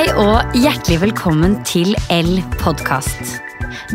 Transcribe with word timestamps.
Hei 0.00 0.14
og 0.16 0.54
hjertelig 0.56 0.96
velkommen 1.02 1.58
til 1.68 1.90
L 2.08 2.38
podkast. 2.56 3.34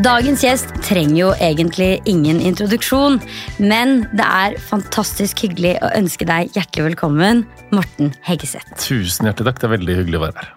Dagens 0.05 0.43
gjest 0.46 0.70
trenger 0.86 1.16
jo 1.18 1.29
egentlig 1.41 1.88
ingen 2.05 2.38
introduksjon, 2.45 3.16
men 3.57 4.04
det 4.12 4.27
er 4.27 4.59
fantastisk 4.62 5.41
hyggelig 5.48 5.71
å 5.81 5.89
ønske 5.98 6.27
deg 6.30 6.54
hjertelig 6.54 6.91
velkommen, 6.91 7.41
Morten 7.73 8.12
Heggeseth. 8.27 8.76
Tusen 8.84 9.26
hjertelig 9.26 9.49
takk. 9.49 9.63
Det 9.63 9.66
er 9.66 9.73
veldig 9.73 9.95
hyggelig 10.04 10.20
å 10.20 10.23
være 10.27 10.44
her. 10.44 10.52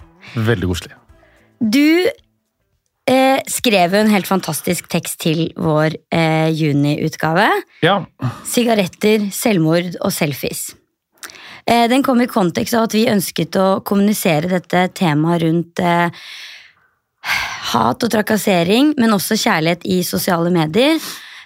Veldig 0.51 0.69
koselig. 0.75 0.99
Du 1.65 1.89
eh, 3.09 3.41
skrev 3.49 3.97
jo 3.97 4.03
en 4.05 4.13
helt 4.13 4.29
fantastisk 4.29 4.93
tekst 4.93 5.17
til 5.25 5.47
vår 5.57 5.97
eh, 6.13 6.53
juniutgave. 6.53 7.49
Ja, 7.89 8.03
Sigaretter, 8.53 9.31
selvmord 9.33 9.97
og 9.97 10.13
selfies. 10.13 10.75
Eh, 11.69 11.87
Den 11.91 12.03
kom 12.03 12.21
i 12.25 12.29
kontekst 12.31 12.75
av 12.75 12.89
at 12.89 12.97
vi 12.97 13.09
ønsket 13.13 13.57
å 13.61 13.69
kommunisere 13.87 14.49
dette 14.49 14.87
temaet 14.97 15.43
rundt 15.45 15.83
eh, 15.85 16.09
hat 17.75 18.05
og 18.05 18.13
trakassering, 18.13 18.95
men 18.97 19.13
også 19.13 19.37
kjærlighet 19.37 19.85
i 19.85 20.01
sosiale 20.07 20.53
medier. 20.55 20.97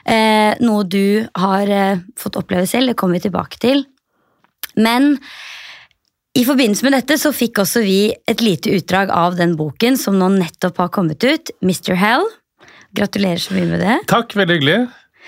Eh, 0.06 0.52
noe 0.62 0.84
du 0.86 1.26
har 1.38 1.72
fått 2.18 2.38
oppleve 2.38 2.68
selv, 2.70 2.92
det 2.92 2.98
kommer 3.00 3.18
vi 3.18 3.26
tilbake 3.26 3.58
til. 3.62 3.82
Men 4.78 5.16
i 6.38 6.46
forbindelse 6.48 6.86
med 6.86 6.94
dette 6.96 7.18
så 7.20 7.32
fikk 7.34 7.58
også 7.60 7.82
vi 7.84 8.14
et 8.30 8.40
lite 8.40 8.72
utdrag 8.78 9.10
av 9.12 9.34
den 9.36 9.56
boken 9.58 9.98
som 10.00 10.16
nå 10.20 10.30
nettopp 10.38 10.78
har 10.80 10.92
kommet 10.94 11.24
ut, 11.26 11.52
Mr. 11.60 11.92
Hell. 11.98 12.24
Gratulerer 12.96 13.40
så 13.42 13.56
mye 13.56 13.68
med 13.68 13.82
det. 13.84 13.98
takk. 14.08 14.32
Veldig 14.38 14.60
hyggelig. 14.60 14.78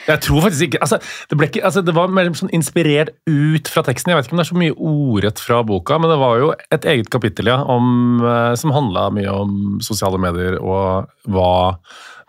Jeg 0.09 0.21
tror 0.27 0.45
faktisk 0.45 0.69
ikke, 0.69 0.81
altså, 0.85 0.99
det, 1.31 1.39
ble 1.39 1.49
ikke 1.49 1.65
altså, 1.65 1.83
det 1.85 1.95
var 1.97 2.13
mer 2.13 2.31
sånn 2.37 2.53
inspirert 2.57 3.15
ut 3.31 3.71
fra 3.73 3.85
teksten. 3.87 4.13
Jeg 4.13 4.21
vet 4.21 4.29
ikke 4.29 4.37
om 4.37 4.43
det 4.43 4.47
er 4.47 4.53
så 4.53 4.61
mye 4.61 4.77
ordrett 4.77 5.43
fra 5.43 5.63
boka, 5.67 5.99
men 6.01 6.13
det 6.13 6.21
var 6.21 6.41
jo 6.43 6.51
et 6.77 6.89
eget 6.93 7.11
kapittel 7.15 7.51
ja, 7.53 7.61
om, 7.65 8.21
eh, 8.21 8.53
som 8.61 8.75
handla 8.75 9.09
mye 9.15 9.33
om 9.33 9.81
sosiale 9.85 10.21
medier 10.21 10.59
og 10.61 11.11
hva 11.33 11.55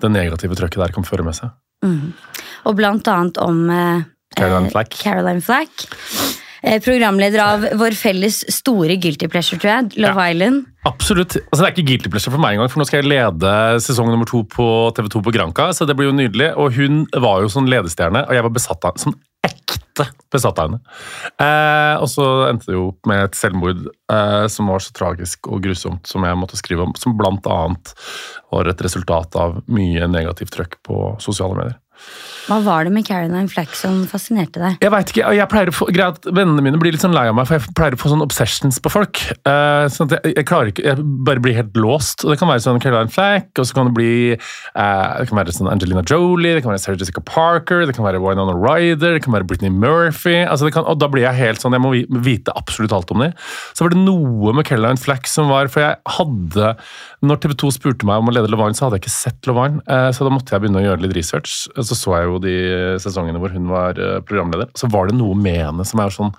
det 0.04 0.12
negative 0.12 0.58
trøkket 0.60 0.84
der 0.84 0.96
kan 0.96 1.08
føre 1.08 1.26
med 1.28 1.38
seg. 1.38 1.54
Og 2.66 2.78
blant 2.78 3.08
annet 3.12 3.40
om 3.44 3.66
eh, 3.70 4.06
Caroline 4.36 4.70
eh, 4.70 4.74
Flack. 4.74 4.98
Caroline 5.04 5.44
Flack. 5.44 5.86
Eh, 6.66 6.80
programleder 6.82 7.42
av 7.44 7.66
vår 7.78 7.94
felles 7.94 8.40
store 8.50 8.96
guilty 8.98 9.28
pleasure, 9.30 9.60
tror 9.62 9.70
jeg, 9.70 10.00
Love 10.02 10.24
Island. 10.32 10.64
Absolutt. 10.90 11.36
Altså, 11.38 11.60
det 11.62 11.68
er 11.68 11.76
ikke 11.76 11.88
guilty 11.92 12.10
pleasure 12.10 12.34
for 12.34 12.42
meg 12.42 12.56
engang, 12.56 12.72
for 12.74 12.82
nå 12.82 12.88
skal 12.90 13.04
jeg 13.04 13.12
lede 13.12 13.52
sesong 13.86 14.10
nummer 14.10 14.26
to 14.30 14.42
på 14.50 14.66
TV2 14.98 15.22
på 15.28 15.34
Granca, 15.36 15.70
så 15.78 15.86
det 15.86 15.94
blir 15.98 16.10
jo 16.10 16.18
nydelig. 16.18 16.50
Og 16.58 16.74
hun 16.74 17.04
var 17.14 17.46
jo 17.46 17.52
sånn 17.54 17.70
ledestjerne, 17.70 18.26
og 18.26 18.34
jeg 18.34 18.48
var 18.48 18.56
besatt 18.58 18.90
av 18.90 18.98
sånn 19.02 19.14
ekte 19.46 20.08
besatt 20.34 20.58
av 20.58 20.72
henne. 20.72 20.82
Eh, 21.38 22.02
og 22.02 22.10
så 22.10 22.26
endte 22.50 22.72
det 22.72 22.80
jo 22.80 22.90
opp 22.90 23.10
med 23.10 23.28
et 23.28 23.38
selvmord 23.38 23.86
eh, 23.86 24.46
som 24.52 24.74
var 24.74 24.82
så 24.82 24.96
tragisk 24.98 25.52
og 25.52 25.62
grusomt 25.68 26.10
som 26.10 26.26
jeg 26.26 26.40
måtte 26.42 26.58
skrive 26.60 26.88
om, 26.88 26.96
som 26.98 27.14
blant 27.20 27.46
annet 27.46 27.94
var 28.50 28.72
et 28.72 28.82
resultat 28.82 29.38
av 29.38 29.62
mye 29.70 30.10
negativt 30.10 30.56
trøkk 30.58 30.80
på 30.86 31.02
sosiale 31.24 31.62
medier. 31.62 31.78
Hva 32.46 32.60
var 32.62 32.86
det 32.86 32.92
med 32.94 33.06
Caroline 33.08 33.50
Flack 33.50 33.74
som 33.78 34.04
fascinerte 34.10 34.62
deg? 34.62 34.78
Jeg 34.84 34.92
vet 34.94 35.12
ikke, 35.12 35.30
jeg 35.34 35.50
pleier 35.50 35.72
å 35.72 35.74
få, 35.74 35.88
greit, 35.94 36.28
Vennene 36.30 36.62
mine 36.62 36.80
blir 36.82 36.94
litt 36.94 37.02
sånn 37.02 37.16
lei 37.16 37.26
av 37.30 37.36
meg, 37.38 37.48
for 37.50 37.58
jeg 37.58 37.74
pleier 37.78 37.98
å 37.98 38.00
få 38.02 38.12
sånn 38.12 38.24
obsessions 38.26 38.78
på 38.82 38.92
folk. 38.94 39.22
Uh, 39.48 39.88
sånn 39.92 40.12
at 40.12 40.20
jeg, 40.20 40.36
jeg 40.38 40.48
klarer 40.50 40.72
ikke, 40.72 40.86
jeg 40.86 41.06
bare 41.26 41.42
blir 41.42 41.58
helt 41.58 41.78
låst. 41.80 42.22
og 42.24 42.34
Det 42.34 42.38
kan 42.42 42.52
være 42.52 42.64
sånn 42.66 42.82
Caroline 42.84 43.14
Flack, 43.14 43.50
og 43.58 43.66
så 43.66 43.78
kan 43.78 43.90
det 43.90 43.96
bli 43.98 44.14
uh, 44.38 45.18
det 45.18 45.28
kan 45.30 45.42
være 45.42 45.56
sånn 45.58 45.72
Angelina 45.72 46.06
Jolie, 46.06 46.54
det 46.58 46.64
kan 46.66 46.74
være 46.74 46.84
Sarah 46.86 47.02
Jessica 47.02 47.24
Parker, 47.26 47.86
det 47.90 47.98
kan 47.98 48.06
være 48.06 48.22
Winona 48.22 48.54
Ryder, 48.54 49.18
det 49.18 49.24
kan 49.26 49.36
være 49.36 49.50
Britney 49.50 49.74
Murphy. 49.74 50.38
altså 50.44 50.70
kan, 50.74 50.86
og 50.86 51.02
Da 51.02 51.10
blir 51.12 51.26
jeg 51.26 51.42
helt 51.42 51.64
sånn, 51.64 51.74
jeg 51.76 51.84
må 51.84 51.96
vite 52.26 52.54
absolutt 52.56 52.94
alt 52.96 53.14
om 53.16 53.26
dem. 53.26 53.34
Så 53.74 53.86
var 53.86 53.96
det 53.96 54.04
noe 54.04 54.54
med 54.54 54.68
Caroline 54.70 55.02
Flack 55.02 55.30
som 55.30 55.50
var 55.50 55.68
For 55.72 55.82
jeg 55.82 55.98
hadde 56.18 56.72
Når 57.26 57.40
TV 57.42 57.54
2 57.58 57.72
spurte 57.74 58.08
meg 58.08 58.22
om 58.22 58.30
å 58.30 58.34
lede 58.36 58.50
Love 58.52 58.68
så 58.76 58.86
hadde 58.86 59.00
jeg 59.00 59.06
ikke 59.06 59.14
sett 59.14 59.50
Love 59.50 59.66
Island, 59.66 59.82
eh, 59.88 60.10
så 60.14 60.26
da 60.26 60.32
måtte 60.34 60.54
jeg 60.54 60.64
begynne 60.64 60.82
å 60.82 60.86
gjøre 60.86 61.06
litt 61.06 61.16
research. 61.18 61.66
Så 61.86 61.98
så 62.00 62.18
jeg 62.18 62.32
jo 62.32 62.42
de 62.44 62.58
sesongene 63.04 63.42
hvor 63.42 63.54
hun 63.54 63.70
var 63.72 64.02
eh, 64.02 64.20
programleder. 64.26 64.72
Så 64.78 64.90
var 64.92 65.10
det 65.10 65.18
noe 65.20 65.38
med 65.38 65.62
henne 65.62 65.88
som 65.88 66.04
er 66.04 66.14
sånn 66.14 66.36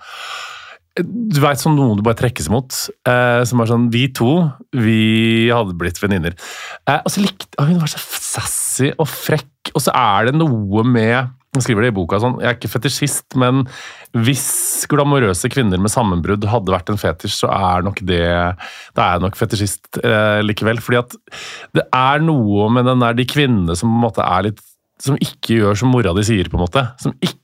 du 0.97 1.41
vet 1.43 1.61
sånn 1.61 1.77
noen 1.77 1.99
du 1.99 2.05
bare 2.05 2.17
trekkes 2.17 2.49
mot. 2.53 2.73
Eh, 3.09 3.43
som 3.49 3.61
er 3.61 3.71
sånn 3.71 3.89
Vi 3.93 4.07
to, 4.17 4.33
vi 4.73 5.49
hadde 5.53 5.77
blitt 5.79 6.01
venninner. 6.01 6.37
Eh, 6.89 7.01
og 7.03 7.13
så 7.13 7.25
likte 7.25 7.67
Hun 7.67 7.81
var 7.83 7.91
så 7.93 8.01
sassy 8.01 8.93
og 8.97 9.09
frekk, 9.09 9.73
og 9.75 9.83
så 9.83 9.93
er 9.97 10.31
det 10.31 10.39
noe 10.39 10.85
med 10.87 11.33
Jeg 11.57 11.65
skriver 11.65 11.87
det 11.87 11.91
i 11.93 11.97
boka 11.97 12.19
sånn, 12.21 12.37
jeg 12.43 12.51
er 12.51 12.57
ikke 12.59 12.69
fetisjist, 12.69 13.37
men 13.41 13.63
hvis 14.13 14.85
glamorøse 14.93 15.49
kvinner 15.49 15.81
med 15.81 15.89
sammenbrudd 15.93 16.45
hadde 16.53 16.73
vært 16.75 16.91
en 16.93 17.01
fetisj, 17.01 17.33
så 17.41 17.49
er 17.53 17.85
nok 17.87 18.03
det 18.05 18.27
Da 18.27 19.07
er 19.07 19.17
jeg 19.17 19.25
nok 19.25 19.39
fetisjist 19.41 20.01
eh, 20.03 20.43
likevel. 20.45 20.83
fordi 20.85 21.01
at 21.01 21.17
det 21.77 21.87
er 21.97 22.25
noe 22.25 22.69
med 22.73 22.89
den 22.89 23.05
der 23.05 23.17
de 23.17 23.29
kvinnene 23.29 23.77
som 23.77 23.89
på 23.93 23.97
en 23.97 24.05
måte 24.05 24.25
er 24.25 24.51
litt 24.51 24.65
Som 25.03 25.19
ikke 25.21 25.59
gjør 25.61 25.77
som 25.77 25.91
mora 25.93 26.15
di 26.17 26.25
sier, 26.27 26.49
på 26.49 26.57
en 26.59 26.65
måte. 26.67 26.87
Som 27.03 27.17
ikke 27.21 27.37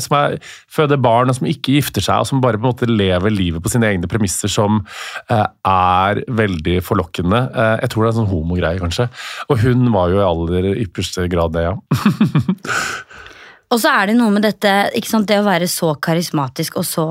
som 0.00 0.14
er, 0.16 0.36
føder 0.70 1.00
barn 1.02 1.28
og 1.28 1.34
som 1.36 1.48
ikke 1.50 1.74
gifter 1.74 2.00
seg, 2.04 2.22
og 2.22 2.28
som 2.28 2.40
bare 2.40 2.56
på 2.60 2.62
en 2.64 2.70
måte 2.70 2.86
lever 2.88 3.34
livet 3.34 3.60
på 3.62 3.68
sine 3.72 3.88
egne 3.90 4.08
premisser, 4.08 4.48
som 4.48 4.78
eh, 5.28 5.46
er 5.68 6.20
veldig 6.30 6.76
forlokkende. 6.86 7.40
Eh, 7.50 7.74
jeg 7.82 7.90
tror 7.92 8.04
det 8.04 8.08
er 8.08 8.14
en 8.14 8.20
sånn 8.22 8.30
homogreie, 8.30 8.80
kanskje. 8.80 9.08
Og 9.50 9.58
hun 9.64 9.90
var 9.92 10.14
jo 10.14 10.22
i 10.22 10.26
aller 10.28 10.70
ypperste 10.86 11.26
grad 11.32 11.52
det, 11.58 11.66
ja. 11.66 11.74
Og 13.72 13.80
så 13.80 13.88
er 13.88 14.10
det 14.10 14.16
noe 14.18 14.32
med 14.34 14.44
dette, 14.44 14.70
ikke 14.98 15.08
sant, 15.08 15.28
det 15.30 15.38
å 15.40 15.46
være 15.46 15.64
så 15.70 15.94
karismatisk 15.96 16.74
og 16.80 16.84
så 16.84 17.06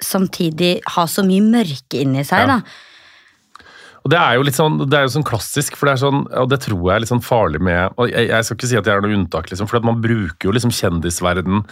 samtidig 0.00 0.74
ha 0.94 1.06
så 1.08 1.24
mye 1.26 1.44
mørke 1.44 2.00
inni 2.02 2.24
seg, 2.24 2.46
Ja. 2.46 2.58
da. 2.60 2.89
Og 4.10 4.14
det 4.16 4.18
er 4.18 4.34
jo 4.34 4.46
litt 4.48 4.56
sånn, 4.58 4.78
det 4.90 4.96
er 4.98 5.04
jo 5.06 5.12
sånn 5.14 5.26
klassisk, 5.28 5.76
for 5.78 5.86
det 5.86 5.92
er 5.92 6.00
sånn, 6.02 6.24
og 6.42 6.48
det 6.50 6.56
tror 6.64 6.80
jeg 6.82 6.94
er 6.96 7.02
litt 7.04 7.12
sånn 7.12 7.22
farlig 7.22 7.60
med 7.62 7.94
og 7.94 8.10
jeg, 8.10 8.26
jeg 8.26 8.46
skal 8.46 8.56
ikke 8.58 8.70
si 8.72 8.78
at 8.80 8.88
jeg 8.88 8.98
er 8.98 9.04
noe 9.04 9.14
unntak, 9.14 9.50
liksom, 9.52 9.68
for 9.70 9.86
man 9.86 10.00
bruker 10.02 10.48
jo 10.48 10.54
liksom 10.56 10.72
kjendisverden 10.74 11.62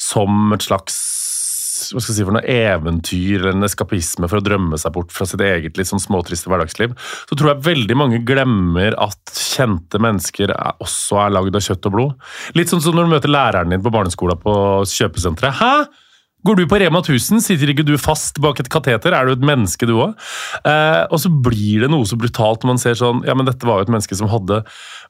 som 0.00 0.56
et 0.56 0.64
slags 0.64 0.96
hva 1.82 2.00
skal 2.00 2.12
jeg 2.12 2.18
si 2.20 2.24
for 2.24 2.36
noe 2.36 2.46
eventyr 2.46 3.40
eller 3.40 3.56
en 3.56 3.66
eskapisme 3.66 4.28
for 4.30 4.38
å 4.38 4.44
drømme 4.44 4.78
seg 4.78 4.94
bort 4.94 5.10
fra 5.12 5.26
sitt 5.28 5.42
eget 5.44 5.76
litt 5.76 5.90
sånn 5.90 6.00
småtriste 6.00 6.48
hverdagsliv. 6.48 6.94
Så 7.26 7.36
tror 7.36 7.50
jeg 7.50 7.66
veldig 7.66 7.96
mange 7.98 8.20
glemmer 8.28 8.94
at 9.02 9.34
kjente 9.34 9.98
mennesker 10.00 10.54
er, 10.54 10.78
også 10.84 11.18
er 11.24 11.34
lagd 11.34 11.58
av 11.58 11.66
kjøtt 11.66 11.90
og 11.90 11.96
blod. 11.96 12.30
Litt 12.58 12.72
sånn 12.72 12.84
som 12.84 12.96
når 12.96 13.08
du 13.08 13.14
møter 13.16 13.34
læreren 13.34 13.74
din 13.74 13.82
på 13.82 13.92
barneskolen 13.94 14.40
på 14.44 14.54
kjøpesenteret. 14.92 15.58
Hæ? 15.58 15.74
Går 16.42 16.58
du 16.58 16.64
på 16.66 16.78
Rema 16.82 16.98
1000, 16.98 17.38
sitter 17.44 17.70
ikke 17.70 17.84
du 17.86 17.94
fast 18.00 18.40
bak 18.42 18.58
et 18.58 18.70
kateter? 18.72 19.14
Er 19.14 19.28
du 19.28 19.36
et 19.36 19.44
menneske, 19.46 19.86
du 19.86 19.94
òg? 19.94 20.16
Eh, 20.66 21.04
og 21.06 21.20
så 21.22 21.30
blir 21.30 21.84
det 21.84 21.90
noe 21.92 22.08
så 22.08 22.18
brutalt 22.18 22.64
når 22.64 22.72
man 22.72 22.82
ser 22.82 22.98
sånn 22.98 23.22
Ja, 23.28 23.36
men 23.38 23.46
dette 23.46 23.68
var 23.68 23.78
jo 23.78 23.86
et 23.86 23.92
menneske 23.94 24.18
som 24.18 24.30
hadde 24.32 24.62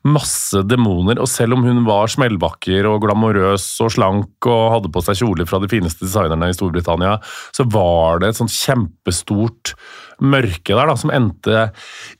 masse 0.04 0.60
demoner, 0.68 1.20
og 1.22 1.30
selv 1.30 1.56
om 1.56 1.64
hun 1.64 1.84
var 1.86 2.12
smellvakker 2.12 2.88
og 2.90 3.00
glamorøs 3.06 3.64
og 3.84 3.92
slank 3.94 4.50
og 4.50 4.62
hadde 4.76 4.92
på 4.92 5.04
seg 5.06 5.22
kjoler 5.22 5.48
fra 5.48 5.62
de 5.62 5.70
fineste 5.72 6.04
designerne 6.04 6.50
i 6.50 6.56
Storbritannia, 6.56 7.16
så 7.56 7.64
var 7.70 8.20
det 8.20 8.32
et 8.32 8.40
sånt 8.42 8.52
kjempestort 8.52 9.76
mørke 10.20 10.76
der 10.76 10.90
da, 10.90 10.98
som 11.00 11.14
endte 11.14 11.68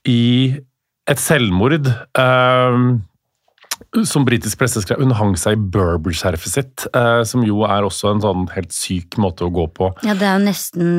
i 0.08 0.22
et 1.10 1.20
selvmord. 1.20 1.90
Eh, 2.16 2.82
som 4.08 4.26
britisk 4.28 4.60
presse 4.60 4.82
skrev, 4.84 5.02
hun 5.02 5.14
hang 5.18 5.36
seg 5.40 5.56
i 5.56 5.70
Berber-skjerfet 5.74 6.52
sitt, 6.52 6.86
eh, 6.96 7.22
som 7.28 7.44
jo 7.46 7.64
er 7.68 7.86
også 7.86 8.12
en 8.12 8.22
sånn 8.24 8.48
helt 8.54 8.74
syk 8.76 9.18
måte 9.22 9.46
å 9.46 9.52
gå 9.54 9.68
på. 9.76 9.92
Ja, 10.06 10.16
det 10.18 10.28
er 10.28 10.38
jo 10.38 10.44
nesten 10.46 10.92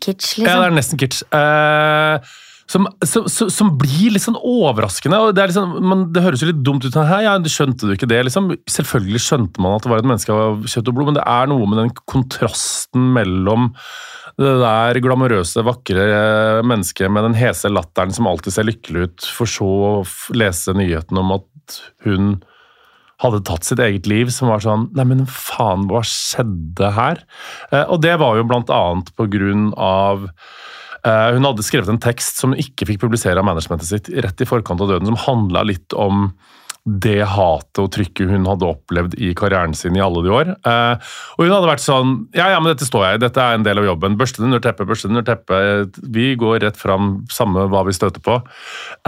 kitsch, 0.00 0.38
liksom. 0.38 0.48
Ja, 0.48 0.58
det 0.62 0.70
er 0.70 0.76
nesten 0.78 1.00
kitsch. 1.00 1.22
Eh, 1.34 2.34
som, 2.70 2.86
som, 3.04 3.26
som, 3.28 3.72
blir 3.78 4.14
litt 4.14 4.24
sånn 4.24 4.38
overraskende. 4.40 5.18
og 5.20 5.34
Det, 5.36 5.42
er 5.42 5.52
liksom, 5.52 5.74
man, 5.84 6.06
det 6.14 6.24
høres 6.24 6.42
jo 6.42 6.48
litt 6.48 6.62
dumt 6.64 6.86
ut. 6.86 6.96
Hei, 6.96 7.24
ja, 7.26 7.36
skjønte 7.50 7.88
du 7.88 7.92
ikke 7.96 8.08
det? 8.10 8.22
Liksom. 8.28 8.54
Selvfølgelig 8.70 9.20
skjønte 9.26 9.62
man 9.62 9.76
at 9.76 9.84
det 9.84 9.92
var 9.92 10.00
et 10.00 10.08
menneske 10.08 10.32
av 10.34 10.64
kjøtt 10.64 10.88
og 10.90 10.96
blod, 10.96 11.10
men 11.10 11.18
det 11.18 11.26
er 11.28 11.50
noe 11.52 11.68
med 11.68 11.82
den 11.82 11.92
kontrasten 12.08 13.10
mellom 13.16 13.72
det 14.40 14.54
der 14.60 14.98
glamorøse, 15.04 15.62
vakre 15.66 16.06
mennesket 16.66 17.12
med 17.12 17.28
den 17.28 17.36
hese 17.38 17.70
latteren 17.70 18.14
som 18.14 18.26
alltid 18.26 18.56
ser 18.56 18.66
lykkelig 18.66 19.06
ut, 19.06 19.28
for 19.36 19.50
så 19.50 19.68
å 19.68 19.92
lese 20.34 20.74
nyheten 20.74 21.20
om 21.20 21.36
at 21.36 21.78
hun 22.06 22.34
hadde 23.22 23.44
tatt 23.46 23.66
sitt 23.66 23.80
eget 23.82 24.08
liv, 24.10 24.30
som 24.34 24.50
var 24.50 24.62
sånn 24.64 24.88
Nei, 24.96 25.06
men 25.08 25.24
faen, 25.30 25.86
hva 25.90 26.02
skjedde 26.06 26.90
her? 26.96 27.22
Eh, 27.70 27.84
og 27.84 28.02
det 28.04 28.16
var 28.20 28.38
jo 28.38 28.46
blant 28.48 28.72
annet 28.74 29.12
på 29.16 29.28
grunn 29.32 29.68
av 29.80 30.26
eh, 30.26 31.28
Hun 31.36 31.46
hadde 31.46 31.64
skrevet 31.66 31.92
en 31.92 32.02
tekst 32.02 32.42
som 32.42 32.52
hun 32.52 32.60
ikke 32.60 32.90
fikk 32.90 33.04
publisere 33.04 33.40
av 33.40 33.46
managementet 33.48 33.88
sitt 33.88 34.10
rett 34.10 34.42
i 34.42 34.48
forkant 34.48 34.82
av 34.82 34.90
døden, 34.90 35.08
som 35.12 35.22
handla 35.28 35.64
litt 35.70 35.94
om 35.96 36.32
det 36.84 37.22
hatet 37.24 37.80
og 37.80 37.88
trykket 37.94 38.28
hun 38.28 38.44
hadde 38.44 38.68
opplevd 38.68 39.14
i 39.16 39.30
karrieren 39.36 39.72
sin 39.76 39.96
i 39.96 40.02
alle 40.04 40.20
de 40.24 40.32
år. 40.36 40.50
Eh, 40.68 41.12
og 41.36 41.40
hun 41.46 41.54
hadde 41.54 41.70
vært 41.70 41.84
sånn 41.84 42.12
Ja, 42.36 42.50
ja, 42.52 42.58
men 42.60 42.74
dette 42.74 42.88
står 42.88 43.06
jeg 43.06 43.18
i, 43.18 43.22
dette 43.24 43.40
er 43.40 43.56
en 43.56 43.64
del 43.64 43.80
av 43.80 43.88
jobben. 43.88 44.18
Børste 44.20 44.42
det 44.42 44.50
under 44.50 44.60
teppet, 44.64 44.88
børste 44.90 45.08
det 45.08 45.16
under 45.16 45.26
teppet. 45.30 45.96
Vi 46.12 46.34
går 46.40 46.60
rett 46.66 46.76
fram, 46.80 47.22
samme 47.32 47.64
hva 47.72 47.86
vi 47.88 47.96
støter 47.96 48.20
på. 48.24 48.36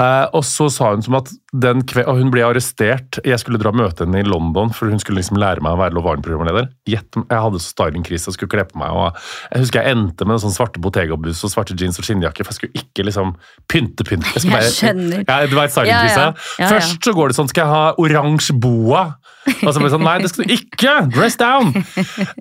Eh, 0.01 0.25
og 0.33 0.47
så 0.49 0.71
sa 0.73 0.95
hun 0.95 1.05
som 1.05 1.19
at 1.21 1.33
den 1.63 1.83
kve 1.89 2.05
og 2.09 2.21
hun 2.21 2.31
ble 2.33 2.45
arrestert. 2.47 3.19
Jeg 3.27 3.39
skulle 3.43 3.61
dra 3.61 3.73
og 3.73 3.79
møte 3.79 4.05
henne 4.05 4.23
i 4.23 4.27
London, 4.27 4.73
for 4.75 4.91
hun 4.93 5.01
skulle 5.03 5.21
liksom 5.21 5.39
lære 5.41 5.65
meg 5.65 5.77
å 5.77 5.81
være 5.81 5.97
Love 5.97 6.13
Island-programleder. 6.13 6.71
Jeg 6.91 7.03
hadde 7.31 7.63
så 7.63 7.73
stylingkrise 7.73 8.31
og 8.31 8.37
skulle 8.37 8.53
kle 8.53 8.67
på 8.69 8.81
meg. 8.81 8.95
og 8.95 9.19
Jeg 9.53 9.65
husker 9.65 9.83
jeg 9.83 9.97
endte 9.97 10.27
med 10.27 10.39
en 10.39 10.45
sånn 10.47 10.57
svarte 10.57 10.83
Bottega-buss 10.83 11.45
og 11.47 11.53
svarte 11.53 11.77
jeans 11.79 12.01
og 12.01 12.09
skinnjakke, 12.09 12.47
for 12.47 12.55
jeg 12.55 12.61
skulle 12.61 12.85
ikke 12.85 13.07
liksom 13.09 13.35
pynte 13.71 14.07
pynte. 14.07 14.45
Jeg 14.47 14.73
skjønner. 14.75 15.25
Ja, 15.27 15.41
du 15.47 15.59
et 15.61 15.75
stylingkrise? 15.75 16.27
Ja, 16.27 16.65
ja. 16.65 16.73
Først 16.75 17.07
så 17.07 17.15
går 17.17 17.33
det 17.33 17.39
sånn, 17.39 17.51
skal 17.53 17.67
jeg 17.67 17.75
ha 17.75 17.85
oransje 18.03 18.57
boa? 18.57 19.07
Og 19.47 19.69
så 19.71 19.79
ble 19.79 19.87
det 19.87 19.95
sånn, 19.95 20.07
nei, 20.07 20.17
det 20.23 20.31
skal 20.33 20.47
du 20.47 20.55
ikke! 20.57 20.95
Dress 21.15 21.39
down! 21.39 21.71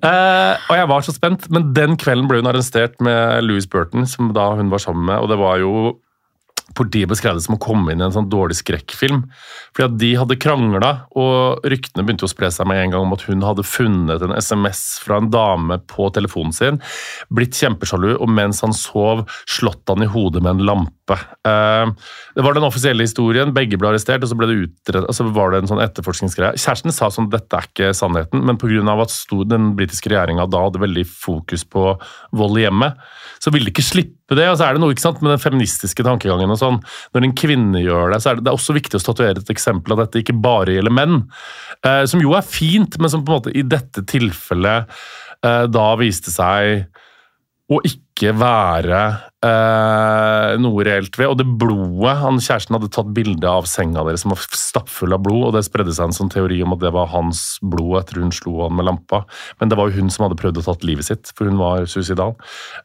Uh, 0.02 0.58
og 0.58 0.74
jeg 0.74 0.88
var 0.90 1.06
så 1.06 1.14
spent, 1.14 1.46
men 1.54 1.70
den 1.76 1.94
kvelden 2.00 2.26
ble 2.30 2.40
hun 2.40 2.50
arrestert 2.50 2.98
med 3.04 3.46
Louis 3.46 3.68
Burton, 3.70 4.08
som 4.10 4.32
da 4.36 4.48
hun 4.58 4.72
var 4.72 4.82
sammen 4.82 5.06
med, 5.06 5.20
og 5.22 5.30
det 5.30 5.38
var 5.40 5.60
jo 5.62 5.94
Politiet 6.74 7.08
beskrev 7.08 7.36
det 7.36 7.44
som 7.44 7.54
å 7.54 7.62
komme 7.62 7.92
inn 7.92 8.02
i 8.02 8.06
en 8.08 8.14
sånn 8.14 8.30
dårlig 8.32 8.58
skrekkfilm. 8.58 9.22
Fordi 9.76 9.86
at 9.86 9.98
De 10.02 10.10
hadde 10.18 10.38
krangla, 10.42 10.90
og 11.14 11.64
ryktene 11.70 12.02
begynte 12.02 12.26
å 12.26 12.32
spre 12.32 12.50
seg 12.50 12.66
med 12.66 12.82
en 12.82 12.96
gang 12.96 13.06
om 13.06 13.14
at 13.14 13.22
hun 13.28 13.44
hadde 13.46 13.66
funnet 13.66 14.24
en 14.24 14.34
SMS 14.34 14.82
fra 15.04 15.20
en 15.22 15.30
dame 15.30 15.78
på 15.92 16.10
telefonen 16.16 16.56
sin, 16.56 16.82
blitt 17.30 17.56
kjempesjalu, 17.56 18.16
og 18.18 18.28
mens 18.32 18.64
han 18.66 18.74
sov, 18.76 19.26
slått 19.46 19.86
han 19.92 20.02
i 20.02 20.10
hodet 20.10 20.42
med 20.42 20.56
en 20.56 20.70
lampe. 20.72 20.95
Eh, 21.14 21.92
det 22.34 22.44
var 22.44 22.56
den 22.56 22.66
offisielle 22.66 23.06
historien. 23.06 23.52
Begge 23.54 23.78
ble 23.78 23.90
arrestert, 23.90 24.24
og 24.24 24.30
så 24.30 24.38
ble 24.38 24.48
det 24.50 24.58
utredet, 24.64 25.06
altså 25.06 25.28
var 25.34 25.52
det 25.52 25.62
en 25.62 25.70
sånn 25.70 25.82
etterforskningsgreie. 25.84 26.58
Kjæresten 26.58 26.94
sa 26.94 27.10
sånn 27.12 27.30
dette 27.32 27.58
er 27.58 27.68
ikke 27.68 27.92
sannheten, 27.96 28.42
men 28.46 28.58
pga. 28.60 28.82
at 29.02 29.14
den 29.48 29.74
britiske 29.78 30.10
regjeringa 30.10 30.48
da 30.50 30.64
hadde 30.66 30.82
veldig 30.82 31.06
fokus 31.06 31.64
på 31.64 31.94
vold 32.32 32.58
i 32.58 32.66
hjemmet, 32.66 32.98
så 33.38 33.52
ville 33.52 33.68
de 33.68 33.74
ikke 33.74 33.86
slippe 33.86 34.34
det. 34.36 34.48
Og 34.50 34.58
så 34.58 34.66
er 34.66 34.74
det 34.74 34.82
noe 34.82 34.94
ikke 34.94 35.06
sant, 35.06 35.22
med 35.22 35.34
den 35.34 35.42
feministiske 35.42 36.06
tankegangen 36.06 36.50
og 36.50 36.60
sånn. 36.60 36.80
Når 37.14 37.28
en 37.28 37.36
kvinne 37.38 37.84
gjør 37.84 38.14
det, 38.14 38.22
så 38.22 38.32
er 38.32 38.38
det, 38.38 38.46
det 38.46 38.52
er 38.52 38.58
også 38.58 38.76
viktig 38.76 38.98
å 38.98 39.04
statuere 39.04 39.42
et 39.42 39.54
eksempel 39.54 39.94
av 39.94 40.04
dette 40.04 40.22
ikke 40.22 40.36
bare 40.36 40.76
gjelder 40.76 40.94
menn. 40.94 41.22
Eh, 41.86 42.04
som 42.10 42.22
jo 42.22 42.34
er 42.36 42.46
fint, 42.46 42.98
men 42.98 43.12
som 43.12 43.24
på 43.24 43.32
en 43.32 43.40
måte 43.40 43.54
i 43.54 43.64
dette 43.66 44.02
tilfellet 44.08 44.90
eh, 45.46 45.64
da 45.70 45.88
viste 46.00 46.34
seg 46.34 46.88
å 47.66 47.80
ikke 47.86 48.32
være 48.38 49.00
eh, 49.44 50.54
noe 50.62 50.84
reelt 50.86 51.16
ved. 51.18 51.28
Og 51.28 51.38
det 51.40 51.46
blodet 51.60 52.14
han 52.22 52.40
Kjæresten 52.40 52.76
hadde 52.76 52.90
tatt 52.94 53.12
bilde 53.16 53.50
av 53.50 53.68
senga 53.70 54.04
deres 54.06 54.24
som 54.24 54.32
var 54.32 54.42
stappfull 54.56 55.16
av 55.16 55.22
blod, 55.24 55.48
og 55.48 55.56
det 55.56 55.64
spredde 55.66 55.94
seg 55.96 56.08
en 56.08 56.16
sånn 56.16 56.32
teori 56.32 56.62
om 56.64 56.74
at 56.76 56.82
det 56.84 56.92
var 56.94 57.10
hans 57.12 57.42
blod 57.62 58.00
etter 58.00 58.22
hun 58.22 58.32
slo 58.34 58.62
han 58.64 58.76
med 58.78 58.88
lampa. 58.88 59.24
Men 59.60 59.72
det 59.72 59.78
var 59.78 59.90
jo 59.90 60.00
hun 60.00 60.12
som 60.12 60.26
hadde 60.26 60.38
prøvd 60.40 60.62
å 60.62 60.66
tatt 60.68 60.86
livet 60.86 61.08
sitt, 61.08 61.32
for 61.36 61.50
hun 61.50 61.60
var 61.60 61.88
suicidal. 61.90 62.36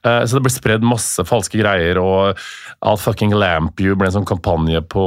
Eh, 0.03 0.23
så 0.25 0.37
det 0.37 0.45
ble 0.47 0.53
spredd 0.53 0.87
masse 0.87 1.25
falske 1.27 1.61
greier, 1.61 1.99
og 2.01 2.39
I'll 2.81 2.99
fucking 2.99 3.35
lamp 3.35 3.79
you 3.81 3.95
ble 3.95 4.09
en 4.09 4.19
sånn 4.19 4.29
kampanje 4.29 4.83
på 4.91 5.05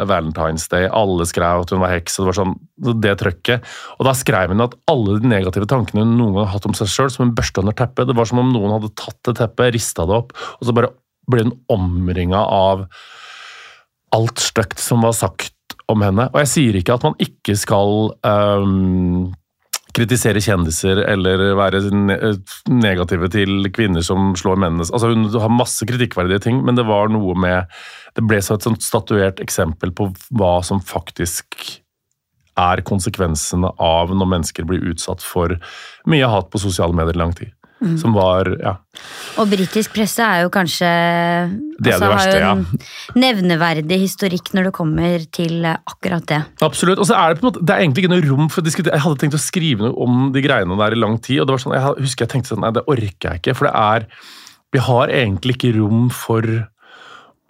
eh, 0.00 0.06
Valentine's 0.10 0.68
Day. 0.72 0.88
Alle 0.88 1.28
skrev 1.28 1.66
at 1.66 1.74
hun 1.74 1.84
var 1.84 1.94
heks, 1.94 2.18
og 2.18 2.26
det 2.26 2.32
var 2.32 2.40
sånn 2.42 2.58
det 2.80 3.12
trøkket. 3.20 3.66
Og 3.98 4.06
da 4.08 4.14
skrev 4.16 4.54
hun 4.54 4.64
at 4.64 4.76
alle 4.90 5.18
de 5.20 5.28
negative 5.28 5.68
tankene 5.68 6.04
hun 6.04 6.16
noen 6.16 6.36
gang 6.36 6.46
har 6.46 6.54
hatt 6.54 6.68
om 6.68 6.76
seg 6.76 6.88
sjøl, 6.90 7.10
som 7.12 7.26
en 7.26 7.34
børsta 7.36 7.64
under 7.64 7.76
teppet. 7.76 8.08
Det 8.08 8.16
var 8.16 8.28
som 8.28 8.40
om 8.40 8.52
noen 8.54 8.72
hadde 8.76 8.92
tatt 8.98 9.18
det 9.28 9.36
teppet, 9.40 9.74
rista 9.76 10.06
det 10.08 10.16
opp, 10.16 10.32
og 10.32 10.66
så 10.66 10.69
bare 10.76 10.92
ble 11.30 11.46
hun 11.46 11.56
omringa 11.70 12.40
av 12.42 12.86
alt 14.14 14.42
stygt 14.42 14.80
som 14.82 15.04
var 15.06 15.14
sagt 15.16 15.54
om 15.90 16.02
henne. 16.04 16.28
Og 16.32 16.40
jeg 16.42 16.50
sier 16.54 16.78
ikke 16.80 16.96
at 16.96 17.06
man 17.06 17.18
ikke 17.22 17.54
skal 17.58 18.10
um, 18.26 19.30
kritisere 19.96 20.42
kjendiser 20.42 21.02
eller 21.10 21.42
være 21.58 21.82
negative 22.70 23.30
til 23.32 23.70
kvinner 23.74 24.04
som 24.06 24.32
slår 24.38 24.58
mennene. 24.62 24.86
Altså 24.86 25.12
Hun 25.12 25.28
har 25.34 25.52
masse 25.54 25.86
kritikkverdige 25.86 26.44
ting, 26.46 26.62
men 26.66 26.78
det 26.78 26.86
var 26.88 27.10
noe 27.12 27.34
med 27.38 27.80
Det 28.16 28.24
ble 28.26 28.40
så 28.42 28.56
et 28.56 28.64
sånt 28.66 28.82
statuert 28.82 29.38
eksempel 29.38 29.92
på 29.94 30.08
hva 30.34 30.56
som 30.66 30.80
faktisk 30.82 31.54
er 32.58 32.82
konsekvensene 32.82 33.70
av 33.78 34.10
når 34.10 34.28
mennesker 34.32 34.66
blir 34.66 34.82
utsatt 34.90 35.22
for 35.22 35.54
mye 36.10 36.28
hat 36.28 36.50
på 36.50 36.58
sosiale 36.58 36.96
medier 36.96 37.14
i 37.14 37.20
lang 37.22 37.34
tid. 37.38 37.52
Mm. 37.80 37.96
Som 37.96 38.12
var 38.12 38.48
Ja. 38.60 38.76
Og 39.40 39.48
britisk 39.48 39.94
presse 39.94 40.20
er 40.20 40.42
jo 40.42 40.50
kanskje 40.52 40.88
Det 41.80 41.94
er 41.94 41.98
det 42.02 42.08
verste, 42.10 42.34
har 42.36 42.40
jo 42.40 42.50
en 42.58 42.80
nevneverdig 43.16 43.98
historikk 44.02 44.52
når 44.52 44.68
det 44.68 44.72
kommer 44.76 45.24
til 45.32 45.64
akkurat 45.64 46.26
det. 46.28 46.42
Absolutt. 46.60 46.98
Og 46.98 47.08
så 47.08 47.16
er 47.16 47.32
det 47.32 47.40
på 47.40 47.46
en 47.46 47.52
måte, 47.52 47.64
det 47.64 47.74
er 47.74 47.80
egentlig 47.80 48.04
ikke 48.04 48.12
noe 48.12 48.28
rom 48.28 48.50
for 48.50 48.60
å 48.60 48.66
diskutere. 48.66 48.98
Jeg 48.98 49.06
hadde 49.06 49.20
tenkt 49.22 49.38
å 49.38 49.40
skrive 49.40 49.86
noe 49.86 49.96
om 49.96 50.28
de 50.34 50.42
greiene 50.44 50.76
der 50.76 50.92
i 50.92 51.00
lang 51.00 51.16
tid, 51.18 51.40
og 51.40 51.48
det 51.48 51.56
var 51.56 51.64
sånn, 51.64 51.76
jeg 51.78 52.04
husker 52.04 52.26
jeg 52.26 52.32
tenkte 52.34 52.52
sånn, 52.52 52.60
nei, 52.66 52.74
det 52.76 52.84
orker 52.84 53.30
jeg 53.30 53.40
ikke. 53.40 53.56
For 53.56 53.70
det 53.70 53.74
er 53.74 54.06
Vi 54.70 54.78
har 54.78 55.08
egentlig 55.10 55.56
ikke 55.56 55.72
rom 55.80 56.10
for 56.14 56.46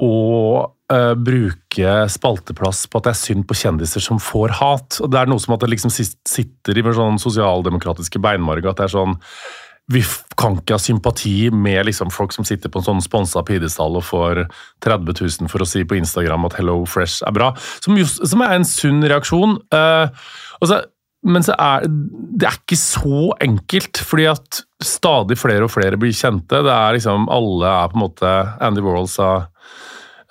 å 0.01 0.13
uh, 0.93 1.15
bruke 1.15 1.97
spalteplass 2.09 2.87
på 2.89 3.01
at 3.01 3.09
det 3.09 3.13
er 3.13 3.21
synd 3.21 3.47
på 3.49 3.57
kjendiser 3.61 4.01
som 4.01 4.21
får 4.23 4.55
hat. 4.61 5.01
Og 5.03 5.11
Det 5.13 5.21
er 5.21 5.29
noe 5.29 5.43
som 5.43 5.55
at 5.55 5.65
det 5.65 5.73
liksom 5.75 5.93
sitter 5.93 6.79
i 6.79 6.85
med 6.87 6.97
sånn 6.97 7.21
sosialdemokratiske 7.21 8.23
beinmarg. 8.23 8.71
At 8.71 8.81
det 8.81 8.89
er 8.89 8.95
sånn 8.95 9.19
vi 9.91 10.03
kan 10.39 10.57
ikke 10.61 10.77
ha 10.77 10.83
sympati 10.83 11.51
med 11.51 11.89
liksom 11.89 12.13
folk 12.15 12.35
som 12.35 12.47
sitter 12.47 12.71
på 12.71 12.81
en 12.81 12.87
sånn 12.87 13.03
sponsa 13.05 13.43
pidestall 13.47 13.99
og 13.99 14.07
får 14.07 14.45
30 14.87 15.19
000 15.19 15.51
for 15.51 15.65
å 15.65 15.69
si 15.69 15.83
på 15.85 15.99
Instagram 15.99 16.47
at 16.47 16.57
Hello 16.61 16.79
Fresh 16.89 17.25
er 17.27 17.35
bra. 17.35 17.51
Som, 17.83 17.99
just, 17.99 18.23
som 18.31 18.45
er 18.47 18.55
en 18.55 18.67
sunn 18.69 19.03
reaksjon. 19.03 19.59
Uh, 19.75 20.07
så, 20.63 20.83
men 21.27 21.45
så 21.47 21.57
er 21.59 21.89
det 21.91 22.49
er 22.49 22.59
ikke 22.61 22.79
så 22.79 23.31
enkelt, 23.43 24.03
fordi 24.07 24.29
at 24.31 24.63
stadig 24.85 25.37
flere 25.41 25.67
og 25.67 25.75
flere 25.75 25.99
blir 26.01 26.15
kjente. 26.17 26.63
Det 26.65 26.75
er 26.75 26.97
liksom, 26.97 27.27
Alle 27.33 27.75
er 27.83 27.91
på 27.91 27.99
en 27.99 28.05
måte 28.07 28.35
Andy 28.63 28.85
Warhol 28.85 29.11
sa 29.11 29.33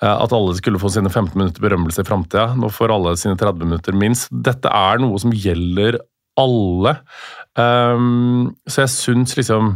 at 0.00 0.32
alle 0.32 0.54
skulle 0.56 0.80
få 0.80 0.88
sine 0.88 1.10
15 1.12 1.36
minutter 1.36 1.60
berømmelse 1.60 2.00
i 2.00 2.06
framtida. 2.08 2.54
Nå 2.56 2.70
får 2.72 2.94
alle 2.94 3.12
sine 3.20 3.36
30 3.36 3.68
minutter 3.68 3.92
minst. 3.92 4.30
Dette 4.32 4.72
er 4.72 5.02
noe 5.02 5.20
som 5.20 5.34
gjelder 5.36 5.98
alle. 6.40 6.94
Um, 7.58 8.52
så 8.70 8.84
jeg 8.84 8.92
syns 8.94 9.34
liksom 9.36 9.72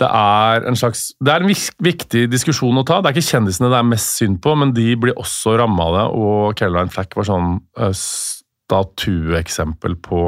det 0.00 0.08
er 0.08 0.64
en 0.64 0.78
slags 0.78 1.10
Det 1.20 1.28
er 1.28 1.44
en 1.44 1.52
viktig 1.84 2.22
diskusjon 2.32 2.80
å 2.80 2.84
ta. 2.88 3.00
Det 3.00 3.10
er 3.10 3.18
ikke 3.18 3.36
kjendisene 3.36 3.68
det 3.72 3.80
er 3.80 3.90
mest 3.90 4.16
synd 4.16 4.40
på, 4.40 4.54
men 4.56 4.72
de 4.76 4.94
blir 5.00 5.18
også 5.20 5.58
ramma 5.60 5.90
av 5.90 5.96
det. 5.98 6.06
Og 6.16 6.56
Caroline 6.56 6.92
Flack 6.92 7.16
var 7.18 7.28
sånn 7.28 7.58
uh, 7.76 7.92
statueeksempel 7.92 9.98
på 10.00 10.22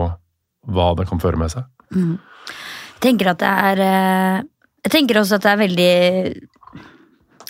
hva 0.72 0.88
det 0.99 1.08
kan 1.08 1.22
føre 1.22 1.40
med 1.40 1.54
seg. 1.54 1.64
Mm. 1.96 2.19
Jeg 2.93 3.00
tenker 3.06 3.32
at 3.32 3.40
det 3.40 3.52
er 3.70 3.81
uh, 3.82 4.37
Jeg 4.84 4.94
tenker 4.94 5.20
også 5.20 5.38
at 5.38 5.44
det 5.44 5.52
er 5.52 5.60
veldig 5.60 5.94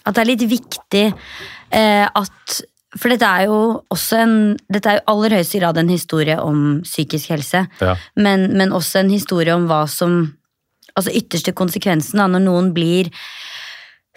At 0.03 0.17
det 0.17 0.23
er 0.23 0.31
litt 0.31 0.45
viktig 0.51 1.05
uh, 1.13 2.07
at 2.07 2.63
for 2.99 3.09
dette 3.09 3.25
er 3.25 3.47
jo 3.49 3.59
også 3.91 4.19
en 4.21 4.35
Dette 4.73 4.91
er 4.91 4.99
jo 5.01 5.07
aller 5.15 5.31
høyeste 5.39 5.59
grad 5.63 5.79
en 5.81 5.89
historie 5.89 6.37
om 6.41 6.81
psykisk 6.85 7.31
helse, 7.33 7.67
Ja. 7.81 7.97
men, 8.17 8.51
men 8.57 8.73
også 8.73 9.01
en 9.01 9.11
historie 9.11 9.55
om 9.55 9.67
hva 9.71 9.87
som 9.89 10.35
Altså 10.95 11.09
ytterste 11.17 11.55
konsekvensen 11.57 12.19
da, 12.21 12.27
når 12.29 12.43
noen 12.45 12.73
blir 12.77 13.09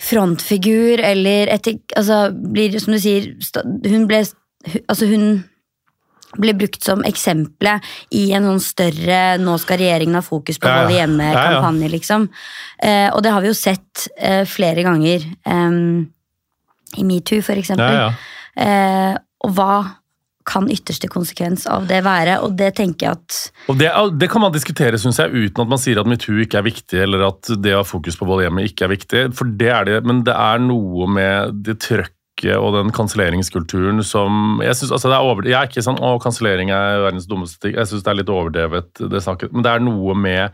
frontfigur 0.02 1.00
eller 1.00 1.48
etter, 1.54 1.78
altså 1.96 2.30
blir, 2.36 2.76
som 2.84 2.96
du 2.96 3.00
sier 3.00 3.30
Hun 3.88 4.08
ble 4.10 4.26
Altså, 4.90 5.06
hun 5.06 5.44
ble 6.42 6.52
brukt 6.58 6.84
som 6.84 7.04
eksempelet 7.08 7.86
i 8.18 8.26
en 8.36 8.44
sånn 8.50 8.60
større 8.64 9.38
'nå 9.40 9.54
skal 9.62 9.78
regjeringen 9.80 10.18
ha 10.18 10.24
fokus 10.26 10.58
på 10.60 10.68
å 10.68 10.74
vold 10.82 10.96
hjemmet'-kampanje, 10.98 11.88
liksom. 11.94 12.26
Eh, 12.82 13.08
og 13.14 13.22
det 13.24 13.32
har 13.32 13.42
vi 13.46 13.52
jo 13.52 13.56
sett 13.56 14.08
eh, 14.18 14.42
flere 14.44 14.84
ganger. 14.84 15.22
Eh, 15.46 15.78
I 16.98 17.04
metoo, 17.08 17.40
for 17.46 17.56
eksempel. 17.56 17.94
Ja, 17.94 18.10
ja. 18.10 18.14
Eh, 18.56 19.14
og 19.46 19.56
hva 19.56 19.76
kan 20.46 20.68
ytterste 20.70 21.10
konsekvens 21.10 21.66
av 21.68 21.88
det 21.90 22.02
være? 22.06 22.38
Og 22.46 22.54
det 22.58 22.76
tenker 22.78 23.08
jeg 23.08 23.18
at 23.18 23.38
Og 23.72 23.80
det, 23.80 23.90
det 24.22 24.30
kan 24.32 24.44
man 24.44 24.54
diskutere, 24.54 25.00
synes 25.02 25.20
jeg, 25.22 25.34
uten 25.34 25.66
at 25.66 25.72
man 25.72 25.82
sier 25.82 26.02
at 26.02 26.10
metoo 26.10 26.38
ikke 26.44 26.62
er 26.62 26.68
viktig, 26.68 27.00
eller 27.08 27.26
at 27.32 27.50
det 27.62 27.74
å 27.74 27.82
ha 27.82 27.88
fokus 27.88 28.20
på 28.20 28.28
vold 28.30 28.44
i 28.44 28.48
hjemmet 28.48 28.70
ikke 28.70 28.86
er 28.88 28.94
viktig. 28.94 29.24
For 29.38 29.50
det 29.62 29.72
er 29.74 29.90
det, 29.90 30.04
men 30.06 30.22
det 30.28 30.36
er 30.38 30.62
noe 30.64 31.10
med 31.10 31.64
det 31.66 31.80
trøkket 31.86 32.14
og 32.60 32.74
den 32.76 32.92
kanselleringskulturen 32.92 34.04
som 34.04 34.60
Jeg 34.60 34.76
synes, 34.76 34.92
altså 34.92 35.08
er 35.08 35.24
over, 35.24 35.46
jeg 35.48 35.56
er 35.56 35.70
ikke 35.70 35.86
sånn 35.86 36.02
'Å, 36.04 36.20
kansellering 36.20 36.70
er 36.70 37.06
verdens 37.08 37.30
dummeste 37.32 37.64
ting'. 37.64 37.78
Jeg 37.80 37.88
syns 37.88 38.04
det 38.04 38.12
er 38.12 38.20
litt 38.20 38.34
overdrevet, 38.34 38.92
det 39.00 39.24
snakket. 39.24 39.54
Men 39.54 39.64
det 39.64 39.72
er 39.72 39.80
noe 39.80 40.14
med 40.14 40.52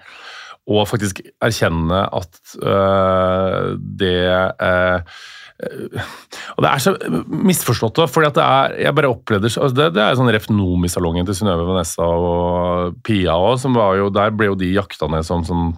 å 0.70 0.86
faktisk 0.86 1.24
erkjenne 1.42 2.04
at 2.14 2.38
øh, 2.62 3.78
det 3.82 4.54
øh, 4.62 5.02
og 5.62 6.64
det 6.66 6.70
er 6.70 6.82
så 6.82 6.94
misforstått, 7.28 8.00
for 8.10 8.26
Jeg 8.26 8.96
bare 8.98 9.12
opplevde 9.12 9.50
altså 9.52 9.76
det, 9.78 9.92
det 9.96 10.04
er 10.04 10.18
sånn 10.18 10.32
Ref 10.34 10.48
Nomi-salongen 10.50 11.28
til 11.28 11.38
Synnøve 11.38 11.68
Vanessa 11.70 12.08
og 12.08 12.98
Pia 13.06 13.36
òg, 13.38 13.60
som 13.62 13.78
var 13.78 14.00
jo 14.00 14.10
Der 14.14 14.34
ble 14.34 14.52
jo 14.52 14.58
de 14.60 14.72
jakta 14.74 15.10
ned 15.12 15.28
som, 15.28 15.46
sånn 15.48 15.76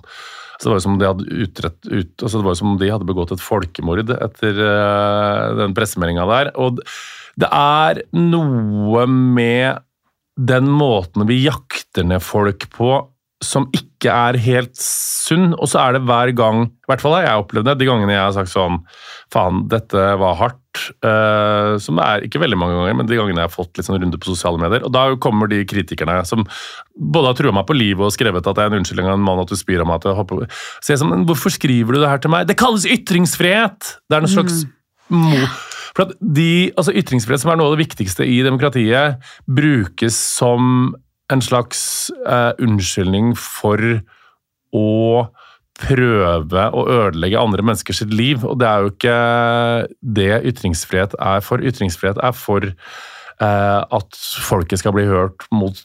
så 0.63 0.70
det 0.70 0.72
var 0.72 0.78
jo 0.78 0.86
som 0.86 1.00
de 1.00 1.08
hadde 1.10 1.40
utrett, 1.44 1.80
ut, 1.90 2.13
altså 2.22 2.40
det 2.40 2.46
var 2.46 2.54
jo 2.54 2.60
som 2.62 2.70
om 2.72 2.78
de 2.80 2.92
hadde 2.94 3.08
begått 3.10 3.34
et 3.36 3.44
folkemord 3.44 4.13
etter 4.13 4.60
uh, 4.62 5.50
den 5.60 5.74
pressemeldinga 5.75 6.28
der. 6.30 6.52
Og 6.62 6.80
det 7.42 7.50
er 7.50 8.04
noe 8.16 9.04
med 9.10 9.82
den 10.40 10.70
måten 10.72 11.25
vi 11.28 11.42
jakter 11.44 12.08
ned 12.08 12.24
folk 12.24 12.70
på 12.74 12.94
som 13.46 13.68
ikke 13.76 14.12
er 14.12 14.38
helt 14.42 14.76
sunn. 14.80 15.54
Og 15.58 15.70
så 15.72 15.82
er 15.84 15.96
det 15.96 16.04
hver 16.08 16.34
gang, 16.38 16.66
i 16.68 16.92
hvert 16.92 17.04
fall 17.04 17.18
har 17.18 17.28
jeg 17.28 17.44
opplevd 17.44 17.70
det, 17.70 17.78
de 17.80 17.88
gangene 17.90 18.16
jeg 18.16 18.24
har 18.24 18.36
sagt 18.36 18.54
sånn 18.54 18.84
Faen, 19.34 19.64
dette 19.72 20.12
var 20.22 20.38
hardt. 20.42 20.60
Uh, 21.06 21.78
som 21.82 22.00
er 22.02 22.24
ikke 22.26 22.40
veldig 22.42 22.58
mange 22.58 22.74
ganger, 22.78 22.96
men 22.98 23.10
de 23.10 23.18
gangene 23.18 23.44
jeg 23.44 23.50
har 23.50 23.54
fått 23.54 23.78
litt 23.78 23.86
sånn 23.86 24.00
runde 24.02 24.18
på 24.18 24.32
sosiale 24.32 24.62
medier. 24.62 24.86
Og 24.86 24.94
da 24.94 25.06
kommer 25.22 25.50
de 25.50 25.62
kritikerne 25.70 26.20
som 26.26 26.48
både 26.94 27.30
har 27.30 27.38
trua 27.38 27.54
meg 27.56 27.68
på 27.70 27.78
livet 27.78 28.08
og 28.08 28.14
skrevet 28.16 28.46
at 28.46 28.58
det 28.58 28.66
er 28.66 28.74
en 28.74 28.80
unnskyldning 28.82 29.10
av 29.10 29.18
en 29.18 29.26
mann 29.26 29.42
at 29.44 29.54
du 29.54 29.58
spyr 29.58 29.84
av 29.84 29.90
meg. 29.90 30.02
at 30.02 30.10
jeg 30.10 30.18
hopper. 30.18 30.48
Så 30.80 30.94
jeg 30.94 30.98
er 30.98 31.04
sånn, 31.06 31.28
Hvorfor 31.30 31.54
skriver 31.54 31.94
du 31.94 32.02
det 32.02 32.10
her 32.10 32.24
til 32.24 32.34
meg? 32.34 32.50
Det 32.50 32.58
kalles 32.60 32.90
ytringsfrihet! 32.90 33.94
Det 34.10 34.18
er 34.18 34.26
noe 34.26 34.34
slags 34.34 34.66
mot. 35.14 35.62
For 35.94 36.08
at 36.08 36.16
de, 36.18 36.74
altså 36.74 36.94
Ytringsfrihet, 36.98 37.44
som 37.44 37.52
er 37.54 37.60
noe 37.60 37.70
av 37.70 37.76
det 37.76 37.86
viktigste 37.86 38.26
i 38.26 38.40
demokratiet, 38.46 39.22
brukes 39.46 40.18
som 40.18 40.94
en 41.32 41.42
slags 41.44 42.12
eh, 42.27 42.51
unnskyldning 42.63 43.34
for 43.39 43.80
å 44.74 44.89
prøve 45.84 46.68
å 46.75 46.84
ødelegge 46.86 47.39
andre 47.39 47.65
menneskers 47.65 48.03
liv. 48.12 48.44
Og 48.46 48.60
det 48.62 48.70
er 48.70 48.84
jo 48.84 48.94
ikke 48.94 49.18
det 50.20 50.32
ytringsfrihet 50.51 51.18
er 51.22 51.44
for. 51.46 51.63
Ytringsfrihet 51.63 52.20
er 52.24 52.36
for 52.38 52.68
eh, 52.68 53.82
at 53.82 54.20
folket 54.46 54.84
skal 54.84 54.96
bli 54.96 55.06
hørt 55.10 55.48
mot 55.53 55.80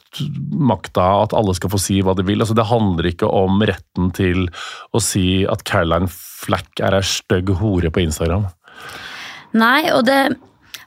makta, 0.51 1.07
at 1.23 1.35
alle 1.37 1.55
skal 1.57 1.73
få 1.73 1.81
si 1.81 1.99
hva 2.05 2.15
de 2.17 2.25
vil. 2.27 2.43
Altså, 2.43 2.57
det 2.57 2.69
handler 2.69 3.11
ikke 3.11 3.31
om 3.31 3.63
retten 3.65 4.13
til 4.17 4.47
å 4.93 5.03
si 5.03 5.43
at 5.49 5.65
Caroline 5.69 6.11
Flack 6.11 6.83
er 6.83 6.99
ei 6.99 7.05
stygg 7.05 7.55
hore 7.59 7.91
på 7.93 8.05
Instagram. 8.05 8.47
Nei, 9.57 9.89
og 9.95 10.05
det, 10.05 10.21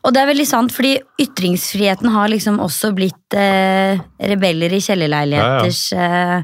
og 0.02 0.14
det 0.14 0.22
er 0.22 0.30
veldig 0.32 0.46
sant, 0.48 0.72
fordi 0.74 0.96
ytringsfriheten 1.22 2.10
har 2.10 2.30
liksom 2.32 2.58
også 2.62 2.90
blitt 2.96 3.36
eh, 3.38 4.00
rebeller 4.32 4.74
i 4.74 4.80
kjellerleiligheters 4.82 5.82
eh, 5.94 6.40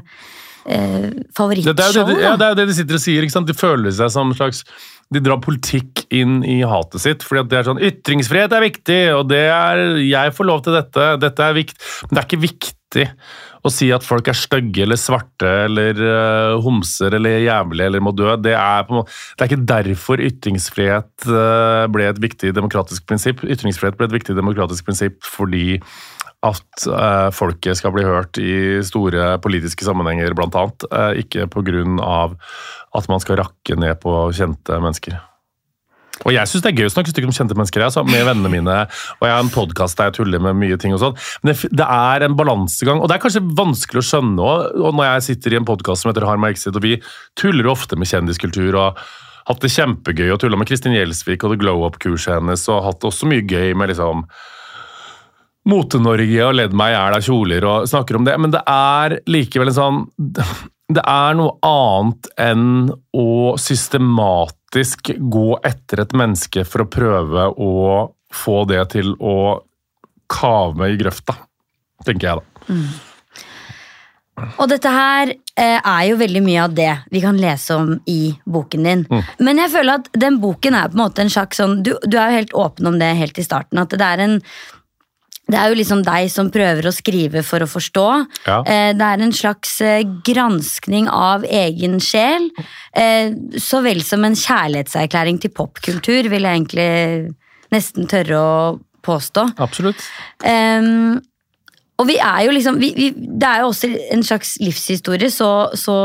eh, 0.63 1.09
favorittshow. 1.35 1.75
det, 1.75 1.89
det, 1.97 2.05
det, 2.07 2.21
ja, 2.23 2.37
det 2.39 2.47
er 2.47 2.53
jo 2.53 2.59
det 2.61 2.67
de 2.69 2.77
sitter 2.77 2.99
og 2.99 3.03
sier. 3.03 3.27
ikke 3.27 3.35
sant? 3.35 3.51
De 3.51 3.57
føler 3.57 3.95
seg 3.95 4.13
som 4.15 4.31
en 4.31 4.39
slags 4.39 4.63
De 5.11 5.21
drar 5.25 5.41
politikk 5.43 6.05
inn 6.13 6.39
i 6.45 6.61
hatet 6.63 7.03
sitt. 7.03 7.25
fordi 7.25 7.43
at 7.43 7.51
det 7.51 7.59
er 7.59 7.67
sånn 7.67 7.83
Ytringsfrihet 7.89 8.55
er 8.55 8.67
viktig, 8.69 9.01
og 9.17 9.27
det 9.31 9.45
er 9.51 9.83
Jeg 10.05 10.35
får 10.37 10.49
lov 10.53 10.63
til 10.63 10.79
dette. 10.79 11.11
Dette 11.19 11.51
er 11.51 11.59
viktig. 11.59 11.79
Men 12.07 12.15
det 12.15 12.23
er 12.23 12.29
ikke 12.29 12.43
viktig 12.45 13.07
å 13.65 13.71
si 13.73 13.89
at 13.95 14.05
folk 14.05 14.29
er 14.31 14.37
stygge 14.37 14.85
eller 14.85 14.99
svarte 14.99 15.49
eller 15.65 15.99
uh, 15.99 16.59
homser 16.63 17.15
eller 17.17 17.41
jævlige 17.43 17.89
eller 17.89 18.03
må 18.03 18.13
dø. 18.15 18.31
Det 18.39 18.55
er, 18.55 18.85
måte, 18.91 19.11
det 19.35 19.45
er 19.45 19.51
ikke 19.51 19.69
derfor 19.73 20.23
ytringsfrihet 20.29 21.27
uh, 21.27 21.83
ble 21.91 22.07
et 22.11 22.21
viktig 22.23 22.53
demokratisk 22.55 23.07
prinsipp. 23.09 23.43
Ytringsfrihet 23.43 23.99
ble 23.99 24.09
et 24.09 24.15
viktig 24.19 24.37
demokratisk 24.37 24.87
prinsipp 24.87 25.19
fordi 25.27 25.79
at 26.45 26.85
uh, 26.87 27.27
folket 27.35 27.79
skal 27.79 27.91
bli 27.95 28.05
hørt 28.07 28.39
i 28.39 28.79
store 28.87 29.33
politiske 29.43 29.83
sammenhenger, 29.83 30.35
annet. 30.39 30.85
Eh, 30.87 31.23
ikke 31.25 31.49
pga. 31.51 31.83
at 32.95 33.09
man 33.09 33.19
skal 33.19 33.41
rakke 33.43 33.75
ned 33.75 33.99
på 33.99 34.31
kjente 34.31 34.79
mennesker. 34.79 35.19
Og 36.27 36.33
jeg 36.35 36.51
syns 36.51 36.65
det 36.65 36.73
er 36.73 36.81
gøy 36.81 36.89
å 36.89 36.91
snakke 36.93 37.13
stygt 37.13 37.29
om 37.29 37.35
kjente 37.35 37.55
mennesker 37.55 37.85
altså, 37.85 38.03
med 38.07 38.25
vennene 38.27 38.51
mine. 38.51 38.75
Og 39.19 39.25
jeg 39.27 39.35
har 39.35 39.43
en 39.43 39.53
podkast 39.53 39.99
der 39.99 40.09
jeg 40.09 40.19
tuller 40.19 40.43
med 40.43 40.59
mye 40.59 40.79
ting 40.81 40.95
og 40.95 41.01
sånn. 41.03 41.15
Men 41.41 41.53
det, 41.53 41.71
det 41.79 41.87
er 41.87 42.27
en 42.27 42.35
balansegang, 42.39 42.99
og 42.99 43.09
det 43.09 43.17
er 43.17 43.23
kanskje 43.23 43.45
vanskelig 43.59 44.03
å 44.03 44.07
skjønne 44.09 44.51
òg. 44.51 44.77
Og 44.83 44.99
når 44.99 45.09
jeg 45.13 45.25
sitter 45.29 45.55
i 45.55 45.61
en 45.61 45.69
podkast 45.69 46.03
som 46.03 46.11
heter 46.11 46.27
Harm 46.27 46.47
exit, 46.49 46.75
og 46.75 46.85
vi 46.85 46.97
tuller 47.39 47.71
ofte 47.71 47.99
med 47.99 48.11
kjendiskultur 48.11 48.75
og 48.75 49.01
hatt 49.49 49.63
det 49.63 49.73
kjempegøy 49.73 50.27
og 50.33 50.41
tulla 50.43 50.59
med 50.59 50.69
Kristin 50.69 50.93
Gjelsvik 50.93 51.43
og 51.45 51.55
det 51.55 51.61
glow 51.63 51.87
up-kurset 51.87 52.35
hennes, 52.37 52.67
og 52.69 52.83
hatt 52.85 53.07
også 53.07 53.29
mye 53.29 53.45
gøy 53.47 53.73
med 53.77 53.93
liksom 53.93 54.27
Mote-Norge 55.69 56.43
og 56.45 56.55
ledd 56.55 56.75
meg 56.77 56.93
i 56.93 56.95
hjel 56.95 57.15
av 57.17 57.25
kjoler 57.25 57.65
og 57.67 57.89
snakker 57.89 58.19
om 58.19 58.27
det, 58.27 58.37
men 58.41 58.53
det 58.53 58.61
er 58.69 59.19
likevel 59.29 59.71
en 59.71 59.75
sånn 59.75 59.99
Det 60.89 61.03
er 61.03 61.35
noe 61.37 61.57
annet 61.65 62.29
enn 62.41 62.69
å 63.13 63.27
systematisk 63.61 64.58
gå 65.19 65.59
etter 65.65 66.03
et 66.03 66.13
menneske 66.13 66.65
for 66.67 66.85
å 66.85 66.89
prøve 66.91 67.49
å 67.57 67.73
få 68.33 68.63
det 68.69 68.83
til 68.93 69.15
å 69.17 69.61
kave 70.29 70.91
i 70.91 70.97
grøfta, 70.99 71.35
tenker 72.05 72.27
jeg 72.27 72.41
da. 72.41 72.65
Og 74.59 74.69
dette 74.71 74.91
her 74.93 75.31
eh, 75.33 75.79
er 75.79 76.03
jo 76.07 76.19
veldig 76.19 76.41
mye 76.45 76.63
av 76.63 76.75
det 76.75 76.91
vi 77.11 77.21
kan 77.23 77.39
lese 77.39 77.75
om 77.75 77.93
i 78.07 78.31
boken 78.45 78.87
din. 78.87 79.05
Mm. 79.09 79.23
Men 79.45 79.61
jeg 79.63 79.73
føler 79.73 79.99
at 79.99 80.09
den 80.15 80.39
boken 80.39 80.77
er 80.79 80.91
på 80.91 80.97
en 80.97 81.03
måte 81.03 81.25
en 81.25 81.33
sjakk 81.33 81.57
sånn 81.57 81.81
Du, 81.83 81.95
du 82.05 82.15
er 82.17 82.29
jo 82.29 82.39
helt 82.39 82.55
åpen 82.63 82.91
om 82.91 82.99
det 83.01 83.09
helt 83.19 83.39
i 83.39 83.45
starten. 83.45 83.81
At 83.81 83.95
det 83.95 84.05
er 84.05 84.23
en 84.23 84.37
det 85.49 85.57
er 85.59 85.71
jo 85.71 85.77
liksom 85.79 86.01
deg 86.05 86.29
som 86.31 86.51
prøver 86.53 86.87
å 86.89 86.93
skrive 86.93 87.43
for 87.45 87.63
å 87.65 87.69
forstå. 87.69 88.07
Ja. 88.45 88.59
Eh, 88.65 88.91
Det 88.97 89.05
er 89.05 89.23
en 89.25 89.35
slags 89.35 89.79
eh, 89.81 90.03
granskning 90.25 91.09
av 91.09 91.43
egen 91.43 91.99
sjel, 92.03 92.49
eh, 92.93 93.33
så 93.57 93.81
vel 93.85 94.03
som 94.05 94.25
en 94.25 94.37
kjærlighetserklæring 94.37 95.41
til 95.41 95.53
popkultur, 95.55 96.29
vil 96.29 96.45
jeg 96.45 96.61
egentlig 96.61 96.91
nesten 97.73 98.07
tørre 98.09 98.37
å 98.37 98.53
påstå. 99.05 99.45
Absolutt. 99.61 100.01
Um, 100.43 101.19
og 101.99 102.07
vi 102.07 102.15
er 102.23 102.45
jo 102.45 102.51
liksom 102.55 102.77
vi, 102.79 102.89
vi, 102.95 103.07
Det 103.11 103.47
er 103.47 103.61
jo 103.61 103.69
også 103.69 103.89
en 104.13 104.23
slags 104.23 104.53
livshistorie 104.61 105.29
så, 105.31 105.69
så, 105.75 105.95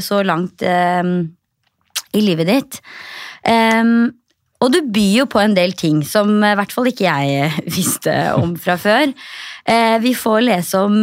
så 0.00 0.20
langt 0.24 0.64
um, 0.64 1.28
i 2.16 2.22
livet 2.24 2.48
ditt. 2.48 2.80
Ehm, 3.48 4.10
og 4.58 4.72
du 4.74 4.80
byr 4.90 5.20
jo 5.20 5.26
på 5.30 5.40
en 5.42 5.54
del 5.54 5.74
ting 5.78 6.00
som 6.06 6.30
eh, 6.42 6.54
i 6.54 6.58
hvert 6.58 6.74
fall 6.74 6.90
ikke 6.90 7.06
jeg 7.06 7.44
eh, 7.44 7.58
visste 7.78 8.14
om 8.38 8.56
fra 8.60 8.78
før. 8.80 9.12
Eh, 9.68 9.96
vi 10.02 10.14
får 10.18 10.44
lese 10.48 10.86
om 10.88 11.02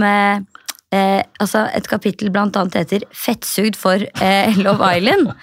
altså 0.95 1.65
et 1.75 1.87
kapittel 1.91 2.29
blant 2.31 2.55
annet 2.55 2.77
heter 2.77 3.03
'Fettsugd 3.11 3.75
for 3.75 3.99
Love 4.63 4.91
Island'. 4.95 5.33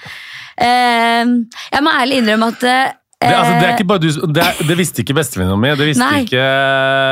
Jeg 0.56 1.82
må 1.84 1.92
ærlig 1.92 2.22
innrømme 2.22 2.46
at 2.54 2.62
Det, 2.62 3.28
altså, 3.28 3.52
det, 3.52 3.66
er 3.66 3.74
ikke 3.76 3.88
bare 3.90 4.00
du, 4.00 4.08
det, 4.32 4.42
er, 4.42 4.62
det 4.68 4.76
visste 4.78 5.02
ikke 5.02 5.14
bestevenninna 5.14 5.58
mi, 5.60 5.68
det 5.76 5.90
visste 5.90 6.06
Nei. 6.08 6.22
ikke 6.24 6.46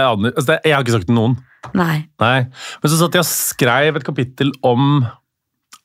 Anne. 0.08 0.32
Altså, 0.32 0.46
det, 0.48 0.56
jeg 0.64 0.74
har 0.74 0.86
ikke 0.86 0.94
sagt 0.96 1.06
til 1.10 1.18
noen. 1.18 1.36
Nei. 1.76 1.96
Nei. 2.22 2.38
Men 2.80 2.90
så 2.90 2.98
satt 3.02 3.18
jeg 3.18 3.26
og 3.26 3.28
skrev 3.28 4.00
et 4.00 4.06
kapittel 4.06 4.54
om 4.64 5.04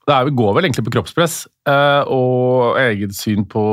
Det 0.08 0.22
går 0.40 0.56
vel 0.56 0.70
egentlig 0.70 0.86
på 0.88 0.96
kroppspress 0.96 1.36
eh, 1.68 2.08
og 2.08 2.80
eget 2.80 3.18
syn 3.18 3.44
på 3.50 3.66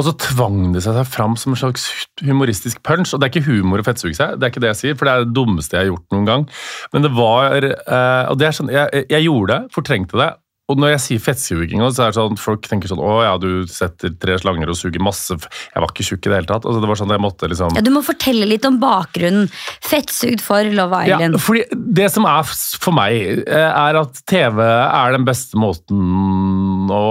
Og 0.00 0.06
så 0.06 0.14
tvang 0.16 0.70
det 0.72 0.80
seg 0.86 0.96
fram 1.12 1.34
som 1.36 1.52
en 1.52 1.60
slags 1.60 1.82
humoristisk 2.24 2.80
punch. 2.86 3.12
Og 3.12 3.20
det 3.20 3.28
er 3.28 3.34
ikke 3.34 3.50
humor 3.50 3.82
å 3.82 3.84
fettsuge 3.84 4.16
seg, 4.16 4.38
det 4.40 4.46
er 4.46 4.54
ikke 4.54 4.62
det 4.64 4.70
jeg 4.72 4.80
sier, 4.80 4.96
for 4.96 5.04
det 5.04 5.12
er 5.12 5.26
det 5.26 5.34
dummeste 5.36 5.76
jeg 5.76 5.84
har 5.84 5.90
gjort 5.90 6.14
noen 6.16 6.28
gang. 6.30 6.46
Men 6.94 7.04
det 7.04 7.10
var 7.18 7.66
eh, 7.68 8.30
Og 8.32 8.38
det 8.40 8.48
er 8.48 8.56
sånn, 8.56 8.72
jeg, 8.72 9.04
jeg 9.12 9.26
gjorde 9.26 9.58
det, 9.58 9.74
fortrengte 9.76 10.20
det. 10.20 10.30
Og 10.70 10.78
når 10.80 10.92
jeg 10.94 11.02
sier 11.06 11.22
fettsuging, 11.24 11.82
så 11.90 12.06
er 12.06 12.12
det 12.12 12.18
sånn 12.20 12.38
folk 12.40 12.68
tenker 12.70 12.90
sånn 12.90 13.02
Å 13.02 13.16
ja, 13.26 13.32
du 13.42 13.66
setter 13.70 14.12
tre 14.22 14.36
slanger 14.40 14.70
og 14.70 14.78
suger 14.78 15.02
masse 15.02 15.34
Jeg 15.34 15.82
var 15.82 15.90
ikke 15.90 16.06
tjukk 16.06 16.28
i 16.28 16.30
det 16.32 16.38
hele 16.40 16.50
tatt. 16.50 16.68
Altså, 16.68 16.82
det 16.82 16.90
var 16.90 17.00
sånn 17.00 17.14
jeg 17.14 17.22
måtte 17.24 17.50
liksom 17.50 17.74
Ja, 17.76 17.82
du 17.84 17.90
må 17.94 18.02
fortelle 18.06 18.46
litt 18.48 18.66
om 18.68 18.78
bakgrunnen. 18.82 19.50
Fettsugd 19.84 20.44
for 20.44 20.64
Love 20.76 21.02
Ja, 21.08 21.18
Island. 21.18 21.40
fordi 21.42 21.64
det 22.00 22.10
som 22.14 22.26
er 22.30 22.46
for 22.80 22.94
meg, 22.96 23.42
eh, 23.48 23.70
er 23.70 23.98
at 24.00 24.22
TV 24.30 24.62
er 24.62 25.16
den 25.16 25.26
beste 25.26 25.58
måten 25.60 26.90
å 26.90 27.02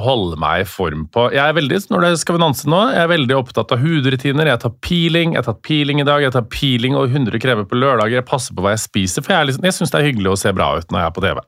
holde 0.00 0.38
meg 0.40 0.64
i 0.64 0.68
form 0.68 1.06
på. 1.12 1.28
Jeg 1.34 1.42
er 1.44 1.56
veldig, 1.56 1.80
når 1.92 2.06
det 2.06 2.12
skal 2.22 2.36
vi 2.36 2.42
danse 2.42 2.68
nå, 2.70 2.80
jeg 2.94 3.02
er 3.04 3.12
veldig 3.12 3.36
opptatt 3.38 3.74
av 3.74 3.82
hudrutiner. 3.82 4.50
Jeg 4.52 4.62
tar 4.64 4.74
peeling, 4.84 5.34
jeg 5.34 5.42
har 5.42 5.48
tatt 5.52 5.62
peeling 5.66 6.02
i 6.02 6.06
dag, 6.08 6.22
jeg 6.24 6.34
tar 6.36 6.46
peeling 6.52 6.96
og 6.98 7.10
100 7.10 7.40
kremer 7.42 7.66
på 7.70 7.78
lørdager. 7.78 8.20
Jeg 8.20 8.28
passer 8.28 8.56
på 8.56 8.64
hva 8.64 8.74
jeg 8.74 8.84
spiser, 8.84 9.26
for 9.26 9.36
jeg, 9.36 9.50
liksom, 9.50 9.66
jeg 9.68 9.76
syns 9.78 9.94
det 9.94 10.00
er 10.00 10.08
hyggelig 10.10 10.34
å 10.34 10.38
se 10.40 10.52
bra 10.56 10.72
ut 10.78 10.90
når 10.90 11.02
jeg 11.02 11.10
er 11.10 11.16
på 11.18 11.24
TV. 11.26 11.42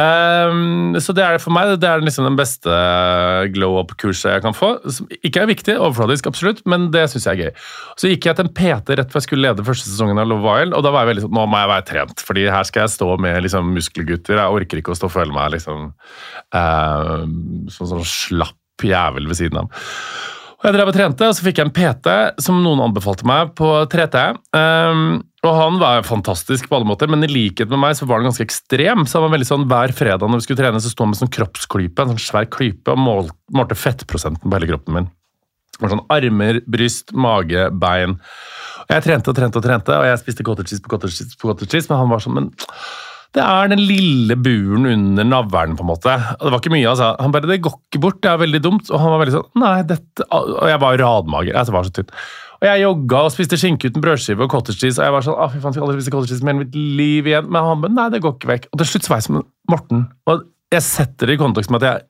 Ehm, 0.00 0.94
så 1.04 1.12
det 1.12 1.24
er 1.24 1.36
det 1.36 1.42
for 1.42 1.52
meg. 1.54 1.74
Det 1.80 1.88
er 1.88 2.04
liksom 2.04 2.24
den 2.24 2.38
beste 2.38 2.76
glow 3.52 3.78
up-kurset 3.82 4.36
jeg 4.36 4.44
kan 4.44 4.56
få. 4.56 4.74
Som 4.88 5.10
ikke 5.20 5.42
er 5.42 5.50
viktig, 5.50 5.76
overfladisk 5.76 6.30
absolutt, 6.30 6.62
men 6.68 6.88
det 6.94 7.04
syns 7.12 7.28
jeg 7.28 7.36
er 7.36 7.50
gøy. 7.50 7.66
Så 8.00 8.12
gikk 8.12 8.28
jeg 8.28 8.38
til 8.38 8.48
en 8.48 8.54
PT 8.56 8.96
rett 8.98 9.12
før 9.12 9.20
jeg 9.20 9.28
skulle 9.28 9.48
lede 9.48 9.66
første 9.66 9.90
sesongen 9.90 10.22
av 10.22 10.30
Love 10.30 10.56
Island, 10.56 10.76
og 10.78 10.86
da 10.86 10.94
var 10.94 11.04
jeg 11.04 11.12
veldig 11.12 11.26
sånn 11.26 11.36
Nå 11.36 11.46
må 11.48 11.60
jeg 11.60 11.72
være 11.72 11.86
trent, 11.88 12.24
fordi 12.28 12.48
her 12.52 12.68
skal 12.68 12.84
jeg 12.84 12.94
stå 12.96 13.10
med 13.24 13.40
liksom 13.44 13.72
muskelgutter. 13.76 14.40
Jeg 14.40 14.58
orker 14.58 14.82
ikke 14.82 14.94
å 14.94 14.98
stå 14.98 15.10
og 15.10 15.16
føle 15.16 15.36
meg 15.36 15.54
liksom 15.56 15.88
ehm, 16.56 17.38
sånn, 17.72 17.92
sånn 17.96 18.06
slapp 18.08 18.86
jævel 18.86 19.28
ved 19.30 19.38
siden 19.38 19.62
av. 19.62 19.82
Og 20.62 20.68
jeg 20.68 20.76
drev 20.76 20.90
og 20.92 20.94
trente, 20.94 21.26
og 21.26 21.34
så 21.34 21.42
fikk 21.42 21.58
jeg 21.58 21.66
en 21.66 21.74
PT 21.74 22.12
som 22.44 22.60
noen 22.62 22.84
anbefalte 22.84 23.26
meg 23.26 23.50
på 23.58 23.66
3T. 23.90 24.20
Um, 24.54 25.16
og 25.42 25.56
han 25.58 25.80
var 25.80 26.04
fantastisk 26.06 26.68
på 26.70 26.76
alle 26.78 26.86
måter, 26.86 27.10
men 27.10 27.26
i 27.26 27.30
likhet 27.30 27.66
med 27.72 27.80
meg 27.82 27.96
så 27.98 28.06
var 28.06 28.20
han 28.20 28.28
ganske 28.28 28.46
ekstrem. 28.46 29.02
så 29.02 29.18
han 29.18 29.26
var 29.26 29.32
veldig 29.34 29.48
sånn 29.48 29.66
Hver 29.66 29.94
fredag 29.98 30.30
når 30.30 30.38
vi 30.38 30.46
skulle 30.46 30.62
trene, 30.62 30.78
så 30.78 30.92
sto 30.92 31.02
han 31.02 31.10
med 31.10 31.18
sånn 31.18 31.32
kroppsklype, 31.34 32.04
en 32.04 32.14
sånn 32.14 32.22
svær 32.22 32.46
klype, 32.46 32.94
og 32.94 33.02
mål, 33.02 33.32
målte 33.58 33.74
fettprosenten 33.74 34.46
på 34.46 34.54
hele 34.54 34.70
kroppen 34.70 35.00
min. 35.00 35.10
Det 35.74 35.82
var 35.82 35.96
sånn 35.96 36.06
Armer, 36.14 36.60
bryst, 36.70 37.10
mage, 37.10 37.66
bein. 37.82 38.14
Og 38.86 38.94
Jeg 38.94 39.06
trente 39.08 39.34
og 39.34 39.40
trente 39.40 39.58
og 39.58 39.66
trente, 39.66 39.98
og 39.98 40.06
jeg 40.06 40.22
spiste 40.22 40.46
cottage 40.46 40.70
cheese 40.70 40.84
på 40.84 40.94
cottage 40.94 41.18
cheese, 41.18 41.34
på 41.34 41.50
cottage 41.50 41.74
cheese, 41.74 41.90
men 41.90 42.04
han 42.04 42.12
var 42.12 42.22
sånn 42.22 42.38
men 42.38 42.52
det 43.32 43.40
er 43.40 43.70
den 43.72 43.80
lille 43.80 44.36
buren 44.36 44.84
under 44.90 45.24
navlen, 45.24 45.76
på 45.78 45.84
en 45.86 45.88
måte. 45.88 46.12
Og 46.36 46.44
det 46.44 46.52
var 46.52 46.60
ikke 46.60 46.74
mye, 46.74 46.88
altså. 46.90 47.14
Han 47.18 47.32
bare 47.32 47.48
'Det 47.48 47.62
går 47.64 47.76
ikke 47.78 48.00
bort, 48.00 48.20
det 48.20 48.30
er 48.30 48.44
veldig 48.44 48.60
dumt'. 48.60 48.90
Og 48.92 49.00
han 49.00 49.10
var 49.10 49.24
veldig 49.24 49.36
sånn 49.38 49.50
'Nei, 49.56 49.82
dette 49.82 50.22
Og 50.30 50.68
jeg 50.68 50.80
var 50.80 50.98
radmager. 50.98 51.52
Jeg 51.54 51.72
var 51.72 51.84
så 51.84 51.92
tynn. 51.92 52.12
Og 52.62 52.68
jeg 52.68 52.82
jogga 52.82 53.16
og 53.24 53.32
spiste 53.32 53.58
skinke 53.58 53.90
uten 53.90 54.02
brødskive 54.02 54.44
og 54.44 54.50
cottage 54.50 54.78
cheese. 54.78 54.98
Og 54.98 55.04
jeg 55.04 55.12
var 55.12 55.22
sånn, 55.22 55.38
ah, 55.38 55.48
fy 55.48 55.58
faen, 55.58 55.72
skal 55.72 55.82
aldri 55.82 55.98
spise 55.98 56.12
cottage 56.12 56.28
cheese 56.28 56.44
mer 56.44 56.54
i 56.54 56.62
mitt 56.62 56.74
liv 56.74 57.24
igjen. 57.26 57.48
Men 57.50 57.64
han 57.64 57.80
bare, 57.80 57.92
nei, 57.92 58.08
det 58.10 58.22
går 58.22 58.36
ikke 58.36 58.52
vekk. 58.52 58.66
Og 58.72 58.78
til 58.78 58.86
slutt 58.86 59.02
så 59.02 59.08
var 59.08 59.16
jeg 59.18 59.26
som 59.26 59.44
Morten. 59.68 60.08
Og 60.28 60.44
jeg 60.72 60.82
setter 60.82 61.26
det 61.26 61.34
i 61.36 61.40
kontekst 61.40 61.70
med 61.70 61.82
at 61.82 61.88
jeg 61.88 62.00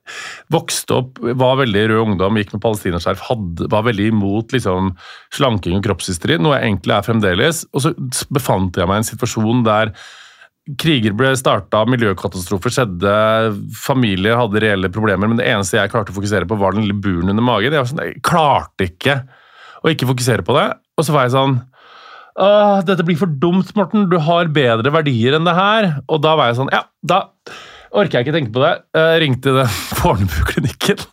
vokste 0.53 0.95
opp, 0.95 1.19
var 1.19 1.57
veldig 1.59 1.83
rød 1.89 2.03
ungdom, 2.05 2.37
gikk 2.39 2.53
med 2.53 2.61
palestinaskjerf, 2.63 3.23
var 3.71 3.83
veldig 3.83 4.07
imot 4.13 4.55
liksom, 4.55 4.93
slanking 5.35 5.79
og 5.79 5.83
kroppshysteri, 5.83 6.37
noe 6.39 6.55
jeg 6.55 6.69
egentlig 6.69 6.95
er 6.95 7.07
fremdeles. 7.07 7.65
Og 7.73 7.83
så 7.83 7.93
befant 8.31 8.77
jeg 8.79 8.87
meg 8.87 9.01
i 9.01 9.03
en 9.03 9.09
situasjon 9.09 9.65
der 9.67 9.91
kriger 10.79 11.15
ble 11.17 11.33
starta, 11.35 11.81
miljøkatastrofer 11.91 12.71
skjedde, 12.71 13.13
familier 13.75 14.39
hadde 14.39 14.61
reelle 14.63 14.91
problemer, 14.93 15.27
men 15.27 15.39
det 15.39 15.49
eneste 15.51 15.75
jeg 15.79 15.91
klarte 15.91 16.13
å 16.13 16.17
fokusere 16.17 16.47
på, 16.47 16.57
var 16.59 16.75
den 16.75 16.85
lille 16.85 16.95
buren 17.03 17.33
under 17.33 17.43
magen. 17.43 17.75
Jeg, 17.75 17.89
sånn, 17.89 18.03
jeg 18.05 18.23
klarte 18.23 18.87
ikke 18.87 19.17
å 19.83 19.91
ikke 19.91 20.07
fokusere 20.13 20.45
på 20.47 20.55
det. 20.55 20.69
Og 20.97 21.07
så 21.07 21.15
var 21.15 21.27
jeg 21.27 21.35
sånn 21.35 21.61
Åh, 22.33 22.79
dette 22.81 23.03
blir 23.05 23.17
for 23.19 23.29
dumt, 23.29 23.69
Morten. 23.77 24.07
Du 24.09 24.15
har 24.25 24.47
bedre 24.49 24.89
verdier 24.89 25.35
enn 25.37 25.45
det 25.45 25.53
her. 25.53 25.89
Og 26.09 26.23
da 26.23 26.31
var 26.39 26.49
jeg 26.49 26.57
sånn 26.57 26.71
Ja, 26.73 26.79
da 27.05 27.19
orker 27.93 28.17
jeg 28.17 28.25
ikke 28.25 28.37
tenke 28.39 28.55
på 28.55 28.63
det. 28.63 28.71
Jeg 28.97 29.19
ringte 29.21 29.53
den 29.59 29.75
Fornebu-klinikken. 29.99 31.03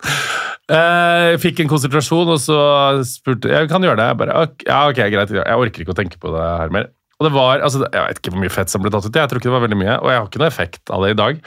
Eh, 0.71 1.35
fikk 1.43 1.61
en 1.61 1.69
konsentrasjon, 1.69 2.31
og 2.31 2.41
så 2.41 2.57
spurte 3.05 3.51
jeg 3.53 3.69
kan 3.69 3.85
gjøre 3.85 3.99
det. 3.99 4.07
Jeg 4.09 4.19
bare, 4.23 4.47
ja, 4.65 4.79
ok, 4.87 5.03
greit. 5.13 5.35
Jeg 5.37 5.61
orker 5.65 5.85
ikke 5.85 5.93
å 5.93 5.99
tenke 5.99 6.17
på 6.21 6.33
det 6.33 6.47
her 6.63 6.73
mer. 6.73 6.89
Og 7.21 7.27
det 7.27 7.33
var, 7.35 7.61
altså, 7.61 7.83
Jeg 7.85 8.01
vet 8.01 8.19
ikke 8.19 8.33
hvor 8.33 8.41
mye 8.41 8.53
fett 8.53 8.71
som 8.73 8.81
ble 8.81 8.89
tatt 8.89 9.05
ut, 9.05 9.13
jeg 9.13 9.29
tror 9.29 9.37
ikke 9.37 9.51
det 9.51 9.53
var 9.53 9.65
veldig 9.67 9.77
mye, 9.77 9.97
og 10.01 10.09
jeg 10.09 10.17
har 10.17 10.29
ikke 10.29 10.41
noe 10.41 10.49
effekt 10.49 10.89
av 10.89 11.05
det 11.05 11.11
i 11.13 11.19
dag. 11.19 11.43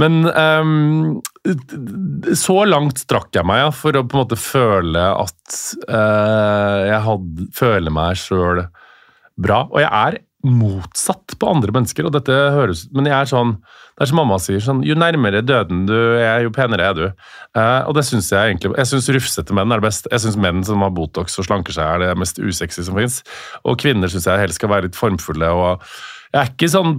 Men 0.00 0.16
um, 0.32 1.20
så 2.40 2.56
langt 2.64 3.02
strakk 3.02 3.28
jeg 3.36 3.44
meg 3.44 3.60
ja, 3.60 3.68
for 3.74 3.98
å 3.98 4.04
på 4.06 4.16
en 4.16 4.22
måte 4.22 4.40
føle 4.40 5.04
at 5.12 5.60
uh, 5.90 6.78
jeg 6.88 7.04
hadde, 7.04 7.48
føler 7.60 7.92
meg 7.92 8.20
sjøl 8.22 8.64
bra. 9.40 9.66
Og 9.68 9.82
jeg 9.82 9.90
er 9.90 10.20
motsatt 10.46 11.34
på 11.40 11.48
andre 11.50 11.72
mennesker, 11.74 12.06
og 12.06 12.14
dette 12.14 12.32
høres 12.54 12.86
Men 12.96 13.08
jeg 13.10 13.16
er 13.16 13.28
sånn 13.28 13.50
Det 13.60 14.04
er 14.04 14.08
som 14.08 14.20
mamma 14.20 14.38
sier, 14.40 14.62
sånn 14.64 14.80
Jo 14.86 14.96
nærmere 14.96 15.42
døden 15.44 15.82
du 15.88 15.96
er, 15.96 16.46
jo 16.46 16.52
penere 16.54 16.86
er 16.88 16.96
du. 16.96 17.02
Eh, 17.58 17.80
og 17.84 17.92
det 17.98 18.06
syns 18.08 18.30
jeg 18.32 18.54
egentlig 18.54 18.72
Jeg 18.78 18.88
syns 18.92 19.10
rufsete 19.16 19.56
menn 19.56 19.72
er 19.72 19.82
det 19.82 19.88
beste. 19.88 20.08
Jeg 20.12 20.24
syns 20.24 20.38
menn 20.40 20.64
som 20.64 20.80
har 20.84 20.94
Botox 20.96 21.36
og 21.40 21.48
slanker 21.48 21.76
seg, 21.76 21.84
er 21.84 22.06
det 22.06 22.20
mest 22.20 22.40
usexy 22.40 22.86
som 22.86 22.96
fins. 22.96 23.20
Og 23.64 23.76
kvinner 23.80 24.12
syns 24.12 24.30
jeg 24.30 24.40
helst 24.40 24.60
skal 24.60 24.72
være 24.72 24.88
litt 24.88 24.98
formfulle. 24.98 25.52
og 25.52 25.84
jeg 26.30 26.40
er 26.40 26.50
ikke 26.52 26.68
sånn, 26.70 26.98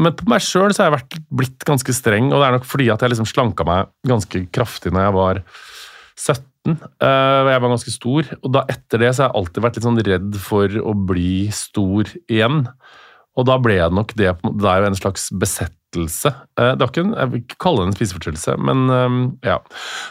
Men 0.00 0.14
på 0.16 0.28
meg 0.30 0.40
sjøl 0.40 0.72
har 0.72 0.88
jeg 0.88 0.96
vært, 0.96 1.16
blitt 1.30 1.64
ganske 1.68 1.92
streng, 1.92 2.32
og 2.32 2.40
det 2.40 2.46
er 2.46 2.54
nok 2.56 2.68
fordi 2.68 2.88
at 2.90 3.02
jeg 3.04 3.12
liksom 3.12 3.28
slanka 3.28 3.66
meg 3.68 3.90
ganske 4.08 4.46
kraftig 4.50 4.92
når 4.94 5.04
jeg 5.04 5.16
var 5.18 5.42
17. 6.16 6.44
Uh, 6.76 7.48
jeg 7.48 7.62
var 7.62 7.72
ganske 7.72 7.94
stor, 7.94 8.30
og 8.42 8.52
da 8.56 8.64
etter 8.72 9.04
det 9.04 9.12
så 9.14 9.24
har 9.24 9.30
jeg 9.30 9.40
alltid 9.42 9.64
vært 9.64 9.78
litt 9.78 9.88
sånn 9.88 10.02
redd 10.08 10.38
for 10.42 10.78
å 10.82 10.94
bli 11.08 11.32
stor 11.54 12.10
igjen. 12.28 12.64
Og 13.38 13.46
da 13.46 13.58
ble 13.62 13.76
jeg 13.78 13.94
nok 13.94 14.16
det 14.18 14.32
Det 14.42 14.66
er 14.66 14.82
jo 14.82 14.88
en 14.90 14.98
slags 14.98 15.28
besettelse. 15.30 15.77
Uh, 15.96 16.74
det 16.76 16.82
var 16.82 16.90
ikke 16.90 17.00
en, 17.06 17.14
jeg 17.16 17.30
vil 17.32 17.40
ikke 17.40 17.56
kalle 17.64 17.80
det 17.80 17.86
en 17.88 17.94
spiseforstyrrelse, 17.96 18.54
men 18.60 18.82
um, 18.92 19.18
ja. 19.46 19.54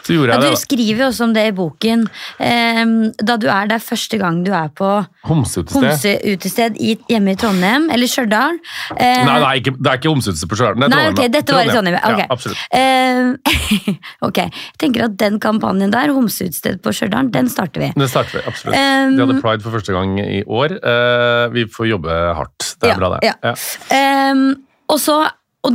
Så 0.02 0.12
gjorde 0.16 0.32
Ja, 0.32 0.38
jeg 0.40 0.42
du 0.42 0.48
det. 0.56 0.58
skriver 0.64 1.02
jo 1.04 1.06
også 1.12 1.24
om 1.28 1.34
det 1.36 1.44
i 1.46 1.52
boken. 1.54 2.02
Ehm, 2.42 2.94
da 3.22 3.36
du 3.38 3.46
er 3.52 3.68
der 3.70 3.78
første 3.78 4.18
gang 4.18 4.40
du 4.46 4.50
er 4.52 4.68
på 4.74 4.88
Homseutested. 5.28 5.78
homseutested 5.78 6.80
hjemme 7.08 7.30
i 7.34 7.38
Trondheim, 7.38 7.86
eller 7.94 8.10
Stjørdal. 8.10 8.58
Eh, 8.96 9.22
Nei, 9.28 9.38
nei 9.44 9.54
ikke, 9.62 9.74
det 9.78 9.92
er 9.92 10.00
ikke 10.00 10.10
homseutested 10.12 10.50
på 10.50 10.58
Stjørdal. 10.58 10.80
det 10.82 10.88
er 10.88 10.90
Nei, 10.90 11.04
Trondheim, 11.04 11.14
ok, 11.14 11.22
ja. 11.22 11.32
dette 11.38 11.54
var 11.54 11.62
i 11.62 11.72
Trondheim. 11.72 11.98
ok. 12.02 12.18
Ja, 12.18 12.26
absolutt. 12.34 12.58
Eh, 12.74 13.96
ok, 14.28 14.42
jeg 14.44 14.78
tenker 14.82 15.06
at 15.08 15.16
den 15.20 15.38
kampanjen 15.42 15.94
der, 15.94 16.10
homseutested 16.16 16.82
på 16.82 16.92
Stjørdal, 16.96 17.30
den 17.34 17.48
starter 17.52 17.86
vi. 17.86 17.92
Det 17.94 18.10
starter 18.10 18.40
vi, 18.40 18.44
absolutt. 18.50 18.74
Um, 18.78 19.16
De 19.18 19.26
hadde 19.26 19.40
pride 19.44 19.62
for 19.66 19.78
første 19.78 19.94
gang 19.94 20.18
i 20.22 20.42
år. 20.44 20.74
Eh, 20.82 21.48
vi 21.54 21.66
får 21.70 21.92
jobbe 21.94 22.18
hardt. 22.38 22.74
Det 22.80 22.90
er 22.90 22.94
Ja, 22.94 22.98
bra, 22.98 23.14
det. 23.18 23.34
ja. 23.44 24.32
Um, 24.32 24.48
og 24.88 24.98
så, 25.02 25.18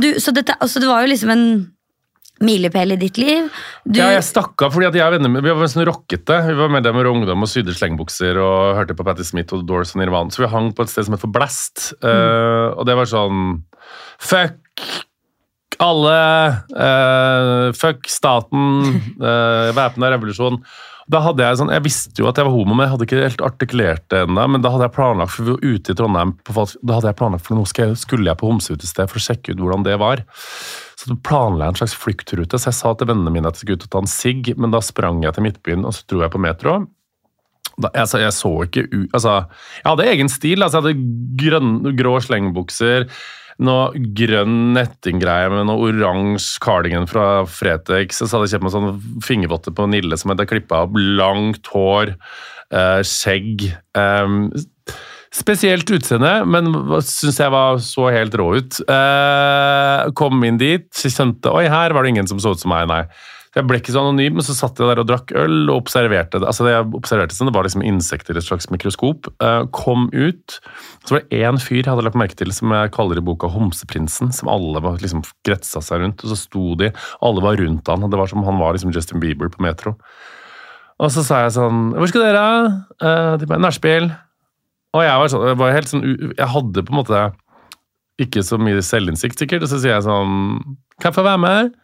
du, 0.00 0.10
så 0.22 0.32
dette, 0.34 0.56
altså 0.64 0.80
det 0.82 0.88
var 0.90 1.04
jo 1.04 1.12
liksom 1.12 1.32
en 1.34 1.46
milepæl 2.44 2.96
i 2.96 2.98
ditt 2.98 3.18
liv. 3.20 3.46
Du, 3.84 4.00
Ja, 4.00 4.10
jeg 4.16 4.24
stakk 4.26 4.64
av 4.64 4.74
fordi 4.74 4.88
jeg 4.90 5.06
og 5.06 5.14
vennene 5.14 5.30
mine 5.30 5.44
vi 5.44 5.54
var 5.54 5.70
sånn 5.70 5.86
rockete. 5.86 6.40
Vi 6.48 6.56
var 6.58 6.72
medlemmer 6.72 7.06
av 7.06 7.14
ungdom 7.14 7.46
og 7.46 7.50
sydde 7.50 7.76
slengbukser 7.76 8.40
og 8.42 8.74
hørte 8.80 8.96
på 8.98 9.06
Patti 9.06 9.26
Smith 9.26 9.54
og 9.54 9.62
The 9.62 9.68
Doors 9.70 9.94
og 9.94 10.02
Nirvana. 10.02 10.34
Så 10.34 10.42
vi 10.42 10.50
hang 10.50 10.72
på 10.74 10.84
et 10.84 10.92
sted 10.92 11.06
som 11.06 11.16
het 11.16 11.22
for 11.22 11.32
Blast. 11.34 11.92
Eh, 12.02 12.66
og 12.74 12.88
det 12.88 12.96
var 12.98 13.10
sånn 13.10 13.60
Fuck 14.18 14.58
alle! 15.82 16.64
Uh, 16.70 17.72
fuck 17.76 18.08
staten! 18.10 19.00
Uh, 19.24 19.70
Væpna 19.74 20.10
revolusjon. 20.12 20.58
Da 21.10 21.20
hadde 21.20 21.44
Jeg 21.44 21.58
sånn, 21.60 21.72
jeg 21.74 21.84
visste 21.84 22.22
jo 22.22 22.28
at 22.30 22.38
jeg 22.40 22.46
var 22.46 22.54
homo, 22.54 22.72
men 22.72 22.86
jeg 22.86 22.94
hadde 22.94 23.06
ikke 23.08 23.20
helt 23.20 23.44
artikulert 23.44 24.06
det 24.12 24.22
ennå. 24.24 24.46
Men 24.54 24.64
da 24.64 24.72
hadde 24.72 24.86
jeg 24.88 24.96
planlagt 24.96 25.34
for 25.34 25.44
vi 25.44 25.52
var 25.56 25.76
ute 25.76 25.92
i 25.92 25.98
Trondheim 25.98 26.32
på, 26.40 26.66
da 26.80 26.96
hadde 26.96 27.10
jeg 27.10 27.18
planlagt 27.20 27.44
for 27.44 27.58
nå 27.58 27.66
skulle 28.00 28.30
jeg 28.30 28.40
på 28.40 28.48
homseutested 28.48 29.12
for 29.12 29.20
å 29.20 29.24
sjekke 29.26 29.52
ut 29.52 29.60
hvordan 29.60 29.84
det 29.84 29.98
var. 30.00 30.24
Så 30.96 31.10
da 31.10 31.18
planla 31.28 31.66
jeg 31.66 31.74
en 31.74 31.80
slags 31.82 31.96
fluktrute. 31.98 32.60
Så 32.60 32.70
jeg 32.70 32.78
sa 32.78 32.94
til 32.96 33.10
vennene 33.10 33.32
mine 33.34 33.50
at 33.50 33.58
jeg 33.58 33.66
skulle 33.66 33.82
ut 33.82 33.88
og 33.88 33.92
ta 33.92 34.04
en 34.04 34.10
sigg, 34.10 34.54
men 34.56 34.72
da 34.72 34.80
sprang 34.84 35.20
jeg 35.26 35.36
til 35.36 35.44
Midtbyen 35.48 35.84
og 35.84 35.96
så 35.96 36.06
dro 36.08 36.24
jeg 36.24 36.32
på 36.32 36.40
metro. 36.40 36.78
Da, 37.74 37.90
altså, 37.90 38.20
jeg 38.22 38.32
så 38.36 38.52
ikke. 38.64 38.86
Altså, 39.10 39.34
jeg 39.80 39.88
hadde 39.88 40.10
egen 40.12 40.30
stil. 40.30 40.62
Altså, 40.62 40.80
jeg 40.80 40.86
hadde 40.86 41.38
grønn, 41.40 41.72
grå 41.98 42.14
slengbukser, 42.22 43.08
noe 43.62 44.04
grønn 44.18 44.72
nettinggreie 44.74 45.50
med 45.52 45.68
noe 45.68 45.90
oransje 45.90 46.58
cardigan 46.64 47.06
fra 47.10 47.44
Fretex. 47.46 48.22
Så 48.22 48.30
hadde 48.32 48.48
jeg 48.48 48.56
kjøpt 48.56 48.66
meg 48.66 48.74
sånn 48.74 49.22
fingervotter 49.24 49.76
på 49.76 49.86
Nille 49.90 50.18
som 50.18 50.32
hadde 50.34 50.48
klippa 50.50 50.84
opp. 50.86 50.98
Langt 50.98 51.70
hår, 51.74 52.16
eh, 52.74 53.00
skjegg. 53.06 53.68
eh, 53.94 54.64
Spesielt 55.34 55.88
utseende, 55.90 56.44
men 56.46 56.68
syns 57.02 57.40
jeg 57.40 57.50
var 57.50 57.80
så 57.82 58.04
helt 58.14 58.34
rå 58.38 58.52
ut. 58.54 58.76
Eh, 58.86 60.10
kom 60.14 60.44
inn 60.46 60.60
dit, 60.60 60.86
skjønte 60.94 61.50
Oi, 61.50 61.64
her 61.66 61.90
var 61.90 62.04
det 62.04 62.12
ingen 62.14 62.28
som 62.30 62.38
så 62.38 62.52
ut 62.54 62.62
som 62.62 62.70
meg, 62.70 62.86
nei. 62.86 63.00
Jeg 63.54 63.68
ble 63.70 63.78
ikke 63.78 63.92
så 63.94 64.02
anonym, 64.02 64.34
men 64.34 64.42
så 64.42 64.54
satt 64.56 64.80
jeg 64.82 64.88
der 64.90 64.98
og 64.98 65.06
drakk 65.06 65.30
øl 65.38 65.68
og 65.68 65.84
observerte 65.84 66.40
det. 66.42 66.48
Altså 66.50 66.64
det 66.66 66.72
jeg 66.72 66.88
observerte 66.98 67.36
sånn, 67.36 67.52
det 67.52 67.54
var 67.54 67.66
liksom 67.68 67.84
insekter 67.86 68.34
i 68.34 68.40
et 68.40 68.46
slags 68.48 68.66
mikroskop. 68.72 69.28
Eh, 69.46 69.60
kom 69.76 70.08
ut, 70.10 70.56
så 71.06 71.14
var 71.14 71.22
det 71.22 71.38
én 71.38 71.60
fyr 71.62 71.84
jeg 71.84 71.90
hadde 71.92 72.06
lagt 72.08 72.18
merke 72.18 72.38
til 72.40 72.50
som 72.56 72.74
jeg 72.74 72.90
kaller 72.96 73.20
i 73.20 73.24
boka 73.24 73.50
Homseprinsen, 73.54 74.32
som 74.34 74.50
alle 74.50 74.82
var 74.82 74.98
liksom 74.98 75.22
gretsa 75.46 75.84
seg 75.86 76.02
rundt. 76.02 76.24
Og 76.26 76.32
så 76.32 76.40
sto 76.40 76.74
de, 76.80 76.90
alle 77.22 77.44
var 77.46 77.62
rundt 77.62 77.92
han, 77.92 78.02
og 78.02 78.10
det 78.10 78.18
var 78.18 78.32
som 78.32 78.42
han 78.48 78.58
var 78.58 78.74
liksom 78.74 78.94
Justin 78.96 79.22
Bieber 79.22 79.52
på 79.54 79.62
metro. 79.62 79.94
Og 81.02 81.14
så 81.14 81.24
sa 81.26 81.40
jeg 81.42 81.54
sånn 81.56 81.88
Hvor 81.94 82.10
skal 82.10 82.22
dere? 82.22 82.42
Uh, 83.02 83.34
de 83.38 83.48
bare 83.50 83.62
Nachspiel. 83.62 84.12
Og 84.94 85.02
jeg 85.02 85.22
var, 85.22 85.30
sånn, 85.30 85.46
jeg 85.50 85.58
var 85.58 85.72
helt 85.74 85.90
sånn 85.90 86.04
Jeg 86.06 86.50
hadde 86.52 86.84
på 86.86 86.94
en 86.94 87.00
måte 87.00 87.22
ikke 88.22 88.44
så 88.46 88.60
mye 88.62 88.82
selvinnsikt, 88.82 89.40
sikkert. 89.42 89.66
Og 89.66 89.72
så 89.72 89.80
sier 89.82 89.96
jeg 89.96 90.06
sånn 90.06 90.60
Kan 90.98 91.10
jeg 91.10 91.18
få 91.18 91.26
være 91.26 91.42
med? 91.42 91.74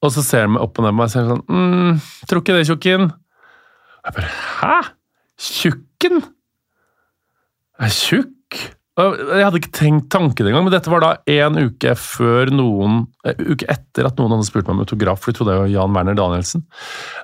Og 0.00 0.12
så 0.14 0.24
ser 0.24 0.46
han 0.46 0.58
opp 0.60 0.78
og 0.80 0.86
ned 0.86 0.94
på 0.94 0.98
meg 0.98 1.08
og 1.08 1.12
sier 1.12 1.28
sånn 1.28 1.44
mm, 1.44 2.02
Tror 2.30 2.42
ikke 2.42 2.56
det, 2.56 2.66
tjukken. 2.68 3.08
Jeg 4.00 4.16
bare 4.16 4.30
Hæ? 4.60 4.76
Tjukken? 5.40 6.22
Er 7.80 7.88
jeg 7.88 7.96
tjukk? 7.96 8.60
Og 9.00 9.20
Jeg 9.30 9.44
hadde 9.46 9.60
ikke 9.60 9.72
tenkt 9.76 10.10
tanken 10.12 10.48
engang, 10.48 10.66
men 10.66 10.74
dette 10.74 10.90
var 10.92 11.04
da 11.04 11.12
en 11.30 11.56
uke 11.62 11.94
før 11.96 12.50
noen 12.52 13.04
eh, 13.24 13.38
uke 13.38 13.68
etter 13.70 14.08
at 14.08 14.18
noen 14.20 14.34
hadde 14.34 14.48
spurt 14.48 14.66
meg 14.66 14.76
om 14.76 14.82
autograf, 14.84 15.22
for 15.22 15.32
de 15.32 15.38
trodde 15.38 15.54
jeg 15.54 15.62
var 15.62 15.72
Jan 15.72 15.96
Werner 15.96 16.18
Danielsen. 16.18 16.66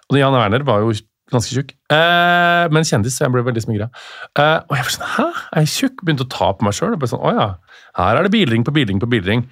Og 0.08 0.18
Jan 0.20 0.36
Werner 0.36 0.64
var 0.64 0.84
jo 0.84 0.94
ganske 1.32 1.52
tjukk, 1.52 1.74
eh, 1.92 2.64
men 2.72 2.86
kjendis, 2.86 3.18
så 3.18 3.26
jeg 3.26 3.34
ble 3.34 3.44
veldig 3.48 3.64
smigra. 3.64 3.90
Eh, 4.38 4.58
og 4.62 4.76
jeg 4.78 4.86
var 4.86 4.94
sånn 4.94 5.12
Hæ, 5.16 5.26
er 5.50 5.66
jeg 5.66 5.72
tjukk? 5.74 6.04
Begynte 6.06 6.28
å 6.28 6.32
ta 6.32 6.52
på 6.54 6.66
meg 6.68 6.76
sjøl. 6.78 6.96
Sånn, 7.02 7.20
å 7.20 7.34
ja, 7.34 7.48
her 7.98 8.20
er 8.20 8.28
det 8.28 8.34
bilring 8.36 8.64
på 8.64 8.74
bilring 8.76 9.02
på 9.02 9.10
bilring. 9.10 9.44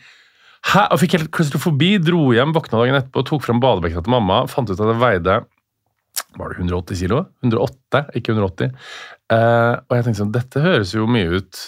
Hæ? 0.73 0.87
Og 0.95 1.01
fikk 1.03 1.19
helt 1.19 1.33
klaustrofobi, 1.35 1.97
dro 2.03 2.31
hjem, 2.35 2.55
våkna 2.57 2.81
dagen 2.81 2.99
etterpå, 3.01 3.27
tok 3.29 3.45
fram 3.45 3.61
badebekkenet 3.63 4.07
til 4.07 4.15
mamma, 4.15 4.45
fant 4.51 4.71
ut 4.71 4.79
at 4.79 4.95
jeg 4.95 5.03
veide 5.03 5.43
var 6.39 6.51
det 6.51 6.59
180 6.59 6.99
kilo? 6.99 7.23
108, 7.45 8.03
ikke 8.19 8.35
180. 8.35 8.75
Uh, 9.31 9.79
og 9.87 9.97
jeg 9.97 10.07
tenkte 10.07 10.21
sånn, 10.21 10.35
dette 10.35 10.63
høres 10.63 10.95
jo 10.95 11.07
mye 11.11 11.41
ut. 11.41 11.61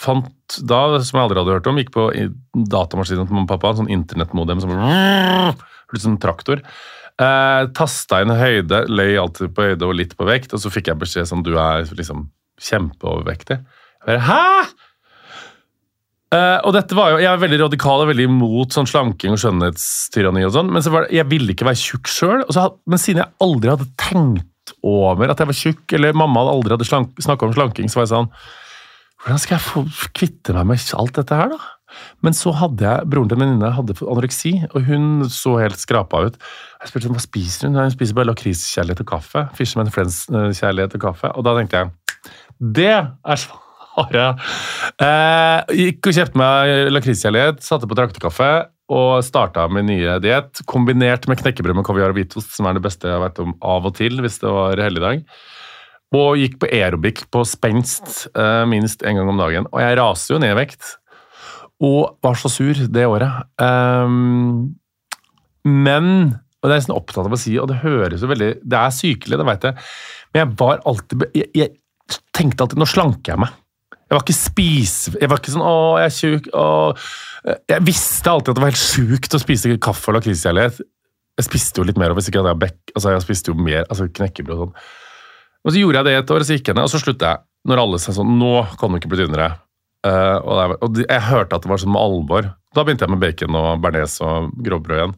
Fant 0.00 0.58
da, 0.68 0.80
som 1.00 1.18
jeg 1.18 1.24
aldri 1.24 1.40
hadde 1.40 1.56
hørt 1.56 1.70
om, 1.70 1.80
gikk 1.80 1.92
på 1.94 2.06
datamaskinen 2.70 3.26
til 3.26 3.36
mamma 3.36 3.48
og 3.48 3.52
pappa, 3.54 3.72
en 3.72 3.82
sånn 3.82 3.94
internettmodem 3.94 4.62
som 4.62 4.74
Litt 5.94 6.06
en 6.06 6.18
traktor. 6.22 6.62
Uh, 7.16 7.66
tasta 7.76 8.20
inn 8.22 8.34
høyde, 8.34 8.82
løy 8.90 9.14
alltid 9.20 9.54
på 9.56 9.70
høyde 9.70 9.86
og 9.86 9.94
litt 9.96 10.16
på 10.18 10.26
vekt, 10.28 10.54
og 10.54 10.62
så 10.62 10.72
fikk 10.72 10.90
jeg 10.90 11.00
beskjed 11.00 11.30
som 11.30 11.44
du 11.46 11.54
er 11.62 11.86
liksom 11.96 12.26
kjempeovervektig. 12.62 13.60
Jeg 14.02 14.10
bare, 14.10 14.26
Hæ?! 14.26 14.85
Eh, 16.36 16.58
og 16.66 16.74
dette 16.76 16.96
var 16.98 17.14
jo, 17.14 17.22
Jeg 17.22 17.30
er 17.30 17.40
veldig 17.42 17.60
radikal 17.64 18.02
og 18.02 18.10
veldig 18.10 18.26
imot 18.28 18.74
sånn 18.74 18.88
slanking 18.90 19.36
og 19.36 19.40
skjønnhetstyranni, 19.42 20.44
og 20.48 20.52
sånn, 20.56 20.72
men 20.74 20.84
så 20.84 20.92
var 20.92 21.06
det, 21.06 21.16
jeg 21.16 21.30
ville 21.30 21.54
ikke 21.54 21.68
være 21.68 21.82
tjukk 21.82 22.12
sjøl. 22.12 22.44
Men 22.86 23.02
siden 23.02 23.22
jeg 23.22 23.34
aldri 23.46 23.72
hadde 23.72 23.88
tenkt 24.00 24.74
over 24.86 25.30
at 25.30 25.40
jeg 25.40 25.50
var 25.50 25.60
tjukk, 25.60 25.96
eller 25.98 26.18
mamma 26.18 26.42
hadde 26.42 26.56
aldri 26.56 26.76
hadde 26.76 27.06
snakka 27.24 27.48
om 27.48 27.56
slanking, 27.56 27.90
så 27.90 28.00
var 28.00 28.08
jeg 28.08 28.14
sånn 28.16 28.32
Hvordan 29.26 29.40
skal 29.42 29.56
jeg 29.56 29.64
få 29.64 29.80
kvitte 30.14 30.54
meg 30.54 30.68
med 30.68 30.82
alt 30.94 31.16
dette 31.16 31.34
her, 31.34 31.48
da? 31.50 31.72
Men 32.22 32.34
så 32.36 32.52
hadde 32.54 32.84
jeg 32.84 33.08
broren 33.10 33.30
til 33.30 33.38
en 33.38 33.42
venninne 33.42 33.70
hadde 33.74 33.96
anoreksi, 34.04 34.52
og 34.68 34.86
hun 34.86 35.26
så 35.32 35.56
helt 35.62 35.80
skrapa 35.80 36.20
ut. 36.28 36.38
Jeg 36.82 36.92
spurte 36.92 37.10
hva 37.14 37.22
spiser 37.22 37.66
hun. 37.66 37.78
Hun 37.80 37.94
spiser 37.94 38.18
bare 38.18 38.30
lakriskjærlighet 38.30 39.02
og 39.02 39.08
kaffe. 39.10 39.46
Fisherman 39.56 39.90
Friends-kjærlighet 39.94 40.98
og 40.98 41.06
kaffe. 41.08 41.32
Og 41.34 41.46
da 41.46 41.56
tenkte 41.58 41.80
jeg 41.80 41.94
det 42.76 42.92
er 42.92 43.40
svaret! 43.96 44.46
Eh, 45.02 45.76
gikk 45.80 46.10
og 46.10 46.16
kjøpte 46.16 46.40
meg 46.40 46.92
lakriskjærlighet, 46.92 47.62
satte 47.64 47.88
på 47.88 47.96
traktekaffe 47.98 48.50
og 48.92 49.24
starta 49.26 49.66
med 49.72 49.88
nye 49.88 50.18
diett. 50.22 50.62
Kombinert 50.70 51.26
med 51.30 51.40
knekkebrød 51.40 51.78
med 51.78 51.86
kaviar 51.86 52.12
og 52.12 52.18
hvitost, 52.18 52.52
som 52.54 52.68
er 52.68 52.76
det 52.76 52.84
beste 52.84 53.08
jeg 53.08 53.16
har 53.16 53.24
vært 53.24 53.40
om 53.42 53.56
av 53.64 53.88
og 53.88 53.96
til 53.98 54.20
hvis 54.22 54.38
det 54.42 54.52
var 54.52 54.82
helligdag. 54.84 55.24
Og 56.14 56.38
gikk 56.38 56.60
på 56.62 56.70
aerobic 56.70 57.24
på 57.34 57.42
spenst 57.48 58.28
eh, 58.36 58.62
minst 58.70 59.02
én 59.02 59.18
gang 59.18 59.32
om 59.32 59.40
dagen. 59.40 59.66
Og 59.72 59.82
jeg 59.82 59.98
raser 59.98 60.36
jo 60.36 60.40
ned 60.42 60.54
i 60.54 60.60
vekt. 60.60 60.94
Og 61.82 62.16
var 62.24 62.38
så 62.38 62.48
sur 62.52 62.78
det 62.78 63.04
året. 63.04 63.42
Um, 63.60 64.76
men 65.66 66.06
Og 66.62 66.70
det 66.70 66.72
er 66.72 66.78
jeg 66.78 66.86
sånn 66.86 66.96
opptatt 66.96 67.26
av 67.26 67.34
å 67.34 67.38
si, 67.40 67.56
og 67.60 67.68
det 67.68 67.82
høres 67.82 68.22
jo 68.22 68.30
veldig 68.30 68.48
Det 68.62 68.78
er 68.78 68.94
sykelig, 68.94 69.36
det 69.38 69.46
veit 69.46 69.66
jeg, 69.66 69.76
men 70.32 70.40
jeg 70.40 70.54
var 70.58 70.80
alltid 70.88 71.24
jeg, 71.36 71.50
jeg 71.54 72.20
tenkte 72.34 72.64
alltid 72.64 72.80
Nå 72.80 72.88
slanker 72.88 73.34
jeg 73.34 73.42
meg. 73.44 73.52
Jeg 74.06 74.14
var 74.14 74.22
ikke 74.22 74.36
spis... 74.38 74.94
Jeg 75.18 75.30
var 75.30 75.40
ikke 75.40 75.52
sånn 75.54 75.64
'Å, 75.66 75.78
jeg 75.98 76.06
er 76.06 76.14
tjukk'. 76.14 76.50
Jeg 77.72 77.86
visste 77.86 78.30
alltid 78.30 78.52
at 78.52 78.58
det 78.58 78.62
var 78.62 78.70
helt 78.70 78.82
sjukt 78.82 79.34
å 79.34 79.42
spise 79.42 79.78
kaffe 79.82 80.12
og 80.12 80.18
lakriskjærlighet. 80.18 80.78
Jeg 81.36 81.46
spiste 81.48 81.82
jo 81.82 81.86
litt 81.88 81.98
mer, 82.00 82.14
hvis 82.16 82.30
ikke 82.30 82.40
hadde 82.40 82.54
jeg 82.54 82.62
bekk 82.62 82.94
Altså, 82.94 83.10
jeg 83.12 83.24
spiste 83.26 83.52
jo 83.52 83.58
mer 83.60 83.82
altså 83.84 84.06
knekkebrød 84.08 84.54
og 84.56 84.62
sånn. 84.62 84.86
Og 85.66 85.74
så 85.74 85.80
gjorde 85.82 86.00
jeg 86.00 86.06
det 86.06 86.14
et 86.16 86.32
år, 86.32 86.42
og 86.42 86.48
så 86.48 86.56
gikk 86.56 86.70
jeg 86.70 86.78
ned, 86.78 86.86
og 86.86 86.92
så 86.92 87.00
sluttet 87.02 87.26
jeg. 87.26 87.42
Når 87.66 87.82
alle 87.82 87.98
sa 88.00 88.14
sånn 88.14 88.36
Nå 88.38 88.52
kan 88.78 88.92
du 88.92 89.00
ikke 89.00 89.10
bli 89.10 89.24
tynnere. 89.24 89.50
Uh, 90.06 90.38
og, 90.38 90.76
og, 90.86 91.00
jeg 91.02 91.26
hørte 91.26 91.58
at 91.58 91.64
det 91.64 91.70
var 91.72 91.82
sånn 91.82 91.92
med 91.96 92.04
alvor. 92.06 92.50
Da 92.76 92.84
begynte 92.86 93.06
jeg 93.06 93.12
med 93.14 93.22
bacon 93.24 93.58
og 93.58 93.82
bearnés 93.82 94.14
og 94.22 94.52
grovbrød 94.62 95.00
igjen. 95.00 95.16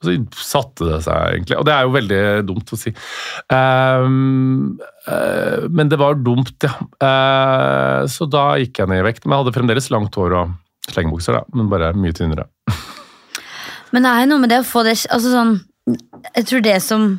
Og 0.00 0.08
så 0.08 0.16
satte 0.40 0.88
det 0.88 1.00
seg 1.04 1.34
egentlig. 1.34 1.58
Og 1.60 1.66
det 1.68 1.74
er 1.74 1.84
jo 1.84 1.94
veldig 1.96 2.20
dumt 2.48 2.72
å 2.72 2.78
si. 2.80 2.92
Um, 3.52 4.78
uh, 5.04 5.66
men 5.68 5.92
det 5.92 6.00
var 6.00 6.16
dumt, 6.16 6.56
ja. 6.64 6.72
Uh, 6.96 8.08
så 8.08 8.28
da 8.30 8.54
gikk 8.62 8.80
jeg 8.80 8.90
ned 8.90 9.02
i 9.02 9.08
vekt. 9.10 9.26
Men 9.26 9.36
jeg 9.36 9.44
hadde 9.44 9.56
fremdeles 9.58 9.90
langt 9.92 10.16
hår 10.16 10.36
og 10.40 10.54
slengebukser, 10.88 11.36
da. 11.36 11.44
Men 11.56 11.68
bare 11.72 11.92
mye 11.96 12.16
tynnere. 12.16 12.48
men 13.92 14.06
det 14.06 14.14
er 14.14 14.24
jo 14.24 14.30
noe 14.32 14.44
med 14.46 14.54
det 14.54 14.62
å 14.62 14.68
få 14.68 14.86
det 14.86 14.96
altså 15.10 15.34
sånn, 15.34 15.58
Jeg 16.36 16.46
tror 16.48 16.64
det 16.64 16.78
som 16.84 17.10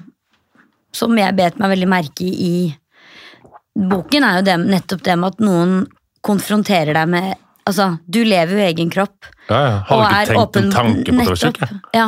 som 0.96 1.16
jeg 1.16 1.36
bet 1.38 1.60
meg 1.60 1.72
veldig 1.72 1.88
merke 1.88 2.26
i 2.28 2.32
i 2.42 3.86
boken, 3.92 4.26
er 4.28 4.40
jo 4.40 4.48
det, 4.50 4.58
nettopp 4.68 5.06
det 5.06 5.14
med 5.20 5.32
at 5.32 5.46
noen 5.46 5.78
konfronterer 6.26 6.98
deg 6.98 7.16
med 7.16 7.32
Altså, 7.62 7.92
du 8.10 8.24
lever 8.26 8.56
jo 8.56 8.58
i 8.58 8.64
egen 8.72 8.90
kropp. 8.90 9.28
Ja, 9.46 9.58
ja. 9.62 9.74
Hadde 9.86 10.06
ikke 10.08 10.32
tenkt 10.32 10.40
åpen, 10.42 10.64
en 10.64 10.72
tanke 10.74 11.14
på 11.14 11.26
det. 11.28 11.36
Nettopp. 11.46 11.92
Ja. 11.94 12.08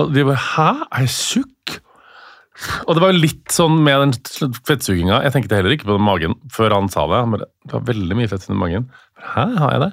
Og 0.00 0.12
de 0.14 0.26
bare 0.26 0.40
Hæ, 0.40 0.70
er 0.88 1.06
jeg 1.06 1.14
tjukk? 1.14 1.78
Og 2.84 2.96
det 2.96 3.02
var 3.02 3.12
jo 3.12 3.22
litt 3.22 3.54
sånn 3.54 3.78
med 3.84 4.02
den 4.02 4.50
fettsuginga. 4.68 5.22
Jeg 5.24 5.32
tenkte 5.32 5.56
heller 5.56 5.72
ikke 5.72 5.88
på 5.88 5.96
magen 6.02 6.34
før 6.52 6.74
han 6.76 6.90
sa 6.92 7.06
det. 7.08 7.20
Men 7.32 7.44
det 7.44 7.72
var 7.72 7.86
veldig 7.88 8.18
mye 8.18 8.30
fett 8.30 8.44
under 8.48 8.60
magen. 8.60 8.88
Hæ, 9.20 9.46
har 9.60 9.74
jeg 9.74 9.82
det? 9.86 9.90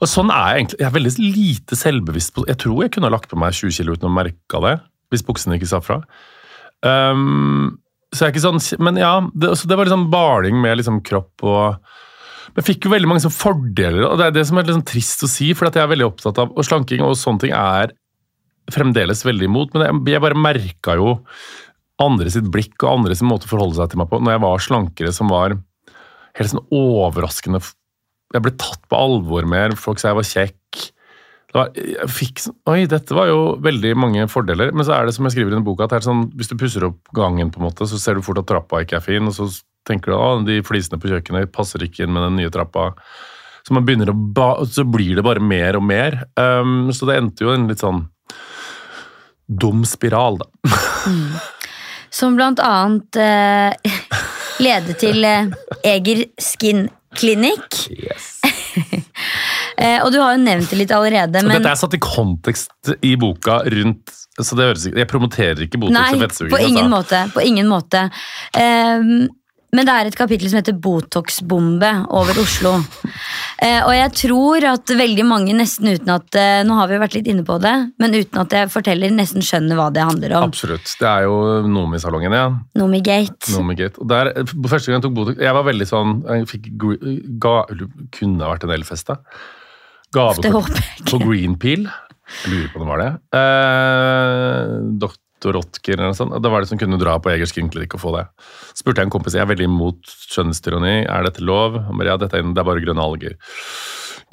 Og 0.00 0.10
sånn 0.10 0.32
er 0.34 0.48
jeg 0.48 0.62
egentlig. 0.62 0.80
Jeg 0.80 0.88
er 0.88 0.96
veldig 0.96 1.12
lite 1.36 1.78
selvbevisst 1.78 2.34
på 2.34 2.46
Jeg 2.50 2.60
tror 2.62 2.82
jeg 2.84 2.94
kunne 2.96 3.12
lagt 3.14 3.30
på 3.30 3.38
meg 3.38 3.54
20 3.58 3.76
kilo 3.78 3.94
uten 3.94 4.10
å 4.10 4.14
merke 4.14 4.62
det, 4.64 4.74
hvis 5.12 5.24
buksene 5.26 5.58
ikke 5.58 5.70
sa 5.70 5.80
fra. 5.84 6.00
Um, 6.82 7.78
så 8.14 8.24
jeg 8.24 8.28
er 8.28 8.34
ikke 8.36 8.44
sånn, 8.46 8.60
Men 8.82 8.98
ja, 9.00 9.14
det, 9.34 9.50
det 9.68 9.78
var 9.78 9.88
liksom 9.88 10.08
baling 10.12 10.60
med 10.62 10.78
liksom 10.78 11.00
kropp 11.04 11.42
og 11.42 11.80
Men 12.54 12.62
jeg 12.62 12.68
fikk 12.70 12.86
jo 12.86 12.92
veldig 12.94 13.10
mange 13.10 13.30
fordeler, 13.34 14.06
og 14.08 14.20
det 14.20 14.28
er 14.28 14.36
det 14.38 14.44
som 14.48 14.58
er 14.58 14.68
liksom 14.68 14.86
trist 14.88 15.24
å 15.26 15.30
si, 15.30 15.50
for 15.54 15.68
jeg 15.68 15.82
er 15.82 15.90
veldig 15.90 16.06
opptatt 16.06 16.38
av 16.40 16.54
Og 16.54 16.66
slanking 16.66 17.02
og 17.04 17.18
sånne 17.18 17.44
ting 17.44 17.54
er 17.54 17.92
fremdeles 18.74 19.24
veldig 19.26 19.48
imot, 19.48 19.72
men 19.74 19.86
jeg, 19.86 20.02
jeg 20.14 20.24
bare 20.24 20.44
merka 20.48 20.98
jo 20.98 21.16
andre 22.02 22.30
sitt 22.30 22.46
blikk 22.52 22.76
og 22.84 22.92
andre 22.92 23.16
sin 23.18 23.30
måte 23.30 23.48
å 23.48 23.52
forholde 23.52 23.78
seg 23.78 23.90
til 23.92 24.02
meg 24.02 24.10
på 24.10 24.20
når 24.22 24.36
jeg 24.36 24.44
var 24.44 24.62
slankere, 24.62 25.14
som 25.14 25.32
var 25.32 25.56
helt 26.38 26.52
sånn 26.52 26.66
overraskende 26.74 27.62
Jeg 28.34 28.44
ble 28.44 28.52
tatt 28.60 28.82
på 28.86 28.98
alvor 28.98 29.46
mer. 29.48 29.72
Folk 29.80 29.98
sa 29.98 30.12
jeg 30.12 30.18
var 30.18 30.28
kjekk 30.28 30.82
var, 31.56 31.70
jeg 31.72 32.10
fikk 32.12 32.42
sånn 32.42 32.56
Oi, 32.68 32.82
dette 32.90 33.16
var 33.16 33.30
jo 33.30 33.40
veldig 33.64 33.94
mange 33.96 34.26
fordeler. 34.30 34.72
Men 34.74 34.86
så 34.86 34.98
er 34.98 35.08
det 35.08 35.14
som 35.16 35.26
jeg 35.26 35.36
skriver 35.36 35.54
i 35.54 35.56
den 35.56 35.64
boka, 35.66 35.88
at 35.88 36.04
sånn, 36.04 36.26
hvis 36.36 36.50
du 36.50 36.58
pusser 36.60 36.84
opp 36.90 37.00
gangen, 37.16 37.52
på 37.54 37.62
en 37.62 37.68
måte, 37.70 37.88
så 37.88 38.00
ser 38.00 38.18
du 38.18 38.24
fort 38.26 38.40
at 38.42 38.48
trappa 38.50 38.82
ikke 38.84 38.98
er 38.98 39.04
fin, 39.04 39.30
og 39.30 39.34
så 39.36 39.48
tenker 39.88 40.12
du 40.12 40.18
at 40.18 40.44
de 40.48 40.60
flisene 40.66 41.00
på 41.00 41.08
kjøkkenet 41.08 41.52
passer 41.54 41.82
ikke 41.84 42.04
inn 42.04 42.12
med 42.12 42.26
den 42.26 42.38
nye 42.42 42.52
trappa. 42.52 42.90
Så, 43.64 43.72
man 43.76 43.88
begynner 43.88 44.12
å 44.12 44.16
ba, 44.16 44.50
så 44.68 44.84
blir 44.88 45.16
det 45.16 45.24
bare 45.24 45.44
mer 45.44 45.80
og 45.80 45.84
mer. 45.88 46.20
Um, 46.36 46.92
så 46.92 47.08
det 47.08 47.18
endte 47.20 47.46
jo 47.46 47.54
en 47.54 47.68
litt 47.70 47.82
sånn 47.84 48.04
dum 49.48 49.84
spiral, 49.88 50.38
da. 50.38 50.46
Mm. 51.08 51.32
Som 52.10 52.36
blant 52.36 52.60
annet 52.60 53.16
eh, 53.20 53.96
leder 54.64 54.96
til 55.00 55.24
eh, 55.24 55.50
Eger 55.84 56.24
Skin 56.40 56.88
Clinic. 57.16 57.88
Yes. 57.90 58.34
Eh, 59.78 60.00
og 60.02 60.08
du 60.10 60.16
har 60.18 60.32
jo 60.34 60.40
nevnt 60.42 60.72
det 60.72 60.76
litt 60.80 60.90
allerede. 60.90 61.38
Men... 61.46 61.60
Dette 61.60 61.70
er 61.70 61.78
satt 61.78 61.92
i 61.94 62.00
kontekst 62.02 62.88
i 63.06 63.12
boka 63.14 63.60
rundt 63.70 64.10
så 64.42 64.56
det 64.58 64.66
høres 64.68 64.86
ikke, 64.88 64.98
Jeg 64.98 65.10
promoterer 65.10 65.62
ikke 65.62 65.80
Botox 65.82 65.94
Nei, 65.94 66.08
og 66.16 66.24
fettsuging. 66.24 66.50
På 66.50 66.60
ingen 66.62 66.80
altså. 66.80 66.94
måte. 66.96 67.20
På 67.34 67.44
ingen 67.46 67.70
måte. 67.70 68.02
Um, 68.58 69.12
men 69.74 69.84
det 69.84 69.94
er 69.94 70.08
et 70.08 70.16
kapittel 70.16 70.48
som 70.48 70.60
heter 70.62 70.76
Botox-bombe 70.80 71.90
over 72.16 72.38
Oslo. 72.40 72.72
Eh, 73.60 73.82
og 73.82 73.92
jeg 73.92 74.12
tror 74.16 74.64
at 74.70 74.92
veldig 74.96 75.26
mange, 75.28 75.52
nesten 75.58 75.90
uten 75.90 76.12
at 76.14 76.38
eh, 76.38 76.60
Nå 76.64 76.76
har 76.78 76.88
vi 76.88 76.96
jo 76.96 77.02
vært 77.02 77.16
litt 77.18 77.28
inne 77.32 77.44
på 77.46 77.58
det, 77.60 77.74
men 78.00 78.16
uten 78.16 78.40
at 78.40 78.54
jeg 78.54 78.70
forteller, 78.72 79.12
nesten 79.12 79.44
skjønner 79.44 79.78
hva 79.78 79.88
det 79.92 80.06
handler 80.06 80.36
om. 80.38 80.48
Absolutt. 80.52 80.88
Det 81.00 81.08
er 81.10 81.26
jo 81.26 81.36
Nomi-salongen, 81.68 82.36
ja. 82.38 82.48
Nomi-gate. 82.78 83.52
Nomi-gate. 83.56 84.00
Og 84.00 84.08
der, 84.10 84.32
Første 84.68 84.88
gang 84.88 84.98
jeg 84.98 85.06
tok 85.08 85.16
Botox 85.16 85.42
Jeg 85.42 85.54
var 85.56 85.64
veldig 85.66 85.86
sånn 85.88 86.12
Jeg 86.26 86.46
fikk 86.50 86.68
ga, 87.42 87.54
Kunne 88.16 88.50
vært 88.52 88.66
en 88.66 88.74
elfest, 88.78 89.10
da. 89.10 89.18
Gavekort 90.14 90.78
på 91.10 91.20
Greenpeel. 91.20 91.84
Jeg 92.44 92.52
lurer 92.52 92.70
på 92.72 92.80
om 92.80 92.84
det 92.84 92.92
var 92.92 93.02
det. 93.02 93.10
Eh, 93.40 94.72
Rotker 95.46 95.94
eller 95.94 96.10
noe 96.10 96.18
sånt. 96.18 96.34
Det 96.42 96.50
var 96.50 96.64
det 96.64 96.70
som 96.70 96.80
kunne 96.80 96.98
dra 97.00 97.14
på 97.22 97.30
Egers 97.32 97.54
Klinikk 97.54 97.94
og 97.94 98.02
få 98.02 98.14
det. 98.16 98.24
Spurte 98.78 99.02
jeg 99.02 99.08
en 99.08 99.14
kompis 99.14 99.36
jeg 99.36 99.44
er 99.44 99.52
veldig 99.52 99.68
imot 99.68 100.12
skjønnhetstyranni. 100.32 100.96
Er 101.06 101.28
dette 101.28 101.44
lov? 101.44 101.78
Han 101.86 102.00
bare 102.00 102.14
ja, 102.14 102.18
dette 102.20 102.40
er, 102.40 102.46
det 102.50 102.62
er 102.62 102.68
bare 102.68 102.82
grønne 102.84 103.04
alger. 103.04 103.38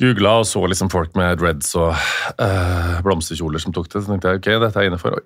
Googla 0.01 0.33
og 0.41 0.47
så 0.49 0.59
liksom 0.67 0.89
folk 0.91 1.13
med 1.15 1.37
dreads 1.39 1.69
og 1.79 1.93
øh, 1.93 2.95
blomsterkjoler 3.05 3.63
som 3.63 3.75
tok 3.75 3.87
det. 3.93 4.01
Så 4.03 4.11
tenkte 4.11 4.33
jeg 4.33 4.41
ok, 4.41 4.49
dette 4.65 4.81
er 4.81 4.89
innafor. 4.89 5.21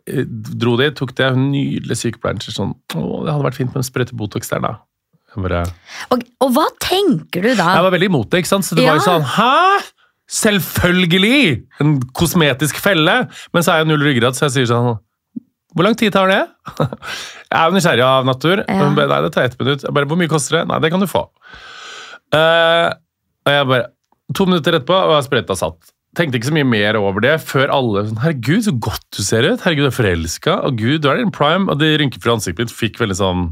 Dro 0.62 0.76
dit, 0.82 0.94
tok 1.00 1.16
det. 1.18 1.32
Nydelig 1.40 1.98
sykepleieren. 2.04 2.44
Sånn, 2.44 2.76
å, 2.94 3.24
det 3.26 3.34
hadde 3.34 3.48
vært 3.48 3.58
fint 3.58 3.74
med 3.74 3.82
en 3.82 3.88
sprøyte 3.88 4.18
Botox 4.20 4.52
der, 4.54 4.62
da. 4.66 4.76
Bare... 5.38 5.64
Og, 6.10 6.24
og, 6.42 6.54
hva 6.56 6.66
tenker 6.82 7.46
du 7.46 7.52
da? 7.54 7.76
Jeg 7.78 7.86
var 7.86 7.94
veldig 7.94 8.10
imot 8.10 8.30
det. 8.32 8.44
ikke 8.44 8.52
sant? 8.52 8.66
Så 8.66 8.78
det 8.78 8.86
ja. 8.86 8.94
var 8.94 9.02
jo 9.02 9.08
sånn 9.08 9.28
Hæ?! 9.38 9.90
Selvfølgelig! 10.30 11.64
En 11.82 11.96
kosmetisk 12.18 12.78
felle! 12.82 13.24
Men 13.54 13.66
så 13.66 13.74
er 13.74 13.82
jeg 13.82 13.90
null 13.90 14.06
ryggrad, 14.06 14.38
så 14.38 14.46
jeg 14.48 14.60
sier 14.60 14.70
sånn 14.70 14.92
Hvor 15.76 15.86
lang 15.86 15.96
tid 16.00 16.14
tar 16.16 16.32
det? 16.32 16.42
jeg 16.80 17.56
er 17.60 17.70
jo 17.70 17.76
nysgjerrig 17.76 18.06
av 18.08 18.26
natur. 18.28 18.64
Ja. 18.66 18.90
Nei, 18.90 19.22
det 19.26 19.32
tar 19.36 19.46
ett 19.46 19.60
minutt. 19.60 19.86
Jeg 19.86 19.96
bare, 19.96 20.10
Hvor 20.10 20.20
mye 20.20 20.32
koster 20.32 20.60
det? 20.60 20.66
Nei, 20.72 20.82
det 20.82 20.92
kan 20.94 21.04
du 21.04 21.10
få. 21.10 21.28
Uh, 22.34 22.90
og 23.46 23.56
jeg 23.56 23.72
bare 23.72 23.88
To 24.38 24.46
minutter 24.46 24.76
etterpå, 24.78 24.94
og 24.94 25.16
jeg 25.16 25.26
spretta 25.26 25.56
satt. 25.58 25.90
Tenkte 26.18 26.38
ikke 26.38 26.50
så 26.50 26.54
mye 26.54 26.68
mer 26.70 26.98
over 27.00 27.24
det 27.24 27.36
før 27.42 27.72
alle 27.74 28.04
sånn 28.08 28.20
Herregud, 28.22 28.62
så 28.66 28.74
godt 28.82 29.06
du 29.18 29.24
ser 29.26 29.46
ut! 29.46 29.62
Herregud, 29.64 29.88
du 29.88 29.90
er 29.90 29.96
forelska! 29.96 30.56
Og 30.68 30.78
gud, 30.78 31.00
du 31.02 31.10
er 31.10 31.18
din 31.22 31.34
prime! 31.34 31.70
Og 31.70 31.78
det 31.82 31.96
rynkefrie 32.02 32.34
ansiktet 32.34 32.66
mitt 32.66 32.74
fikk 32.74 32.98
veldig 33.02 33.18
sånn 33.18 33.44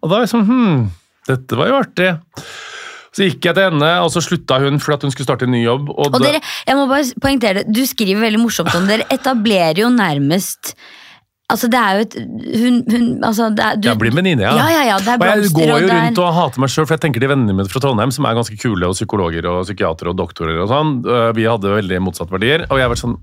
Og 0.00 0.06
da 0.06 0.14
var 0.14 0.24
jeg 0.24 0.32
sånn 0.34 0.46
Hm, 0.48 0.82
dette 1.28 1.56
var 1.56 1.68
jo 1.70 1.78
artig. 1.80 2.10
Så 3.16 3.26
gikk 3.26 3.48
jeg 3.48 3.56
til 3.56 3.66
henne, 3.66 3.90
og 4.04 4.08
så 4.14 4.22
slutta 4.22 4.60
hun 4.62 4.78
fordi 4.80 5.08
hun 5.08 5.14
skulle 5.14 5.26
starte 5.26 5.48
en 5.48 5.54
ny 5.56 5.64
jobb. 5.64 5.88
Og, 5.92 6.14
og 6.14 6.22
dere, 6.22 6.40
jeg 6.68 6.78
må 6.78 6.86
bare 6.90 7.20
poengtere 7.22 7.60
det, 7.60 7.74
Du 7.74 7.82
skriver 7.88 8.28
veldig 8.28 8.42
morsomt 8.44 8.76
om 8.76 8.86
dere 8.88 9.08
etablerer 9.16 9.82
jo 9.82 9.90
nærmest 9.92 10.74
Altså, 11.50 11.68
det 11.72 11.80
er 11.80 11.98
jo 11.98 12.06
et 12.06 12.16
hun, 12.62 12.80
hun 12.90 13.06
altså, 13.26 13.50
er, 13.50 13.78
du, 13.80 13.88
Jeg 13.90 14.00
blir 14.00 14.14
venninne, 14.14 14.46
ja. 14.46 14.54
ja, 14.56 14.68
ja, 14.70 14.82
ja 14.92 14.98
det 15.02 15.16
og 15.18 15.26
jeg 15.26 15.52
går 15.56 15.72
jo 15.74 15.90
rundt 15.90 16.22
og 16.22 16.32
hater 16.36 16.64
meg 16.64 16.72
sjøl, 16.72 16.86
for 16.86 16.96
jeg 16.96 17.04
tenker 17.06 17.24
de 17.24 17.30
vennene 17.32 17.56
mine 17.56 17.70
fra 17.70 17.82
Trondheim, 17.82 18.14
som 18.14 18.28
er 18.28 18.38
ganske 18.38 18.58
kule, 18.60 18.88
og 18.88 18.98
psykologer 18.98 19.48
og 19.50 19.62
psykiatere 19.66 20.14
og 20.14 20.18
doktorer 20.20 20.62
og 20.62 20.70
sånn, 20.70 20.98
øh, 21.06 21.30
vi 21.36 21.48
hadde 21.50 21.76
veldig 21.76 22.02
motsatte 22.06 22.34
verdier, 22.34 22.66
og 22.70 22.82
jeg 22.82 23.00
sånn, 23.02 23.16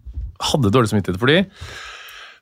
hadde 0.51 0.73
dårlig 0.73 0.91
samvittighet 0.91 1.21
for 1.21 1.33
de. 1.33 1.43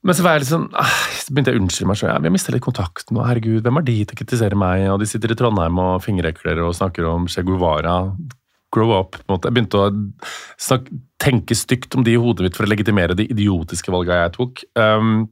Men 0.05 0.13
så 0.13 0.25
var 0.25 0.37
jeg 0.37 0.49
sånn, 0.51 0.67
så 0.69 1.33
begynte 1.33 1.51
jeg 1.51 1.57
å 1.57 1.63
unnskylde 1.63 1.89
meg 1.89 1.99
sjøl. 1.99 2.11
Ja, 2.11 2.21
vi 2.21 2.29
har 2.29 2.35
mista 2.35 2.53
litt 2.53 2.65
kontakten. 2.65 3.17
og 3.17 3.25
herregud, 3.25 3.63
Hvem 3.65 3.79
er 3.79 3.85
de 3.87 3.95
til 4.03 4.13
å 4.13 4.19
kritisere 4.19 4.59
meg? 4.61 4.85
Og 4.93 4.99
de 5.01 5.09
sitter 5.09 5.33
i 5.33 5.37
Trondheim 5.39 5.79
og 5.81 6.03
fingerekler 6.05 6.61
og 6.61 6.75
snakker 6.77 7.07
om 7.09 7.25
Che 7.31 7.41
Guevara. 7.41 7.97
Grow 8.75 8.91
up. 8.99 9.17
på 9.17 9.23
en 9.25 9.33
måte. 9.33 9.49
Jeg 9.49 9.55
begynte 9.55 9.81
å 9.81 9.89
snakke, 10.61 10.99
tenke 11.17 11.57
stygt 11.57 11.95
om 11.95 12.03
de 12.05 12.13
i 12.13 12.21
hodet 12.21 12.45
mitt 12.45 12.57
for 12.57 12.67
å 12.67 12.69
legitimere 12.69 13.17
de 13.17 13.25
idiotiske 13.31 13.89
valgene 13.93 14.27
jeg 14.27 14.35
tok. 14.35 14.63
Um, 14.77 15.29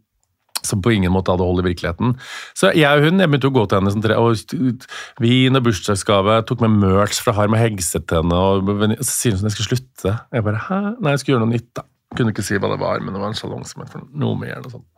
som 0.67 0.82
på 0.84 0.93
ingen 0.95 1.13
måte 1.13 1.34
hadde 1.34 1.45
hold 1.45 1.63
i 1.63 1.67
virkeligheten. 1.69 2.15
Så 2.58 2.71
jeg 2.78 2.88
og 2.88 3.08
hun 3.08 3.21
jeg 3.21 3.32
begynte 3.32 3.52
å 3.52 3.56
gå 3.56 3.65
til 3.67 3.80
henne 3.80 3.93
som 3.93 4.04
tre, 4.04 4.17
og 4.19 4.88
vin 5.23 5.60
og 5.60 5.65
bursdagsgave. 5.67 6.39
Tok 6.49 6.63
med 6.65 6.78
merch 6.84 7.19
fra 7.23 7.36
Harm 7.38 7.58
og 7.58 7.62
Hegse 7.62 8.02
til 8.02 8.21
henne. 8.21 8.39
Og, 8.39 8.95
så 9.02 9.10
sier 9.12 9.36
hun 9.36 9.43
sånn 9.43 9.52
jeg 9.52 9.58
skal 9.58 9.69
slutte. 9.71 10.15
Jeg 10.34 10.47
bare 10.47 10.63
hæ? 10.69 10.80
Nei, 10.99 11.15
jeg 11.15 11.23
skulle 11.23 11.38
gjøre 11.38 11.45
noe 11.45 11.56
nytt, 11.56 11.69
da. 11.78 11.86
Kunne 12.13 12.34
ikke 12.34 12.45
si 12.45 12.60
hva 12.62 12.69
det 12.69 12.82
var, 12.82 13.02
men 13.02 13.15
det 13.15 13.21
var 13.21 13.32
en 13.32 13.38
sjalong 13.38 13.63
som 13.65 13.84
het 13.86 13.95
noe 14.12 14.38
mer. 14.39 14.60
Og 14.63 14.78
sånt. 14.78 14.89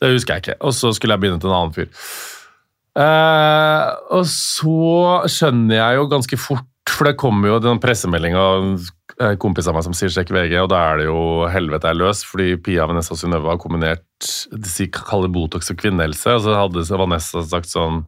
Det 0.00 0.14
husker 0.14 0.36
jeg 0.36 0.46
ikke. 0.46 0.60
Og 0.64 0.76
så 0.76 0.92
skulle 0.96 1.16
jeg 1.16 1.24
begynne 1.24 1.42
til 1.42 1.50
en 1.50 1.58
annen 1.58 1.74
fyr. 1.76 1.90
Eh, 3.00 3.88
og 4.16 4.24
så 4.26 5.28
skjønner 5.30 5.76
jeg 5.76 5.98
jo 6.00 6.08
ganske 6.10 6.40
fort, 6.40 6.66
for 6.90 7.06
det 7.06 7.18
kommer 7.20 7.52
jo 7.52 7.60
den 7.62 7.80
pressemeldinga 7.82 8.46
en 9.20 9.38
kompis 9.40 9.68
av 9.68 9.76
meg 9.76 9.84
som 9.84 9.94
sier 9.96 10.08
'sjekk 10.12 10.32
VG', 10.32 10.62
og 10.62 10.70
da 10.72 10.80
er 10.90 11.00
det 11.00 11.06
jo 11.10 11.20
helvete 11.52 11.90
er 11.90 11.98
løs, 11.98 12.22
fordi 12.24 12.54
Pia 12.56 12.86
Vanessa 12.88 13.16
Synnøve 13.18 13.52
har 13.52 13.60
kombinert 13.60 14.04
de 14.52 14.86
kaller 14.92 15.28
Botox 15.32 15.70
og 15.72 15.80
kvinnehelse. 15.80 16.36
Og 16.36 16.42
så 16.44 16.56
hadde 16.56 16.86
Vanessa 16.88 17.42
sagt 17.44 17.68
sånn 17.68 18.04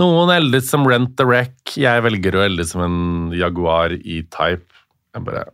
Noen 0.00 0.32
eldes 0.32 0.70
som 0.70 0.86
Rent 0.88 1.16
the 1.18 1.26
Wreck, 1.28 1.76
jeg 1.76 2.04
velger 2.04 2.36
å 2.36 2.44
elde 2.46 2.66
som 2.68 2.82
en 2.84 2.98
Jaguar 3.36 3.92
E-Type. 3.92 4.68
Jeg 5.14 5.24
bare 5.24 5.46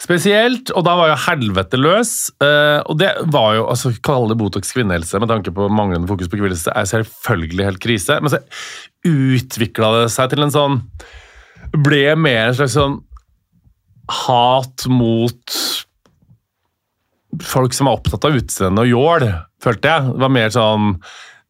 Spesielt, 0.00 0.70
og 0.72 0.84
da 0.86 0.94
var 0.96 1.10
jo 1.10 1.16
helvete 1.26 1.76
løs. 1.76 2.30
Uh, 2.40 2.80
og 2.88 2.96
det 3.02 3.10
var 3.30 3.58
jo 3.58 3.66
altså 3.68 3.92
Kalle 4.02 4.34
Botox 4.38 4.72
kvinnehelse 4.72 5.20
med 5.20 5.28
tanke 5.28 5.52
på 5.52 5.68
manglende 5.68 6.08
fokus 6.08 6.30
på 6.30 6.40
kvinnehelse 6.40 6.72
er 6.72 6.88
selvfølgelig 6.88 7.66
helt 7.68 7.82
krise. 7.84 8.16
Men 8.18 8.32
så 8.32 8.40
utvikla 9.06 9.92
det 9.98 10.06
seg 10.14 10.32
til 10.32 10.46
en 10.46 10.54
sånn 10.54 10.80
Ble 11.70 12.16
mer 12.18 12.48
en 12.48 12.56
slags 12.56 12.72
sånn 12.74 12.96
hat 14.10 14.86
mot 14.90 15.56
folk 17.46 17.74
som 17.76 17.86
var 17.86 18.00
opptatt 18.00 18.26
av 18.26 18.38
utseende 18.40 18.84
og 18.84 18.90
jål, 18.90 19.26
følte 19.62 19.92
jeg. 19.92 20.14
Det 20.14 20.24
var 20.24 20.32
mer 20.34 20.54
sånn 20.54 20.94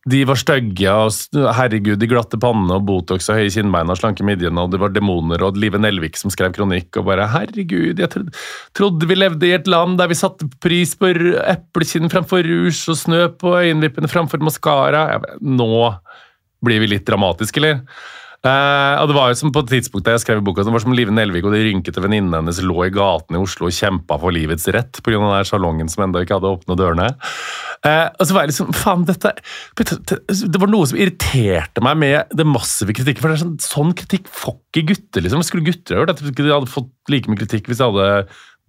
de 0.08 0.22
var 0.24 0.38
stygge, 0.40 0.88
og 0.88 1.50
herregud, 1.58 1.98
de 2.00 2.08
glatte 2.08 2.38
pannene 2.40 2.78
og 2.78 2.86
Botox 2.88 3.26
og 3.28 3.36
høye 3.36 3.50
kinnbein 3.52 3.90
og 3.92 3.98
slanke 4.00 4.24
midjene, 4.24 4.62
og 4.62 4.72
det 4.72 4.80
var 4.80 4.94
demoner, 4.94 5.42
og 5.44 5.58
Live 5.60 5.76
Nelvik 5.80 6.16
som 6.16 6.32
skrev 6.32 6.54
kronikk, 6.56 6.96
og 6.96 7.04
bare 7.10 7.26
herregud, 7.28 8.00
jeg 8.00 8.24
trodde 8.76 9.08
vi 9.10 9.18
levde 9.18 9.50
i 9.50 9.52
et 9.58 9.68
land 9.68 9.98
der 10.00 10.08
vi 10.10 10.16
satte 10.16 10.48
pris 10.64 10.94
på 10.96 11.12
eplekinn 11.44 12.08
framfor 12.12 12.48
rouge 12.48 12.80
og 12.88 12.96
snø 12.96 13.26
på 13.40 13.52
øyenvippene 13.60 14.08
framfor 14.10 14.40
maskara. 14.44 15.04
Nå 15.44 15.68
blir 16.64 16.80
vi 16.80 16.94
litt 16.94 17.04
dramatiske, 17.08 17.60
eller? 17.60 17.84
Uh, 18.40 18.96
og 19.02 19.10
det 19.10 19.14
var 19.18 19.28
jo 19.28 19.36
som 19.36 19.50
På 19.52 19.60
et 19.60 19.68
tidspunkt 19.68 20.06
da 20.06 20.14
jeg 20.14 20.22
skrev 20.22 20.38
boka, 20.40 20.64
det 20.64 20.72
var 20.72 20.80
som 20.80 20.94
Live 20.96 21.12
Nelvik 21.12 21.44
og 21.44 21.52
de 21.52 21.58
rynkete 21.60 22.00
venninnene 22.00 22.38
hennes 22.38 22.60
lå 22.64 22.86
i 22.86 22.92
gatene 22.94 23.36
i 23.36 23.42
Oslo 23.42 23.66
og 23.68 23.74
kjempa 23.76 24.16
for 24.22 24.32
livets 24.32 24.64
rett 24.72 25.02
pga. 25.04 25.18
den 25.20 25.48
salongen 25.48 25.90
som 25.92 26.06
ennå 26.06 26.22
ikke 26.24 26.38
hadde 26.38 26.48
åpna 26.48 26.76
dørene. 26.80 27.08
Uh, 27.84 28.08
og 28.16 28.22
så 28.24 28.36
var 28.36 28.46
jeg 28.46 28.54
liksom, 28.54 28.70
faen, 28.76 29.04
dette, 29.08 29.34
Det 29.76 30.62
var 30.62 30.72
noe 30.72 30.88
som 30.88 30.96
irriterte 30.96 31.84
meg 31.84 32.00
med 32.00 32.32
det 32.32 32.48
massive 32.48 32.96
kritikken. 32.96 33.20
for 33.20 33.28
det 33.28 33.36
er 33.36 33.44
sånn, 33.44 33.58
sånn 33.60 33.92
kritikk 33.98 34.32
får 34.32 34.56
ikke 34.70 34.86
gutter. 34.94 35.26
liksom. 35.26 35.44
Skulle 35.44 35.68
gutter 35.68 36.00
ha 36.00 36.06
gjort 36.06 36.32
De 36.40 36.48
hadde 36.48 36.72
fått 36.72 37.12
like 37.12 37.28
mye 37.28 37.42
kritikk 37.42 37.68
hvis 37.68 37.82
de 37.82 37.90
hadde 37.90 38.08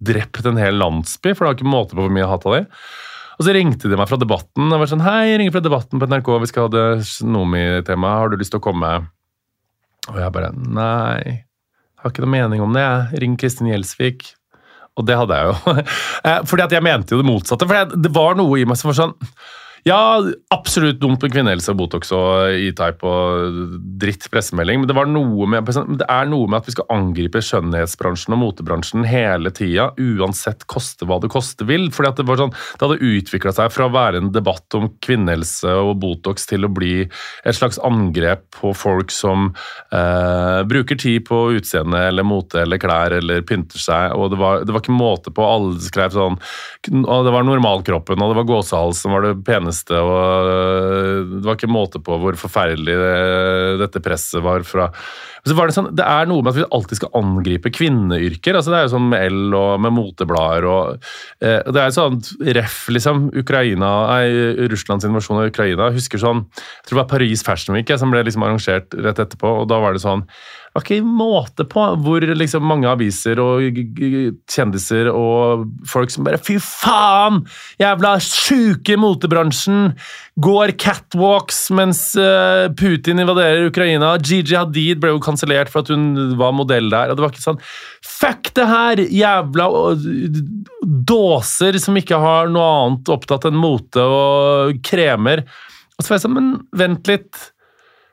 drept 0.02 0.44
en 0.44 0.60
hel 0.60 0.76
landsby, 0.82 1.32
for 1.32 1.46
det 1.46 1.48
var 1.48 1.58
ikke 1.60 1.72
måte 1.72 1.96
på 1.96 2.04
hvor 2.04 2.12
mye 2.12 2.28
hat 2.28 2.44
av 2.44 2.58
de. 2.58 2.62
Og 3.38 3.46
så 3.46 3.56
ringte 3.56 3.88
de 3.88 3.96
meg 3.96 4.10
fra 4.10 4.20
Debatten 4.20 4.68
og 4.68 4.82
var 4.82 4.90
sånn 4.90 5.04
Hei, 5.06 5.32
jeg 5.32 5.40
ringer 5.40 5.56
fra 5.56 5.64
Debatten 5.64 6.02
på 6.02 6.08
NRK, 6.10 6.30
vi 6.42 6.50
skal 6.50 6.68
ha 6.68 6.72
det 6.76 6.86
Nomi-temaet. 7.24 8.20
Har 8.20 8.32
du 8.32 8.36
lyst 8.36 8.52
til 8.52 8.60
å 8.60 8.66
komme? 8.68 8.92
Og 10.10 10.18
jeg 10.18 10.34
bare 10.34 10.52
Nei, 10.56 11.42
har 12.02 12.12
ikke 12.12 12.24
noe 12.24 12.34
mening 12.34 12.62
om 12.64 12.74
det. 12.74 12.86
Ring 13.22 13.36
Kristin 13.38 13.70
Gjelsvik. 13.70 14.32
Og 14.98 15.06
det 15.08 15.16
hadde 15.16 15.38
jeg 15.38 15.52
jo. 15.52 15.76
Eh, 16.22 16.44
fordi 16.46 16.62
at 16.62 16.70
jeg 16.70 16.84
mente 16.86 17.16
jo 17.16 17.18
det 17.18 17.26
motsatte. 17.26 17.66
For 17.66 17.94
det 17.98 18.10
var 18.14 18.36
noe 18.38 18.60
i 18.60 18.66
meg 18.68 18.78
som 18.78 18.92
var 18.92 18.98
sånn 19.00 19.14
ja, 19.82 20.22
absolutt 20.54 21.00
dumt 21.02 21.24
med 21.24 21.32
kvinnehelse 21.34 21.72
og 21.72 21.78
Botox 21.80 22.12
og 22.14 22.54
E-type 22.54 23.02
og 23.02 23.72
dritt 23.98 24.28
pressemelding, 24.30 24.78
men 24.78 24.86
det, 24.86 24.94
med, 24.94 25.70
det, 25.98 26.06
er 26.06 26.28
noe 26.30 26.46
med 26.46 26.60
at 26.60 26.68
vi 26.68 26.74
skal 26.76 26.86
angripe 26.94 27.40
skjønnhetsbransjen 27.42 28.36
og 28.36 28.38
motebransjen 28.44 29.02
hele 29.10 29.50
tida, 29.50 29.88
uansett 29.98 30.62
koste 30.70 31.08
hva 31.08 31.18
det 31.22 31.32
koste 31.34 31.66
vil. 31.66 31.88
fordi 31.90 32.12
det, 32.20 32.36
sånn, 32.38 32.54
det 32.54 32.86
hadde 32.86 33.08
utvikla 33.10 33.54
seg 33.56 33.72
fra 33.74 33.88
å 33.88 33.94
være 33.96 34.20
en 34.22 34.30
debatt 34.34 34.78
om 34.78 34.86
kvinnehelse 35.02 35.74
og 35.82 35.96
Botox 36.04 36.46
til 36.46 36.68
å 36.68 36.70
bli 36.70 36.94
et 37.02 37.58
slags 37.58 37.82
angrep 37.82 38.46
på 38.60 38.70
folk 38.78 39.10
som 39.10 39.50
eh, 39.90 40.62
bruker 40.70 41.00
tid 41.02 41.26
på 41.26 41.42
utseende 41.58 42.04
eller 42.06 42.26
mote 42.26 42.62
eller 42.62 42.78
klær 42.78 43.18
eller 43.18 43.42
pynter 43.50 43.82
seg. 43.82 44.14
og 44.14 44.30
Det 44.30 44.38
var, 44.38 44.62
det 44.62 44.78
var 44.78 44.86
ikke 44.86 44.94
måte 44.94 45.34
på. 45.34 45.42
Alle 45.42 45.74
skrev 45.82 46.14
sånn 46.14 46.38
Det 46.86 47.34
var 47.34 47.42
normalkroppen 47.50 48.22
og 48.22 48.30
det 48.30 48.38
var 48.38 48.50
gåsehals 48.54 49.02
som 49.02 49.18
var 49.18 49.26
det 49.26 49.34
peneste 49.42 49.71
eneste, 49.72 49.98
og 49.98 50.52
øh, 50.52 51.36
det 51.38 51.44
var 51.48 51.58
ikke 51.58 51.72
måte 51.72 52.02
på 52.04 52.20
hvor 52.20 52.38
forferdelig 52.38 52.96
dette 53.80 54.02
presset 54.04 54.44
var 54.44 54.66
fra 54.68 54.92
var 55.50 55.66
Det 55.66 55.74
sånn, 55.74 55.90
det 55.98 56.04
er 56.06 56.28
noe 56.30 56.42
med 56.44 56.52
at 56.52 56.58
vi 56.60 56.66
alltid 56.70 57.00
skal 57.00 57.10
angripe 57.18 57.72
kvinneyrker. 57.74 58.54
altså 58.54 58.70
Det 58.70 58.78
er 58.78 58.84
jo 58.86 58.92
sånn 58.94 59.08
med 59.10 59.24
L 59.26 59.56
og 59.58 59.82
med 59.82 59.94
moteblader 59.96 60.66
og 60.70 61.08
eh, 61.42 61.58
Det 61.66 61.82
er 61.82 61.94
sånn 61.94 62.20
ref, 62.54 62.84
liksom. 62.94 63.24
Ukraina, 63.42 63.90
nei, 64.12 64.68
Russlands 64.70 65.06
invasjon 65.08 65.42
av 65.42 65.50
Ukraina. 65.50 65.90
Jeg 65.90 65.98
husker 65.98 66.22
sånn, 66.22 66.44
jeg 66.54 66.86
tror 66.86 66.94
det 66.94 67.02
var 67.02 67.10
Paris 67.10 67.42
Fashion 67.42 67.74
Week 67.74 67.90
som 67.98 68.14
ble 68.14 68.22
liksom 68.22 68.46
arrangert 68.46 68.94
rett 68.94 69.22
etterpå. 69.26 69.62
og 69.62 69.70
Da 69.72 69.82
var 69.82 69.96
det 69.96 70.04
sånn 70.04 70.22
det 70.22 70.61
var 70.72 70.84
ikke 70.86 71.04
måte 71.04 71.66
på 71.68 71.84
hvor 72.00 72.24
liksom 72.24 72.64
mange 72.64 72.88
aviser 72.88 73.40
og 73.42 73.80
kjendiser 74.48 75.10
og 75.12 75.66
folk 75.88 76.12
som 76.12 76.24
bare 76.24 76.40
Fy 76.42 76.56
faen! 76.62 77.42
Jævla 77.80 78.14
sjuke 78.24 78.96
motebransjen! 79.00 79.92
Går 80.42 80.72
catwalks 80.80 81.66
mens 81.76 82.00
eh, 82.16 82.70
Putin 82.78 83.20
invaderer 83.20 83.68
Ukraina. 83.68 84.14
Gigi 84.16 84.56
Hadid 84.56 85.02
ble 85.02 85.12
jo 85.12 85.20
kansellert 85.22 85.68
for 85.72 85.84
at 85.84 85.92
hun 85.92 86.38
var 86.40 86.56
modell 86.56 86.88
der. 86.92 87.12
og 87.12 87.18
det 87.18 87.26
var 87.26 87.34
ikke 87.34 87.44
sånn 87.44 87.60
Fuck 88.08 88.54
det 88.56 88.68
her! 88.70 89.04
Jævla 89.12 89.68
dåser 91.12 91.76
som 91.82 92.00
ikke 92.00 92.20
har 92.22 92.48
noe 92.52 92.70
annet 92.78 93.12
opptatt 93.12 93.44
enn 93.50 93.60
mote 93.60 94.02
og 94.02 94.80
kremer. 94.86 95.44
Og 95.98 96.04
så 96.04 96.14
var 96.14 96.18
jeg 96.18 96.24
sånn, 96.24 96.38
men 96.38 96.54
vent 96.80 97.10
litt. 97.10 97.48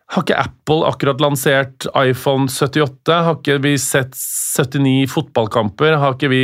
Har 0.09 0.23
ikke 0.25 0.39
Apple 0.41 0.87
akkurat 0.89 1.19
lansert 1.21 1.85
iPhone 1.93 2.49
78? 2.49 3.13
Har 3.27 3.35
ikke 3.37 3.59
vi 3.61 3.75
sett 3.77 4.15
79 4.17 5.05
fotballkamper? 5.11 5.99
Har 6.01 6.15
ikke 6.15 6.31
vi 6.31 6.43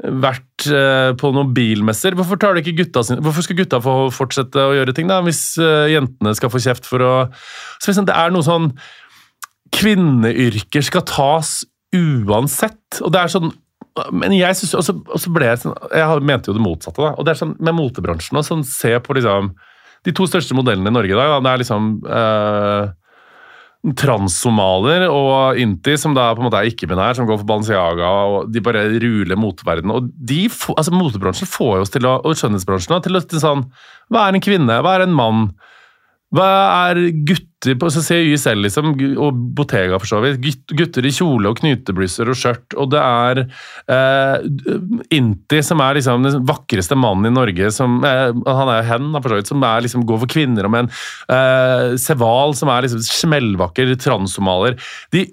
vært 0.00 0.68
eh, 0.72 1.10
på 1.20 1.32
noen 1.36 1.52
bilmesser? 1.56 2.16
Hvorfor, 2.16 2.40
hvorfor 2.40 3.44
skal 3.44 3.58
gutta 3.58 3.82
få 3.84 3.96
fortsette 4.14 4.56
å 4.56 4.72
gjøre 4.78 4.94
ting, 4.96 5.10
da, 5.12 5.20
hvis 5.26 5.42
eh, 5.60 5.92
jentene 5.92 6.32
skal 6.38 6.52
få 6.54 6.62
kjeft 6.64 6.88
for 6.88 7.04
å 7.04 7.12
så 7.84 7.92
Det 8.00 8.16
er 8.16 8.32
noe 8.32 8.46
sånn 8.46 8.72
Kvinneyrker 9.74 10.84
skal 10.86 11.04
tas 11.04 11.58
uansett. 11.94 13.02
Og 13.02 13.12
det 13.12 13.20
er 13.20 13.36
sånn 13.36 13.52
men 14.10 14.32
jeg 14.34 14.56
synes, 14.58 14.88
og 15.06 15.20
så 15.22 15.30
ble 15.30 15.46
jeg 15.46 15.60
sånn, 15.62 15.76
jeg 15.94 16.22
mente 16.26 16.50
jo 16.50 16.56
det 16.56 16.64
motsatte. 16.64 16.98
da, 16.98 17.12
og 17.14 17.26
det 17.26 17.30
er 17.30 17.38
sånn 17.38 17.52
Med 17.62 17.76
motebransjen 17.76 18.40
òg. 18.40 18.46
sånn, 18.48 18.64
se 18.66 18.90
på 18.98 19.14
liksom 19.14 19.52
de 20.04 20.12
to 20.16 20.26
største 20.28 20.56
modellene 20.56 20.92
i 20.92 20.94
Norge 20.94 21.14
i 21.14 21.18
dag, 21.18 21.38
det 21.44 21.50
er 21.50 21.62
liksom 21.62 21.88
eh, 22.04 22.92
transsomaler 24.00 25.04
og 25.10 25.58
Inti, 25.60 25.96
som 26.00 26.14
da 26.16 26.30
på 26.32 26.40
en 26.40 26.48
måte 26.48 26.60
er 26.62 26.70
ikke-binær, 26.70 27.16
som 27.18 27.28
går 27.28 27.40
for 27.42 27.48
Balenciaga, 27.48 28.12
og 28.30 28.52
de 28.52 28.62
bare 28.64 28.86
ruler 29.02 29.36
moteverdenen. 29.40 29.92
Og 29.98 30.08
de, 30.16 30.46
altså 30.48 30.94
Motebransjen 30.94 31.50
får 31.50 31.82
oss 31.82 31.92
til 31.92 32.08
å, 32.08 32.16
og 32.24 32.38
skjønnhetsbransjen 32.40 33.04
til 33.04 33.20
å 33.20 33.24
sånn 33.42 33.66
Hva 34.12 34.24
er 34.24 34.36
en 34.36 34.44
kvinne? 34.44 34.80
Hva 34.84 34.96
er 34.96 35.04
en 35.04 35.16
mann? 35.16 35.46
Hva 36.34 36.46
er 36.90 37.00
gutter 37.26 37.76
på 37.80 37.88
ser 37.94 38.26
YSL 38.26 38.64
liksom, 38.66 38.90
og 39.22 39.38
Bottega 39.56 39.96
for 40.00 40.10
så 40.10 40.18
vidt. 40.24 40.40
Gutter 40.74 41.06
i 41.06 41.12
kjole 41.14 41.52
og 41.52 41.60
knyteblusser 41.60 42.28
og 42.28 42.38
skjørt. 42.38 42.74
Og 42.80 42.90
det 42.92 43.00
er 43.00 43.40
eh, 43.94 44.48
Inti 45.16 45.62
som 45.64 45.80
er 45.84 46.00
liksom 46.00 46.26
den 46.26 46.42
vakreste 46.48 46.98
mannen 46.98 47.30
i 47.30 47.34
Norge. 47.34 47.70
Som, 47.74 48.02
eh, 48.08 48.34
han 48.34 48.72
er 48.74 48.90
hen, 48.90 49.12
for 49.16 49.30
så 49.30 49.40
vidt, 49.40 49.52
som 49.52 49.64
er, 49.64 49.86
liksom, 49.86 50.04
går 50.08 50.24
for 50.24 50.34
kvinner 50.34 50.68
og 50.68 50.74
menn. 50.74 50.90
Eh, 51.32 51.94
Seval 52.02 52.56
som 52.58 52.72
er 52.74 52.88
liksom 52.88 53.06
smellvakker 53.06 53.94
transsomaler. 54.02 54.76
De 55.14 55.28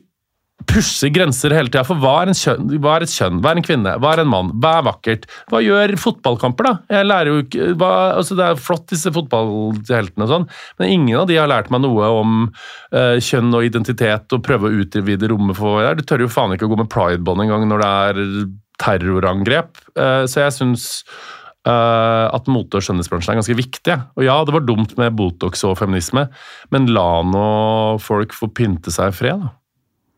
pusher 0.70 1.12
grenser 1.14 1.54
hele 1.56 1.72
tida. 1.72 1.84
For 1.88 2.00
hva 2.02 2.14
er, 2.24 2.34
kjønn, 2.38 2.70
hva 2.84 2.98
er, 2.98 3.06
et 3.06 3.14
kjønn? 3.14 3.40
Hva 3.44 3.52
er 3.54 3.62
en 3.62 3.66
kvinne? 3.66 3.96
Hva 4.02 4.14
er 4.14 4.24
en 4.24 4.32
mann? 4.32 4.52
Hva 4.62 4.76
er 4.80 4.88
vakkert? 4.88 5.28
Hva 5.52 5.62
gjør 5.64 5.96
fotballkamper, 6.02 6.70
da? 6.70 6.74
Jeg 6.98 7.10
lærer 7.10 7.32
jo 7.32 7.44
ikke, 7.46 7.68
hva, 7.82 7.92
altså 8.20 8.38
Det 8.40 8.48
er 8.48 8.64
flott, 8.70 8.88
disse 8.92 9.14
fotballheltene 9.16 10.28
og 10.28 10.32
sånn, 10.32 10.48
men 10.82 10.96
ingen 10.96 11.22
av 11.22 11.28
de 11.30 11.40
har 11.40 11.52
lært 11.52 11.72
meg 11.74 11.84
noe 11.86 12.14
om 12.22 12.40
uh, 12.48 13.18
kjønn 13.22 13.52
og 13.58 13.68
identitet 13.68 14.38
og 14.38 14.46
prøve 14.46 14.70
å 14.70 14.82
utvide 14.84 15.30
rommet 15.32 15.60
for 15.60 15.84
Du 15.98 16.06
tør 16.08 16.26
jo 16.26 16.32
faen 16.32 16.56
ikke 16.56 16.70
å 16.70 16.74
gå 16.74 16.82
med 16.84 16.92
pridebånd 16.92 17.46
engang 17.46 17.68
når 17.70 17.84
det 17.84 17.92
er 17.92 18.24
terrorangrep. 18.82 19.78
Uh, 19.96 20.26
så 20.30 20.48
jeg 20.48 20.60
syns 20.62 20.90
Uh, 21.62 22.26
at 22.34 22.48
mote- 22.50 22.80
og 22.80 22.82
skjønnhetsbransjen 22.82 23.36
er 23.36 23.38
ganske 23.38 23.54
viktig. 23.54 23.96
Og 24.18 24.24
ja, 24.26 24.40
det 24.42 24.54
var 24.56 24.64
dumt 24.66 24.96
med 24.98 25.14
Botox 25.14 25.62
og 25.70 25.76
feminisme, 25.78 26.24
men 26.74 26.88
la 26.90 27.22
nå 27.22 27.44
folk 28.02 28.34
få 28.34 28.50
pynte 28.50 28.90
seg 28.90 29.12
i 29.12 29.18
fred, 29.20 29.44
da. 29.44 29.52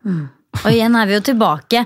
Mm. 0.05 0.29
Og 0.63 0.69
igjen 0.71 0.95
er 0.95 1.07
vi 1.09 1.13
jo 1.17 1.21
tilbake 1.21 1.85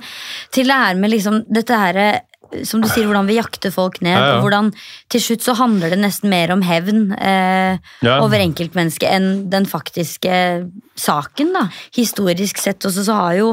til 0.52 0.68
det 0.68 0.76
her 0.76 0.96
med 1.00 1.12
liksom 1.14 1.44
dette 1.50 1.78
her 1.78 2.22
som 2.64 2.80
du 2.80 2.88
sier, 2.88 3.04
hvordan 3.04 3.28
vi 3.28 3.36
jakter 3.36 3.72
folk 3.76 3.98
ned. 4.02 4.16
Ja, 4.16 4.20
ja. 4.28 4.36
Og 4.38 4.46
hvordan 4.46 4.70
til 5.12 5.20
slutt 5.22 5.44
så 5.44 5.54
handler 5.60 5.90
det 5.92 6.00
nesten 6.00 6.30
mer 6.32 6.52
om 6.56 6.62
hevn 6.64 7.12
eh, 7.20 7.78
Ja. 8.02 8.20
over 8.24 8.40
enkeltmennesket 8.40 9.10
enn 9.12 9.50
den 9.52 9.66
faktiske 9.68 10.70
saken. 10.96 11.52
da. 11.54 11.66
Historisk 11.96 12.58
sett 12.58 12.80
også 12.88 13.04
så 13.04 13.14
har 13.20 13.36
jo 13.36 13.50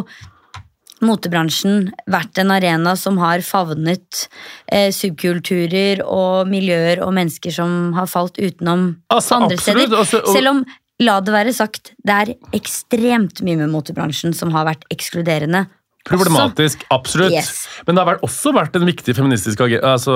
motebransjen 1.04 1.90
vært 2.10 2.38
en 2.40 2.52
arena 2.54 2.94
som 2.96 3.18
har 3.20 3.42
favnet 3.44 4.28
eh, 4.72 4.90
subkulturer 4.94 6.00
og 6.06 6.48
miljøer 6.48 7.02
og 7.04 7.12
mennesker 7.18 7.52
som 7.52 7.92
har 7.98 8.06
falt 8.08 8.38
utenom 8.38 8.94
Altså, 9.12 9.40
andre 9.40 9.58
absolutt, 9.58 9.88
steder. 9.90 9.98
altså, 9.98 10.22
og- 10.22 10.32
Selv 10.36 10.48
om, 10.54 10.64
la 11.02 11.20
det 11.24 11.34
være 11.34 11.54
sagt, 11.56 11.94
det 12.06 12.18
er 12.20 12.34
ekstremt 12.56 13.42
mye 13.46 13.58
med 13.64 13.72
motebransjen 13.72 14.34
som 14.36 14.52
har 14.54 14.68
vært 14.68 14.86
ekskluderende. 14.94 15.66
Problematisk, 16.04 16.82
absolutt. 16.92 17.32
Yes. 17.32 17.62
Men 17.86 17.96
det 17.96 18.02
har 18.04 18.18
også 18.26 18.50
vært 18.52 18.74
en 18.76 18.84
viktig 18.84 19.14
feministisk 19.16 19.62
altså, 19.64 20.14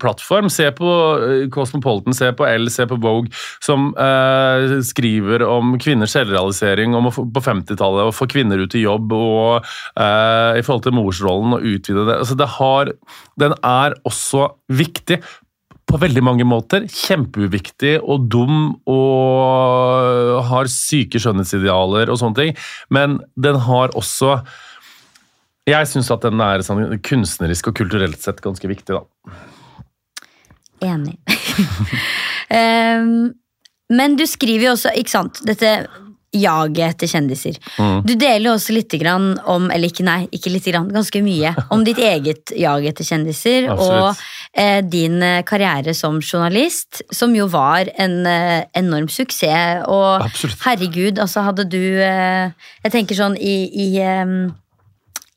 plattform. 0.00 0.50
Se 0.52 0.66
på 0.76 0.90
eh, 1.24 1.44
Cosmopolitan, 1.52 2.12
se 2.16 2.28
på 2.36 2.44
L, 2.44 2.68
se 2.72 2.84
på 2.88 2.98
Vogue, 3.00 3.32
som 3.64 3.94
eh, 3.96 4.76
skriver 4.84 5.46
om 5.48 5.72
kvinners 5.80 6.12
selvrealisering 6.18 6.92
om 6.98 7.08
få, 7.16 7.24
på 7.32 7.44
50-tallet 7.48 8.10
å 8.10 8.14
få 8.14 8.28
kvinner 8.28 8.60
ut 8.60 8.76
i 8.76 8.84
jobb 8.84 9.16
og 9.16 9.64
eh, 9.96 10.60
i 10.60 10.64
forhold 10.66 10.84
til 10.84 10.98
morsrollen 10.98 11.56
og 11.56 11.64
utvide 11.64 12.04
det. 12.04 12.20
Altså, 12.20 12.36
det 12.36 12.52
har, 12.58 12.92
den 13.40 13.56
er 13.64 13.96
også 14.04 14.50
viktig. 14.68 15.22
På 15.90 15.98
veldig 15.98 16.22
mange 16.22 16.46
måter. 16.46 16.86
Kjempeuviktig 16.86 17.96
og 18.00 18.28
dum 18.30 18.76
og 18.90 20.40
har 20.46 20.70
syke 20.70 21.18
skjønnhetsidealer 21.18 22.12
og 22.12 22.20
sånne 22.20 22.38
ting. 22.38 22.58
Men 22.94 23.18
den 23.34 23.58
har 23.66 23.94
også 23.98 24.38
jeg 25.68 25.86
syns 25.90 26.10
at 26.10 26.24
den 26.24 26.40
er 26.42 26.64
sånn 26.66 26.96
kunstnerisk 27.04 27.70
og 27.70 27.76
kulturelt 27.78 28.22
sett 28.22 28.40
ganske 28.42 28.70
viktig, 28.70 28.96
da. 28.96 29.04
Enig. 30.80 31.18
um, 32.60 33.30
men 33.92 34.16
du 34.18 34.24
skriver 34.30 34.70
jo 34.70 34.72
også, 34.76 34.94
ikke 34.98 35.12
sant, 35.12 35.42
dette 35.46 35.74
jaget 36.36 36.94
etter 36.94 37.10
kjendiser. 37.10 37.56
Mm. 37.78 38.02
Du 38.06 38.12
deler 38.14 38.50
jo 38.50 38.54
også 38.54 38.74
litt 38.76 38.94
grann 39.00 39.32
om, 39.50 39.66
eller 39.74 39.90
ikke, 39.90 40.04
nei, 40.06 40.20
ikke 40.34 40.52
litt 40.54 40.68
grann, 40.70 40.90
ganske 40.94 41.22
mye, 41.26 41.54
om 41.74 41.82
ditt 41.86 41.98
eget 41.98 42.54
jag 42.58 42.86
etter 42.86 43.06
kjendiser, 43.08 43.70
og 43.74 44.12
eh, 44.54 44.78
din 44.86 45.18
eh, 45.26 45.42
karriere 45.48 45.94
som 45.96 46.20
journalist, 46.22 47.02
som 47.14 47.34
jo 47.36 47.48
var 47.50 47.90
en 47.98 48.20
eh, 48.30 48.62
enorm 48.78 49.10
suksess, 49.10 49.84
og 49.90 50.26
Absolutt. 50.28 50.62
herregud, 50.66 51.20
altså 51.22 51.46
hadde 51.48 51.66
du, 51.70 51.82
eh, 52.04 52.50
jeg 52.84 52.94
tenker 52.94 53.18
sånn 53.18 53.38
i, 53.40 53.56
i 53.74 53.90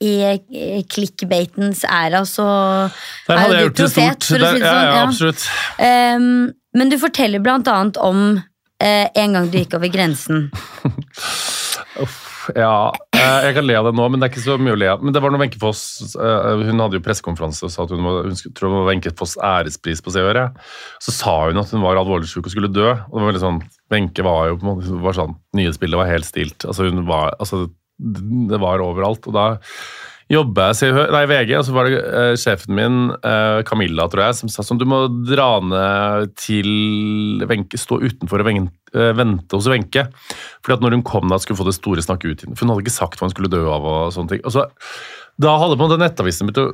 i 0.04 0.14
eh, 0.28 0.82
clickbaitens 0.92 1.86
æra, 1.88 2.26
så 2.28 2.44
Der 3.28 3.36
er 3.36 3.40
hadde 3.40 3.56
jeg 3.56 3.68
gjort 3.68 3.78
du 3.78 3.84
det 3.84 3.92
profet, 3.94 4.26
stort. 4.26 4.28
for 4.28 4.44
å 4.44 4.50
si 4.52 4.60
det 4.60 4.66
ja, 4.66 4.74
sånn. 4.74 4.84
ja, 4.84 4.96
ja. 4.98 5.04
absolutt. 5.08 5.46
Ehm, 5.80 6.34
men 6.74 6.92
du 6.92 6.98
forteller 7.00 7.44
blant 7.44 7.70
annet 7.72 8.00
om 8.02 8.42
eh, 8.82 9.08
en 9.14 9.38
gang 9.38 9.50
du 9.50 9.58
gikk 9.60 9.76
over 9.78 9.92
grensen. 9.94 10.48
Uff, 12.04 12.50
ja, 12.58 12.92
eh, 13.16 13.46
jeg 13.48 13.56
kan 13.58 13.66
le 13.68 13.76
av 13.78 13.88
det 13.88 13.94
nå, 13.96 14.06
men 14.10 14.20
det 14.20 14.28
er 14.28 14.34
ikke 14.34 14.44
så 14.46 14.56
mye 14.60 14.76
å 14.76 14.80
le 14.80 14.90
av. 14.94 15.04
Men 15.04 15.16
det 15.16 15.22
var 15.24 15.34
når 15.34 15.44
Wenche 15.44 15.62
Foss 15.62 16.16
eh, 16.18 16.64
Hun 16.68 16.82
hadde 16.82 16.98
jo 17.00 17.06
pressekonferanse 17.06 17.68
og 17.68 17.74
sa 17.74 17.86
at 17.86 17.94
hun, 17.94 18.04
var, 18.06 18.28
hun 18.28 18.56
tror 18.58 18.70
det 18.70 18.80
var 18.80 18.90
Wenche 18.90 19.14
Foss 19.20 19.36
ærespris 19.38 20.04
på 20.04 20.14
Se 20.14 20.24
og 20.24 20.32
Hør. 20.32 20.42
Så 21.04 21.16
sa 21.16 21.36
hun 21.48 21.62
at 21.62 21.72
hun 21.76 21.86
var 21.86 22.00
alvorlig 22.02 22.30
syk 22.32 22.50
og 22.50 22.56
skulle 22.56 22.72
dø. 22.74 22.90
Og 22.92 23.14
det 23.14 23.22
var 23.22 23.32
veldig 23.32 23.46
sånn, 23.46 23.62
Wenche 23.94 24.26
var 24.28 24.50
jo 24.50 24.58
på 24.60 24.68
en 24.68 24.72
måte 24.72 25.04
var 25.06 25.20
sånn, 25.20 25.38
Nyhetsbildet 25.58 26.02
var 26.02 26.12
helt 26.12 26.30
stilt. 26.30 26.68
Altså 26.68 26.90
hun 26.90 27.06
var, 27.10 27.38
altså, 27.38 27.66
det 28.50 28.60
var 28.64 28.84
overalt. 28.84 29.30
og 29.30 29.38
da 29.38 29.48
jobba 30.32 30.70
jeg 30.78 30.94
i 30.94 31.30
VG, 31.30 31.52
og 31.58 31.66
så 31.68 31.76
var 31.76 31.90
det 31.90 32.00
uh, 32.00 32.34
sjefen 32.40 32.76
min, 32.78 33.00
uh, 33.26 33.60
Camilla, 33.68 34.08
tror 34.12 34.28
jeg, 34.28 34.38
som 34.40 34.52
sa 34.52 34.66
sånn 34.66 34.80
Du 34.82 34.86
må 34.90 35.04
dra 35.28 35.50
ned 35.64 36.34
til 36.40 37.44
Wenche, 37.50 37.80
stå 37.80 38.00
utenfor 38.04 38.44
og 38.44 38.50
vente, 38.50 38.74
uh, 38.96 39.12
vente 39.18 39.60
hos 39.60 39.70
Wenche. 39.72 40.08
Fordi 40.64 40.78
at 40.78 40.86
når 40.86 40.98
hun 40.98 41.06
kom 41.08 41.30
da, 41.32 41.40
skulle 41.42 41.60
hun 41.60 41.66
få 41.66 41.70
det 41.72 41.78
store 41.80 42.06
snakket 42.06 42.32
ut. 42.32 42.48
For 42.54 42.66
hun 42.66 42.74
hadde 42.74 42.86
ikke 42.86 42.98
sagt 42.98 43.20
hva 43.20 43.28
hun 43.28 43.36
skulle 43.36 43.52
dø 43.52 43.66
av. 43.68 43.88
og 43.88 44.12
sånne 44.16 44.36
ting. 44.36 44.44
Og 44.48 44.56
så, 44.56 44.68
da 45.42 45.56
hadde 45.60 45.80
på 45.80 45.90
den 45.92 46.06
nettavisen 46.06 46.50
begynt 46.50 46.64
å 46.64 46.70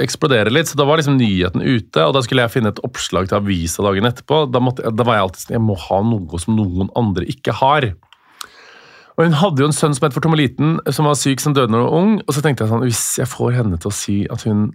eksplodere 0.00 0.52
litt, 0.52 0.70
så 0.70 0.78
da 0.78 0.86
var 0.88 1.00
liksom 1.00 1.18
nyheten 1.20 1.60
ute, 1.60 2.00
og 2.00 2.14
da 2.16 2.22
skulle 2.24 2.46
jeg 2.46 2.54
finne 2.54 2.72
et 2.72 2.80
oppslag 2.86 3.28
til 3.28 3.38
avisa 3.38 3.84
dagen 3.84 4.08
etterpå. 4.08 4.46
Da, 4.48 4.62
måtte, 4.62 4.88
da 4.92 5.06
var 5.06 5.18
jeg 5.18 5.26
alltid 5.26 5.42
sånn 5.42 5.56
Jeg 5.58 5.64
må 5.66 5.76
ha 5.86 6.00
noe 6.06 6.40
som 6.42 6.56
noen 6.56 6.92
andre 6.98 7.28
ikke 7.30 7.54
har. 7.60 7.90
Og 9.16 9.24
Hun 9.24 9.36
hadde 9.40 9.62
jo 9.62 9.68
en 9.70 9.76
sønn 9.76 9.94
som 9.96 10.04
het 10.06 10.14
for 10.14 10.24
Tommeliten, 10.24 10.76
som 10.92 11.08
var 11.08 11.16
syk 11.16 11.40
som 11.40 11.54
døde 11.56 11.72
når 11.72 11.82
hun 11.82 11.88
var 11.88 12.00
ung. 12.00 12.16
Og 12.26 12.36
så 12.36 12.42
tenkte 12.44 12.64
jeg 12.64 12.72
sånn, 12.72 12.84
hvis 12.84 13.04
jeg 13.22 13.30
får 13.32 13.54
henne 13.56 13.78
til 13.80 13.88
å 13.88 13.96
si 13.96 14.16
at 14.32 14.44
hun 14.48 14.68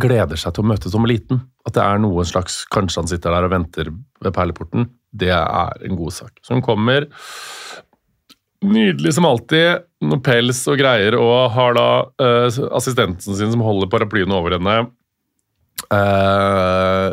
gleder 0.00 0.38
seg 0.38 0.54
til 0.54 0.64
å 0.64 0.70
møte 0.70 0.92
Tommeliten, 0.92 1.40
at 1.66 1.74
det 1.76 1.82
er 1.82 2.02
noe 2.02 2.24
slags 2.28 2.62
Kanskje 2.70 3.02
han 3.02 3.10
sitter 3.10 3.34
der 3.34 3.48
og 3.48 3.54
venter 3.54 3.90
ved 3.90 4.34
perleporten, 4.36 4.90
det 5.10 5.32
er 5.34 5.86
en 5.86 5.98
god 5.98 6.14
sak. 6.14 6.36
Så 6.44 6.54
hun 6.54 6.62
kommer, 6.62 7.08
nydelig 8.62 9.16
som 9.16 9.26
alltid, 9.26 9.86
noe 10.04 10.22
pels 10.24 10.60
og 10.70 10.78
greier, 10.78 11.16
og 11.18 11.50
har 11.56 11.74
da 11.76 11.88
uh, 12.22 12.60
assistenten 12.76 13.34
sin 13.34 13.50
som 13.50 13.64
holder 13.64 13.90
paraplyen 13.90 14.36
over 14.36 14.58
henne. 14.58 14.76
Eh, 15.90 17.08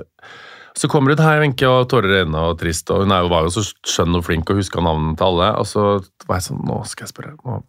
så 0.78 0.90
kommer 0.92 1.14
hun 1.14 1.24
her, 1.26 1.40
Wenche, 1.42 1.66
og 1.66 1.88
tårer 1.90 2.12
i 2.12 2.20
øynene 2.22 2.44
og 2.52 2.60
trist. 2.62 2.92
Og 2.94 3.06
hun 3.06 3.14
er 3.14 3.26
jo, 3.26 3.34
jo 3.48 3.54
så 3.56 3.64
skjønn 3.66 4.20
og 4.20 4.26
flink 4.28 4.52
og 4.54 4.60
huska 4.62 4.84
navnene 4.84 5.18
til 5.18 5.32
alle. 5.32 5.50
Og 5.58 5.66
så 5.70 5.86
var 6.28 6.38
jeg 6.38 6.50
sånn 6.52 6.62
Nå 6.68 6.84
skal 6.90 7.08
jeg 7.08 7.14
spørre. 7.16 7.34
Nå. 7.42 7.62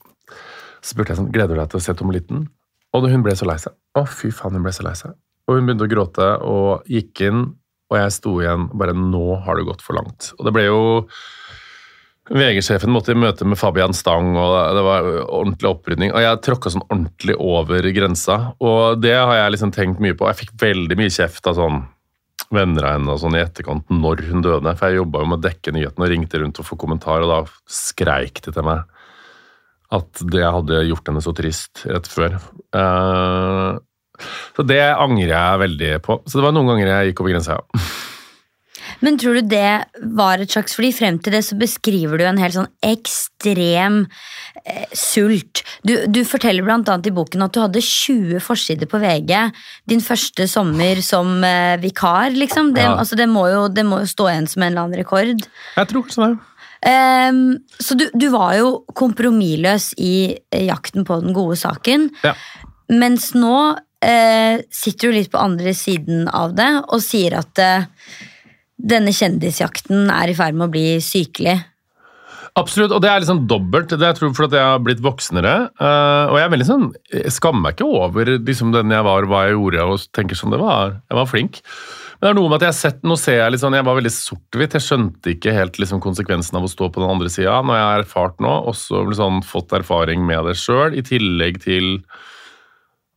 Så 0.83 0.93
spurte 0.93 1.15
jeg 1.15 1.23
sånn 1.23 1.33
Gleder 1.33 1.57
du 1.57 1.63
deg 1.63 1.73
til 1.73 1.81
å 1.81 1.87
se 1.87 1.97
Tommeliten? 1.97 2.45
Og 2.97 3.09
hun 3.09 3.25
ble 3.25 3.35
så 3.37 3.49
lei 3.49 3.57
seg. 3.61 3.77
Å, 3.97 4.05
fy 4.05 4.33
faen, 4.35 4.57
hun 4.59 4.67
ble 4.67 4.75
så 4.77 4.85
lei 4.85 4.95
seg. 4.99 5.17
Og 5.49 5.57
hun 5.57 5.69
begynte 5.69 5.89
å 5.89 5.91
gråte 5.91 6.29
og 6.45 6.89
gikk 6.93 7.25
inn, 7.25 7.45
og 7.89 7.97
jeg 7.97 8.13
sto 8.13 8.35
igjen 8.43 8.69
bare 8.77 8.97
Nå 8.97 9.41
har 9.47 9.57
det 9.57 9.69
gått 9.69 9.85
for 9.85 9.97
langt. 9.97 10.33
Og 10.37 10.45
det 10.45 10.53
ble 10.57 10.67
jo 10.69 10.81
VG-sjefen 12.29 12.93
måtte 12.93 13.15
i 13.15 13.17
møte 13.17 13.47
med 13.49 13.57
Fabian 13.57 13.97
Stang, 13.97 14.35
og 14.37 14.53
det 14.77 14.85
var 14.85 15.07
ordentlig 15.25 15.71
opprydning. 15.71 16.13
Og 16.13 16.21
jeg 16.21 16.43
tråkka 16.45 16.73
sånn 16.75 16.85
ordentlig 16.91 17.39
over 17.41 17.89
grensa, 17.97 18.39
og 18.61 19.01
det 19.01 19.15
har 19.17 19.33
jeg 19.39 19.55
liksom 19.55 19.73
tenkt 19.73 20.03
mye 20.05 20.17
på. 20.17 20.29
Jeg 20.29 20.43
fikk 20.43 20.59
veldig 20.61 20.99
mye 21.01 21.15
kjeft 21.15 21.49
av 21.49 21.57
sånn 21.57 21.87
venner 22.55 22.87
av 22.87 22.95
henne 22.97 23.15
og 23.15 23.21
sånn 23.23 23.37
i 23.37 23.43
etterkant 23.43 23.91
når 23.93 24.25
hun 24.31 24.45
døde. 24.45 24.75
For 24.79 24.89
jeg 24.89 25.03
jobba 25.03 25.23
jo 25.23 25.31
med 25.31 25.41
å 25.41 25.47
dekke 25.49 25.75
nyhetene 25.75 26.07
og 26.07 26.13
ringte 26.13 26.41
rundt 26.43 26.61
og 26.63 26.69
få 26.69 26.79
kommentar, 26.81 27.25
og 27.25 27.33
da 27.33 27.41
skreik 27.71 28.43
de 28.45 28.55
til 28.55 28.67
meg 28.67 28.87
at 29.99 30.25
det 30.33 30.45
hadde 30.45 30.83
gjort 30.85 31.09
henne 31.09 31.23
så 31.25 31.33
trist 31.37 31.85
rett 31.89 32.09
før. 32.13 32.37
Uh, 32.77 33.79
så 34.57 34.65
det 34.67 34.83
angrer 34.91 35.33
jeg 35.33 35.63
veldig 35.63 35.95
på. 36.05 36.19
Så 36.27 36.39
det 36.39 36.45
var 36.45 36.55
noen 36.57 36.73
ganger 36.73 36.91
jeg 36.91 37.11
gikk 37.13 37.25
over 37.25 37.37
grensa, 37.37 37.59
ja. 37.59 37.87
Men 39.05 39.19
tror 39.21 39.39
du 39.39 39.47
det 39.53 39.85
var 40.19 40.43
et 40.43 40.51
slags 40.51 40.75
Fordi 40.75 40.91
frem 40.97 41.19
til 41.23 41.37
det 41.37 41.45
så 41.47 41.59
beskriver 41.59 42.19
du 42.19 42.25
en 42.27 42.41
helt 42.41 42.57
sånn 42.57 42.71
ekstrem 42.85 44.01
eh, 44.65 44.87
sult. 44.97 45.63
Du, 45.87 45.95
du 46.11 46.23
forteller 46.27 46.67
annet 46.75 47.11
i 47.11 47.15
boken 47.15 47.47
at 47.47 47.55
du 47.55 47.63
hadde 47.63 47.83
20 47.85 48.43
forsider 48.43 48.91
på 48.91 49.01
VG 49.03 49.33
din 49.91 50.03
første 50.05 50.49
sommer 50.51 51.03
som 51.05 51.39
eh, 51.47 51.79
vikar, 51.83 52.35
liksom. 52.35 52.75
Det, 52.75 52.87
Ja. 52.89 52.97
altså, 52.99 53.17
det, 53.19 53.29
må 53.31 53.47
jo, 53.51 53.67
det 53.69 53.87
må 53.87 54.03
jo 54.03 54.11
stå 54.11 54.31
igjen 54.33 54.51
som 54.51 54.63
en 54.63 54.73
eller 54.73 54.87
annen 54.87 55.01
rekord. 55.03 55.49
Jeg 55.77 55.91
tror 55.93 56.15
så 56.15 56.27
det. 56.27 56.37
Um, 56.79 57.59
så 57.83 57.97
du, 57.99 58.05
du 58.15 58.29
var 58.31 58.55
jo 58.55 58.85
kompromissløs 58.95 59.93
i 59.99 60.39
eh, 60.55 60.69
jakten 60.69 61.07
på 61.09 61.19
den 61.25 61.35
gode 61.35 61.59
saken. 61.59 62.07
Ja. 62.23 62.37
Mens 62.89 63.33
nå 63.35 63.57
uh, 63.75 64.57
sitter 64.71 65.11
du 65.11 65.17
litt 65.19 65.33
på 65.33 65.43
andre 65.43 65.75
siden 65.75 66.29
av 66.31 66.55
det 66.59 66.71
og 66.87 67.03
sier 67.03 67.41
at 67.41 67.59
eh, 67.63 67.89
denne 68.79 69.13
kjendisjakten 69.15 70.09
er 70.15 70.31
i 70.31 70.39
ferd 70.39 70.57
med 70.57 70.69
å 70.69 70.73
bli 70.73 70.87
sykelig. 71.03 71.59
Absolutt, 72.59 72.91
og 72.95 73.03
det 73.05 73.11
er 73.11 73.23
liksom 73.23 73.45
dobbelt. 73.51 73.93
Det 73.93 74.03
er 74.03 74.11
jeg 74.11 74.19
tror 74.19 74.49
at 74.49 74.57
jeg 74.57 74.67
har 74.67 74.83
blitt 74.83 75.03
voksnere. 75.05 75.55
eh, 75.79 76.33
og 76.33 76.39
jeg 76.41 76.67
sånn, 76.67 76.89
jeg 77.13 77.35
skammer 77.35 77.67
meg 77.67 77.77
ikke 77.77 77.87
over 77.87 78.33
liksom, 78.39 78.73
den 78.75 78.95
jeg 78.95 79.07
var, 79.07 79.29
hva 79.31 79.45
jeg 79.47 79.55
gjorde, 79.55 79.85
og 79.85 80.07
tenker 80.17 80.39
som 80.39 80.55
det 80.55 80.61
var, 80.63 80.97
jeg 81.11 81.19
var 81.21 81.31
flink. 81.31 81.61
Men 82.19 82.27
det 82.27 82.31
er 82.33 82.39
noe 82.41 82.51
med 82.51 82.59
at 82.59 82.67
jeg 82.67 82.73
har 82.73 82.79
sett, 82.81 83.05
nå 83.07 83.15
ser 83.21 83.37
jeg 83.39 83.53
litt 83.55 83.63
sånn, 83.63 83.77
jeg 83.79 83.87
var 83.87 83.99
veldig 83.99 84.15
sort-hvitt. 84.15 84.75
Jeg 84.75 84.87
skjønte 84.89 85.35
ikke 85.37 85.55
helt 85.55 85.79
liksom, 85.79 86.03
konsekvensen 86.03 86.59
av 86.59 86.67
å 86.67 86.73
stå 86.73 86.89
på 86.91 87.05
den 87.05 87.13
andre 87.13 87.31
sida. 87.31 87.61
jeg 87.79 87.87
har 87.87 88.03
erfart 88.03 88.43
nå, 88.43 88.57
og 88.67 88.75
så 88.79 89.05
liksom, 89.07 89.45
fått 89.47 89.77
erfaring 89.79 90.27
med 90.27 90.49
det 90.51 90.57
sjøl, 90.59 90.99
i 90.99 91.05
tillegg 91.07 91.63
til 91.63 92.01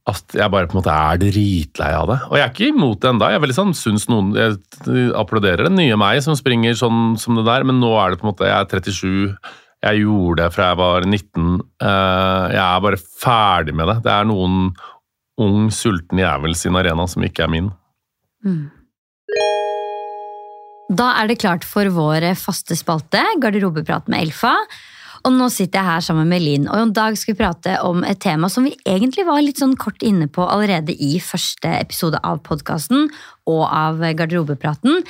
at 0.10 0.34
jeg 0.34 0.50
bare 0.50 0.66
på 0.66 0.74
en 0.74 0.80
måte 0.80 0.94
er 0.98 1.20
dritlei 1.22 1.90
av 1.94 2.08
det. 2.10 2.18
Og 2.32 2.38
jeg 2.38 2.44
er 2.46 2.54
ikke 2.56 2.70
imot 2.74 3.02
det 3.04 3.10
enda. 3.12 3.28
Jeg 3.36 3.54
sånn, 3.54 4.32
jeg 4.34 5.12
applauderer 5.20 5.68
den 5.68 5.78
nye 5.78 5.98
meg 6.00 6.24
som 6.26 6.38
springer 6.38 6.74
sånn 6.78 7.18
som 7.22 7.38
det 7.38 7.46
der, 7.46 7.66
men 7.70 7.78
nå 7.84 7.92
er 8.02 8.12
det 8.16 8.22
på 8.22 8.26
en 8.26 8.32
måte, 8.32 8.50
jeg 8.50 8.58
er 8.58 8.82
37, 8.82 9.38
jeg 9.82 10.02
gjorde 10.04 10.42
det 10.44 10.50
fra 10.54 10.72
jeg 10.72 10.78
var 10.82 11.06
19. 11.08 11.62
eh, 11.82 12.46
Jeg 12.54 12.64
er 12.66 12.84
bare 12.86 13.00
ferdig 13.02 13.74
med 13.78 13.90
det. 13.90 13.98
Det 14.06 14.12
er 14.14 14.28
noen 14.30 14.58
ung, 15.42 15.70
sulten 15.74 16.22
jævel 16.22 16.54
sin 16.58 16.78
arena 16.78 17.08
som 17.10 17.26
ikke 17.26 17.46
er 17.46 17.54
min. 17.54 17.72
Da 20.92 21.12
er 21.22 21.30
det 21.30 21.40
klart 21.40 21.64
for 21.64 21.88
vår 21.94 22.26
faste 22.36 22.76
spalte, 22.76 23.22
Garderobeprat 23.42 24.10
med 24.12 24.26
Elfa. 24.28 24.54
Og 25.22 25.34
nå 25.36 25.48
sitter 25.54 25.78
jeg 25.82 25.86
her 25.86 26.04
sammen 26.06 26.30
med 26.32 26.42
Linn, 26.42 26.64
og 26.66 26.82
i 26.82 26.94
dag 26.98 27.18
skal 27.20 27.36
vi 27.36 27.42
prate 27.44 27.76
om 27.86 28.02
et 28.08 28.20
tema 28.24 28.50
som 28.50 28.66
vi 28.66 28.74
egentlig 28.90 29.26
var 29.28 29.44
litt 29.44 29.60
sånn 29.62 29.76
kort 29.78 30.02
inne 30.06 30.26
på 30.32 30.48
allerede 30.50 30.96
i 30.98 31.20
første 31.22 31.70
episode 31.78 32.18
av 32.26 32.42
podkasten 32.46 33.06
og 33.50 33.62
av 33.68 34.02
Garderobepraten. 34.18 35.04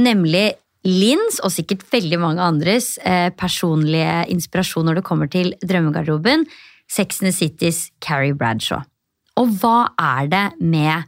Nemlig 0.00 0.50
Linns, 0.84 1.40
og 1.44 1.52
sikkert 1.52 1.84
veldig 1.92 2.18
mange 2.20 2.44
andres, 2.44 2.98
eh, 3.04 3.28
personlige 3.30 4.26
inspirasjon 4.32 4.86
når 4.88 5.00
det 5.00 5.04
kommer 5.04 5.28
til 5.28 5.54
drømmegarderoben. 5.60 6.46
Sex 6.88 7.20
and 7.22 7.28
the 7.28 7.32
Cities 7.32 7.90
Carrie 8.00 8.32
Bradshaw. 8.32 8.84
Og 9.36 9.48
hva 9.60 9.90
er 9.98 10.26
det 10.28 10.46
med 10.60 11.04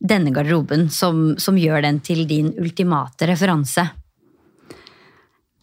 denne 0.00 0.32
garderoben 0.32 0.88
som, 0.90 1.36
som 1.38 1.56
gjør 1.56 1.82
den 1.82 2.00
til 2.00 2.26
din 2.26 2.52
ultimate 2.58 3.28
referanse? 3.28 3.90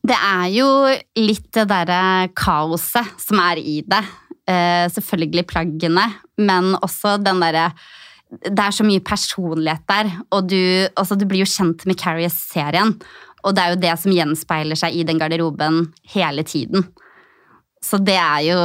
Det 0.07 0.15
er 0.15 0.47
jo 0.55 0.67
litt 1.19 1.49
det 1.55 1.67
derre 1.67 2.29
kaoset 2.37 3.15
som 3.19 3.41
er 3.43 3.59
i 3.59 3.79
det. 3.87 4.03
Eh, 4.47 4.85
selvfølgelig 4.93 5.47
plaggene, 5.49 6.05
men 6.39 6.75
også 6.79 7.17
den 7.19 7.41
derre 7.43 7.71
Det 8.27 8.59
er 8.59 8.75
så 8.75 8.83
mye 8.83 8.99
personlighet 8.99 9.85
der, 9.87 10.09
og 10.35 10.49
du, 10.51 10.59
også, 10.99 11.15
du 11.15 11.23
blir 11.23 11.45
jo 11.45 11.47
kjent 11.47 11.85
med 11.87 11.95
Carrie-serien. 11.95 12.91
Og 13.47 13.55
det 13.55 13.63
er 13.63 13.71
jo 13.71 13.79
det 13.79 13.93
som 14.01 14.11
gjenspeiler 14.11 14.75
seg 14.75 14.97
i 14.99 15.05
den 15.07 15.19
garderoben 15.21 15.85
hele 16.11 16.43
tiden. 16.43 16.83
Så 17.79 18.01
det 18.03 18.17
er 18.19 18.41
jo 18.49 18.59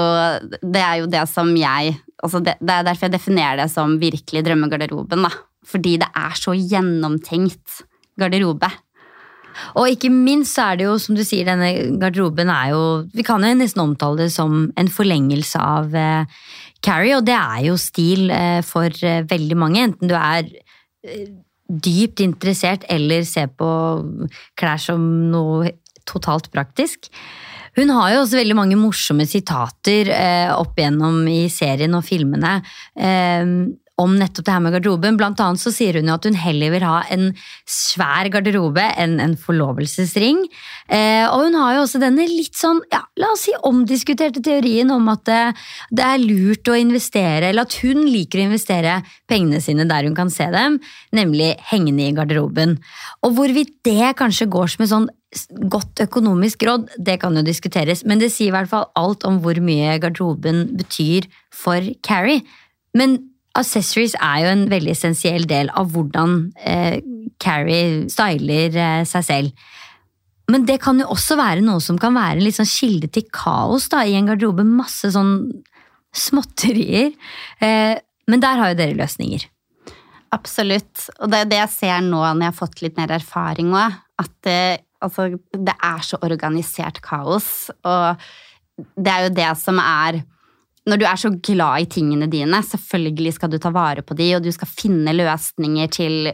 det, 0.67 0.83
er 0.83 0.97
jo 1.05 1.07
det 1.07 1.23
som 1.31 1.53
jeg 1.55 1.95
altså 2.23 2.41
det, 2.43 2.57
det, 2.59 2.75
er 2.75 2.87
derfor 2.87 3.07
jeg 3.07 3.15
definerer 3.15 3.61
det 3.63 3.69
som 3.71 3.99
virkelig 4.01 4.45
drømmegarderoben. 4.47 5.27
da. 5.27 5.31
Fordi 5.67 5.97
det 6.03 6.09
er 6.11 6.35
så 6.39 6.55
gjennomtenkt 6.59 7.83
garderobe. 8.19 8.71
Og 9.81 9.93
ikke 9.93 10.11
minst 10.13 10.57
så 10.57 10.71
er 10.71 10.81
det 10.81 10.89
jo, 10.89 10.97
som 11.03 11.17
du 11.19 11.23
sier, 11.27 11.47
denne 11.49 11.99
garderoben 12.01 12.51
er 12.53 12.73
jo 12.73 12.83
Vi 13.15 13.25
kan 13.27 13.45
jo 13.45 13.53
nesten 13.59 13.85
omtale 13.85 14.25
det 14.25 14.33
som 14.35 14.67
en 14.79 14.91
forlengelse 14.93 15.61
av 15.61 15.95
eh, 15.97 16.43
Carrie, 16.83 17.17
og 17.17 17.27
det 17.29 17.37
er 17.39 17.69
jo 17.69 17.79
stil 17.81 18.31
eh, 18.35 18.61
for 18.67 18.91
eh, 19.07 19.23
veldig 19.29 19.59
mange. 19.59 19.87
Enten 19.87 20.11
du 20.11 20.17
er 20.19 20.49
eh, 21.07 21.31
dypt 21.73 22.21
interessert 22.25 22.85
eller 22.93 23.25
ser 23.29 23.53
på 23.57 23.71
klær 24.59 24.83
som 24.83 25.05
noe 25.33 25.73
totalt 26.09 26.51
praktisk. 26.53 27.09
Hun 27.79 27.89
har 27.95 28.11
jo 28.13 28.25
også 28.25 28.37
veldig 28.37 28.57
mange 28.59 28.77
morsomme 28.77 29.25
sitater 29.29 30.11
eh, 30.13 30.51
opp 30.53 30.77
igjennom 30.77 31.23
i 31.31 31.47
serien 31.53 31.95
og 31.97 32.05
filmene. 32.05 32.59
Eh, 32.93 33.55
om 34.01 34.15
nettopp 34.17 34.47
det 34.47 34.55
her 34.55 34.63
med 34.65 34.73
garderoben. 34.75 35.17
Blant 35.21 35.41
annet 35.43 35.61
så 35.61 35.73
sier 35.75 35.99
hun 35.99 36.09
jo 36.09 36.17
at 36.17 36.27
hun 36.27 36.37
heller 36.39 36.73
vil 36.73 36.85
ha 36.87 37.03
en 37.13 37.29
svær 37.69 38.31
garderobe 38.33 38.85
enn 39.01 39.19
en 39.23 39.35
forlovelsesring. 39.39 40.41
Eh, 40.89 41.25
og 41.29 41.47
hun 41.47 41.59
har 41.61 41.77
jo 41.77 41.85
også 41.85 42.01
denne 42.03 42.25
litt 42.29 42.57
sånn, 42.59 42.81
ja, 42.93 43.03
la 43.21 43.33
oss 43.35 43.45
si 43.47 43.55
omdiskuterte 43.69 44.43
teorien 44.45 44.91
om 44.95 45.11
at 45.13 45.25
det, 45.29 45.41
det, 45.93 46.07
er 46.09 46.25
lurt 46.25 46.71
å 46.73 46.79
investere, 46.79 47.51
eller 47.51 47.67
at 47.67 47.77
hun 47.83 48.07
liker 48.09 48.41
å 48.41 48.47
investere 48.49 49.01
pengene 49.31 49.61
sine 49.65 49.87
der 49.89 50.09
hun 50.09 50.17
kan 50.17 50.33
se 50.33 50.49
dem, 50.53 50.79
nemlig 51.15 51.53
hengende 51.71 52.09
i 52.09 52.15
garderoben. 52.17 52.79
Og 53.27 53.37
hvorvidt 53.37 53.77
det 53.87 54.15
kanskje 54.19 54.51
går 54.53 54.73
som 54.73 54.87
et 54.87 54.93
sånn 54.93 55.11
godt 55.73 56.03
økonomisk 56.05 56.65
råd, 56.69 56.91
det 57.01 57.19
kan 57.23 57.37
jo 57.37 57.45
diskuteres, 57.45 58.05
men 58.09 58.21
det 58.21 58.33
sier 58.33 58.51
i 58.51 58.57
hvert 58.57 58.73
fall 58.73 58.91
alt 58.99 59.25
om 59.29 59.39
hvor 59.45 59.57
mye 59.65 59.97
garderoben 60.03 60.67
betyr 60.77 61.29
for 61.53 61.85
Carrie. 62.05 62.45
Men 62.97 63.17
accessories 63.59 64.15
er 64.19 64.43
jo 64.45 64.53
en 64.53 64.65
veldig 64.71 64.95
essensiell 64.95 65.47
del 65.49 65.71
av 65.77 65.93
hvordan 65.93 66.37
eh, 66.65 67.01
Carrie 67.43 68.09
styler 68.13 68.77
eh, 68.79 69.03
seg 69.09 69.27
selv. 69.27 69.69
Men 70.51 70.67
det 70.69 70.81
kan 70.83 70.99
jo 71.01 71.09
også 71.13 71.37
være 71.39 71.65
noe 71.65 71.81
som 71.85 71.99
kan 72.01 72.17
være 72.17 72.43
en 72.43 72.57
sånn 72.57 72.69
kilde 72.69 73.09
til 73.13 73.27
kaos 73.33 73.89
da, 73.93 74.03
i 74.05 74.17
en 74.19 74.29
garderobe. 74.29 74.65
Masse 74.67 75.13
sånn 75.15 75.37
småtterier. 76.13 77.13
Eh, 77.63 77.97
men 78.29 78.43
der 78.43 78.61
har 78.61 78.73
jo 78.73 78.81
dere 78.81 78.99
løsninger. 78.99 79.47
Absolutt. 80.33 81.09
Og 81.21 81.33
det 81.33 81.43
er 81.43 81.51
det 81.51 81.61
jeg 81.61 81.75
ser 81.75 82.05
nå 82.05 82.21
når 82.21 82.47
jeg 82.47 82.51
har 82.51 82.59
fått 82.59 82.83
litt 82.85 82.99
mer 82.99 83.13
erfaring 83.19 83.73
òg. 83.77 84.01
At 84.23 84.33
det, 84.47 84.85
altså, 85.05 85.29
det 85.53 85.77
er 85.77 86.05
så 86.07 86.21
organisert 86.25 87.03
kaos. 87.05 87.71
Og 87.85 88.23
det 88.97 89.13
er 89.13 89.27
jo 89.27 89.35
det 89.37 89.51
som 89.61 89.81
er 89.83 90.23
når 90.89 90.99
du 90.99 91.05
er 91.07 91.19
så 91.21 91.31
glad 91.31 91.85
i 91.85 91.91
tingene 91.91 92.27
dine, 92.31 92.59
selvfølgelig 92.67 93.37
skal 93.37 93.53
du 93.53 93.59
ta 93.63 93.71
vare 93.75 94.03
på 94.03 94.17
de, 94.19 94.33
og 94.37 94.43
du 94.43 94.51
skal 94.55 94.71
finne 94.71 95.15
løsninger 95.15 95.93
til 95.95 96.33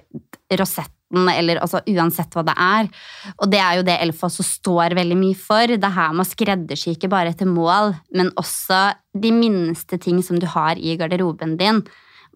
rosetten, 0.56 1.28
eller 1.28 1.60
altså 1.60 1.82
uansett 1.88 2.32
hva 2.36 2.44
det 2.48 2.54
er. 2.64 2.88
Og 3.36 3.52
det 3.52 3.60
er 3.60 3.78
jo 3.78 3.84
det 3.84 3.98
Elfa 4.04 4.28
også 4.28 4.46
står 4.46 4.96
veldig 4.96 5.18
mye 5.20 5.36
for. 5.36 5.76
Det 5.76 5.92
her 5.94 6.16
med 6.16 6.24
å 6.24 6.28
skreddersy 6.28 6.94
ikke 6.94 7.10
bare 7.12 7.34
etter 7.34 7.48
mål, 7.48 7.92
men 8.16 8.32
også 8.40 8.80
de 9.16 9.32
minste 9.36 10.00
ting 10.00 10.22
som 10.24 10.40
du 10.40 10.48
har 10.48 10.80
i 10.80 10.96
garderoben 11.00 11.56
din. 11.60 11.82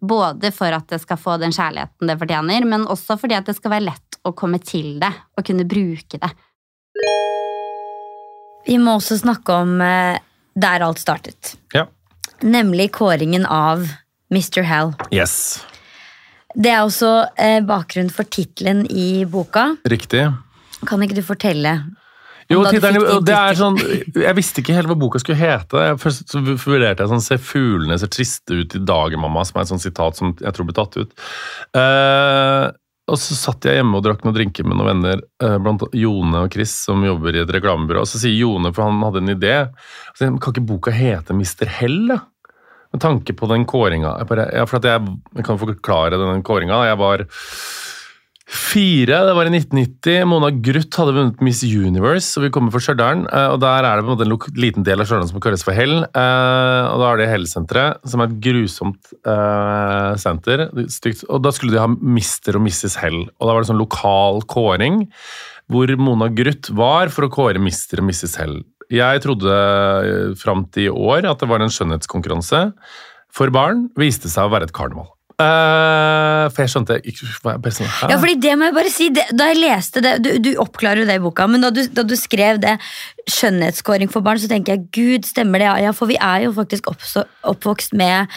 Både 0.03 0.51
for 0.53 0.75
at 0.75 0.89
det 0.91 1.01
skal 1.05 1.21
få 1.21 1.39
den 1.41 1.55
kjærligheten 1.55 2.11
det 2.11 2.19
fortjener, 2.21 2.67
men 2.69 2.89
også 2.91 3.17
fordi 3.21 3.39
at 3.39 3.49
det 3.49 3.57
skal 3.57 3.77
være 3.77 3.87
lett 3.89 4.21
å 4.29 4.35
komme 4.37 4.61
til 4.61 4.99
det 5.01 5.13
og 5.39 5.47
kunne 5.47 5.65
bruke 5.69 6.21
det. 6.21 6.33
Vi 8.67 8.77
må 8.79 8.99
også 8.99 9.19
snakke 9.23 9.57
om 9.65 9.81
eh, 9.83 10.21
der 10.55 10.85
alt 10.85 11.01
startet. 11.03 11.57
Ja. 11.75 11.87
Nemlig 12.43 12.91
kåringen 12.93 13.47
av 13.47 13.87
Mr. 14.33 14.63
Hell. 14.67 14.93
Yes. 15.15 15.63
Det 16.53 16.69
er 16.73 16.85
også 16.85 17.11
eh, 17.41 17.61
bakgrunn 17.65 18.11
for 18.13 18.29
tittelen 18.29 18.85
i 18.91 19.25
boka. 19.29 19.73
Riktig. 19.89 20.27
Kan 20.89 21.05
ikke 21.05 21.21
du 21.21 21.25
fortelle? 21.25 21.77
Jo, 22.51 22.65
tittelen, 22.67 23.23
det 23.25 23.33
er 23.37 23.57
sånn, 23.57 23.79
Jeg 23.79 24.37
visste 24.37 24.61
ikke 24.61 24.75
helt 24.77 24.91
hva 24.91 24.99
boka 24.99 25.21
skulle 25.23 25.39
hete. 25.41 25.87
Jeg 25.87 26.01
Først 26.03 26.29
så 26.35 26.43
vurderte 26.43 27.05
jeg 27.05 27.13
sånn 27.13 27.25
'Se 27.25 27.39
fuglene 27.39 27.99
ser 27.99 28.13
triste 28.13 28.53
ut 28.53 28.77
i 28.77 28.83
dag, 28.83 29.17
mamma', 29.17 29.47
som 29.47 29.59
er 29.59 29.63
et 29.63 29.73
sånt 29.73 29.87
sitat 29.87 30.17
som 30.17 30.35
jeg 30.37 30.53
tror 30.53 30.69
ble 30.69 30.77
tatt 30.77 30.99
ut. 30.99 31.13
Eh, 31.79 32.71
og 33.11 33.19
så 33.19 33.35
satt 33.35 33.67
jeg 33.67 33.81
hjemme 33.81 33.99
og 33.99 34.05
drakk 34.05 34.23
noen 34.25 34.37
drinker 34.37 34.65
med 34.65 34.79
noen 34.79 34.91
venner, 34.93 35.23
eh, 35.43 35.59
blant 35.59 35.83
Jone 35.93 36.45
og 36.45 36.53
Chris, 36.53 36.71
som 36.87 37.03
jobber 37.03 37.35
i 37.35 37.43
et 37.43 37.51
reklamebyrå. 37.51 38.01
Og 38.01 38.07
så 38.07 38.21
sier 38.21 38.37
Jone, 38.37 38.73
for 38.73 38.85
han 38.85 39.03
hadde 39.03 39.23
en 39.23 39.35
idé, 39.35 39.57
så 40.15 40.27
han, 40.27 40.39
kan 40.39 40.53
ikke 40.53 40.67
boka 40.67 40.93
hete 40.95 41.35
Mr. 41.35 41.67
Hell, 41.67 42.09
da? 42.09 42.21
Med 42.93 43.01
tanke 43.01 43.33
på 43.39 43.49
den 43.49 43.65
kåringa. 43.69 44.19
Ja, 44.21 44.65
for 44.69 44.79
jeg, 44.85 45.07
jeg 45.37 45.45
kan 45.47 45.59
forklare 45.61 46.19
den 46.21 46.43
kåringa. 46.45 46.83
Jeg 46.91 46.99
var 47.01 47.25
fire, 48.53 49.21
det 49.25 49.33
var 49.33 49.49
i 49.49 49.53
1990. 49.55 50.27
Mona 50.29 50.51
Gruth 50.53 50.99
hadde 51.01 51.15
vunnet 51.17 51.41
Miss 51.45 51.63
Universe, 51.65 52.35
og 52.37 52.45
vi 52.45 52.51
kommer 52.53 52.73
fra 52.75 52.83
Stjørdal. 52.85 53.23
eh, 53.33 53.49
Og 53.55 53.61
der 53.63 53.87
er 53.89 53.97
det 53.97 54.05
på 54.05 54.13
en 54.13 54.19
måte 54.19 54.27
en 54.29 54.61
liten 54.61 54.85
del 54.85 55.01
av 55.01 55.09
Stjørdal 55.09 55.31
som 55.31 55.41
kalles 55.41 55.65
for 55.65 55.73
Hell. 55.73 56.03
eh, 56.05 56.83
Og 56.93 56.99
da 57.01 57.13
er 57.15 57.17
det 57.23 57.29
Hell-senteret, 57.31 58.03
som 58.05 58.21
er 58.21 58.29
et 58.29 58.41
grusomt 58.45 59.13
uh, 59.25 60.13
senter. 60.21 60.67
Er 60.69 60.89
Stygt. 60.93 61.25
Og 61.31 61.41
da 61.47 61.51
skulle 61.55 61.73
de 61.73 61.81
ha 61.81 61.89
Mr. 61.89 62.57
og 62.59 62.67
Mrs. 62.67 62.99
Hell. 63.01 63.23
Og 63.41 63.47
da 63.49 63.55
var 63.55 63.63
det 63.65 63.71
sånn 63.73 63.81
lokal 63.81 64.43
kåring 64.45 65.07
hvor 65.73 65.89
Mona 65.97 66.29
Gruth 66.29 66.69
var 66.77 67.09
for 67.09 67.25
å 67.25 67.33
kåre 67.33 67.57
Mr. 67.63 68.03
og 68.03 68.11
Mrs. 68.11 68.37
Hell. 68.37 68.59
Jeg 68.91 69.23
trodde 69.25 69.55
eh, 69.55 70.37
fram 70.41 70.67
til 70.73 70.91
i 70.91 70.93
år 70.93 71.29
at 71.31 71.43
det 71.43 71.51
var 71.51 71.63
en 71.63 71.73
skjønnhetskonkurranse 71.73 72.69
for 73.33 73.53
barn. 73.55 73.89
Viste 73.99 74.31
seg 74.33 74.49
å 74.49 74.55
være 74.55 74.71
et 74.71 74.77
karneval. 74.77 75.11
Uh, 75.43 76.51
for 76.53 76.63
jeg 76.63 76.71
skjønte 76.75 76.99
ikke 77.09 77.27
sånn. 77.73 77.89
Ja, 78.11 78.19
fordi 78.21 78.35
det 78.43 78.53
må 78.59 78.67
jeg 78.69 78.75
bare 78.77 78.91
si, 78.93 79.07
det, 79.15 79.25
Da 79.35 79.47
jeg 79.49 79.63
leste 79.63 80.03
det, 80.05 80.13
du, 80.23 80.29
du 80.45 80.51
oppklarer 80.61 81.03
jo 81.03 81.07
det 81.09 81.17
i 81.19 81.23
boka, 81.23 81.47
men 81.51 81.65
da 81.65 81.71
du, 81.75 81.81
da 81.91 82.05
du 82.07 82.15
skrev 82.21 82.61
det, 82.63 82.77
skjønnhetskåring 83.31 84.11
for 84.13 84.25
barn, 84.25 84.41
så 84.43 84.51
tenker 84.51 84.77
jeg 84.77 84.85
gud, 84.95 85.27
stemmer 85.31 85.63
det? 85.63 85.71
Ja, 85.87 85.95
for 85.97 86.11
vi 86.11 86.19
er 86.21 86.45
jo 86.47 86.53
faktisk 86.57 86.91
oppstå, 86.93 87.25
oppvokst 87.55 87.97
med 87.99 88.29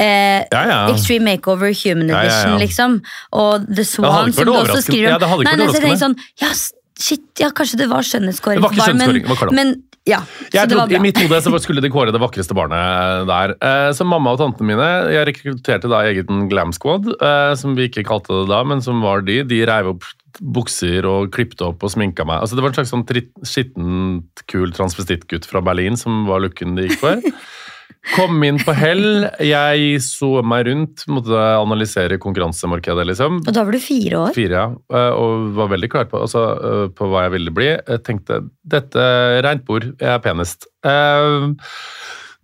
eh, 0.00 0.40
Ja, 0.48 0.62
ja. 0.70 0.80
Extreme 0.94 1.34
Makeover 1.34 1.74
Human 1.84 2.10
Ja, 2.10 2.24
ja. 2.24 2.32
Edition, 2.32 2.58
liksom. 2.64 2.98
Og 3.44 3.68
The 3.68 3.84
Swan, 3.84 4.32
som 4.32 4.48
du 4.48 4.54
også 4.56 4.82
skriver 4.86 5.12
om. 5.12 5.16
Ja, 5.18 5.22
det 5.22 5.32
hadde 5.34 5.46
ikke 5.46 5.56
vært 5.56 5.68
overraskende. 5.68 6.02
sånn, 6.06 6.18
ja, 6.42 6.52
shit, 6.98 7.22
ja, 7.40 7.50
kanskje 7.54 7.78
det 7.84 7.88
var 7.90 8.06
skjønnhetskåring 8.06 8.58
Det 8.60 8.66
var 8.66 8.74
ikke 8.74 8.88
skjønnhetskåring, 8.88 9.22
det 9.22 9.30
var 9.32 9.40
karneval. 9.42 9.60
men 9.60 9.82
ja, 10.08 10.22
Jeg 10.54 10.70
trodde, 10.70 10.96
I 10.96 11.02
mitt 11.04 11.18
hode 11.20 11.38
så 11.44 11.52
skulle 11.60 11.82
de 11.84 11.90
kåre 11.92 12.12
det 12.14 12.20
vakreste 12.22 12.54
barnet 12.56 13.26
der. 13.28 13.52
Eh, 13.60 13.90
Så 13.92 14.06
mamma 14.08 14.32
og 14.32 14.38
tantene 14.40 14.70
mine 14.70 14.86
Jeg 15.12 15.26
rekrutterte 15.28 15.90
da 15.92 16.00
egen 16.08 16.46
glam 16.48 16.72
squad, 16.72 17.10
eh, 17.20 17.52
som 17.60 17.74
vi 17.76 17.88
ikke 17.90 18.06
kalte 18.08 18.32
det 18.32 18.48
da, 18.48 18.62
men 18.64 18.80
som 18.80 19.02
var 19.04 19.20
de. 19.26 19.42
De 19.44 19.60
reiv 19.68 19.92
opp 19.92 20.08
bukser 20.40 21.04
og 21.08 21.32
klippet 21.34 21.60
opp 21.66 21.82
og 21.82 21.90
sminka 21.92 22.24
meg. 22.24 22.40
Altså 22.40 22.56
Det 22.56 22.62
var 22.64 22.70
en 22.72 22.78
slags 22.78 22.92
sånn 22.94 23.04
skittent, 23.44 24.44
kul 24.46 24.72
transvestittgutt 24.72 25.48
fra 25.50 25.60
Berlin 25.60 25.96
som 25.98 26.24
var 26.28 26.40
looken 26.44 26.76
de 26.78 26.88
gikk 26.88 27.00
for. 27.02 27.20
Kom 28.14 28.40
inn 28.46 28.58
på 28.62 28.72
hell. 28.76 29.26
Jeg 29.44 29.98
så 30.04 30.40
meg 30.46 30.66
rundt, 30.68 31.04
måtte 31.12 31.36
analysere 31.58 32.16
konkurransemarkedet, 32.22 33.04
liksom. 33.10 33.40
Og 33.44 33.52
da 33.54 33.64
var 33.66 33.76
du 33.76 33.80
fire 33.82 34.22
år. 34.28 34.36
Fire, 34.36 34.62
ja. 34.62 34.68
Eh, 34.94 35.10
Og 35.18 35.50
var 35.58 35.68
veldig 35.74 35.90
klar 35.92 36.08
på, 36.08 36.22
altså, 36.24 36.44
eh, 36.56 36.84
på 36.96 37.08
hva 37.10 37.26
jeg 37.26 37.34
ville 37.36 37.54
bli. 37.54 37.68
Jeg 37.76 38.04
tenkte 38.06 38.40
dette 38.64 39.08
rent 39.44 39.64
bord, 39.68 39.90
jeg 40.00 40.08
er 40.14 40.22
penest. 40.24 40.68
Eh, 40.84 41.52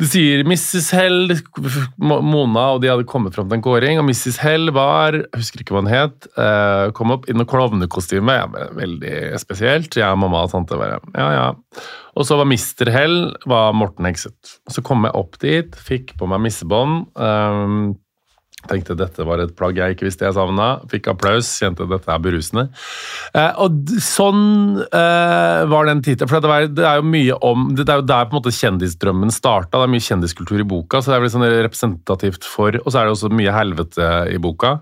De 0.02 0.06
sier 0.10 0.40
Mrs. 0.42 0.88
Hell 0.90 1.36
Mona 2.02 2.64
og 2.74 2.80
de 2.82 2.88
hadde 2.90 3.06
kommet 3.06 3.36
fram 3.36 3.46
til 3.46 3.60
en 3.60 3.62
kåring, 3.64 4.00
og 4.00 4.08
Mrs. 4.08 4.40
Hell 4.42 4.72
var 4.74 5.14
Jeg 5.20 5.28
husker 5.38 5.62
ikke 5.62 5.76
hva 5.76 5.84
hun 5.84 5.90
het. 5.92 6.26
eh, 6.34 6.90
kom 6.98 7.12
opp 7.14 7.28
i 7.30 7.36
noe 7.36 7.46
klovnekostyme. 7.46 8.34
Ja, 8.40 8.48
veldig 8.74 9.38
spesielt. 9.38 9.94
Jeg 9.94 10.18
mamma 10.18 10.42
og 10.44 10.50
tante 10.50 10.78
bare 10.80 10.98
Ja, 11.14 11.28
ja. 11.36 11.46
Og 12.18 12.26
så 12.26 12.36
var 12.38 12.46
Mr. 12.50 12.90
Hell 12.90 13.36
var 13.46 13.72
Morten 13.74 14.06
Hegseth. 14.10 14.58
Så 14.70 14.82
kom 14.82 15.06
jeg 15.06 15.14
opp 15.14 15.38
dit, 15.42 15.74
fikk 15.78 16.16
på 16.18 16.26
meg 16.30 16.42
missebånd. 16.42 17.06
Um, 17.14 17.94
Tenkte 18.70 18.96
dette 18.96 19.26
var 19.26 19.42
et 19.42 19.52
plagg 19.58 19.78
jeg 19.78 19.96
ikke 19.96 20.06
visste 20.08 20.24
jeg 20.26 20.36
savna. 20.36 20.68
Fikk 20.92 21.10
applaus, 21.12 21.50
kjente 21.60 21.86
dette 21.90 22.10
er 22.10 22.22
berusende. 22.24 22.66
Eh, 23.36 23.60
og 23.60 23.92
sånn 24.02 24.80
eh, 24.86 25.64
var 25.70 25.90
den 25.90 26.00
tittelen. 26.04 26.30
For 26.30 26.40
det, 26.40 26.52
var, 26.52 26.68
det 26.72 26.86
er 26.88 27.00
jo 27.00 27.08
mye 27.08 27.36
om 27.44 27.66
Det 27.76 27.84
er 27.88 28.00
jo 28.00 28.08
der 28.08 28.30
på 28.30 28.36
en 28.36 28.40
måte 28.40 28.54
kjendisdrømmen 28.56 29.34
starta. 29.34 29.76
Det 29.76 29.88
er 29.88 29.94
mye 29.96 30.08
kjendiskultur 30.08 30.64
i 30.64 30.68
boka, 30.68 31.02
så 31.02 31.12
det 31.12 31.18
er 31.18 31.26
vel 31.26 31.34
sånn 31.34 31.46
representativt 31.50 32.48
for 32.48 32.80
Og 32.80 32.88
så 32.88 33.00
er 33.00 33.06
det 33.06 33.14
også 33.18 33.32
mye 33.34 33.54
helvete 33.54 34.10
i 34.32 34.40
boka. 34.42 34.78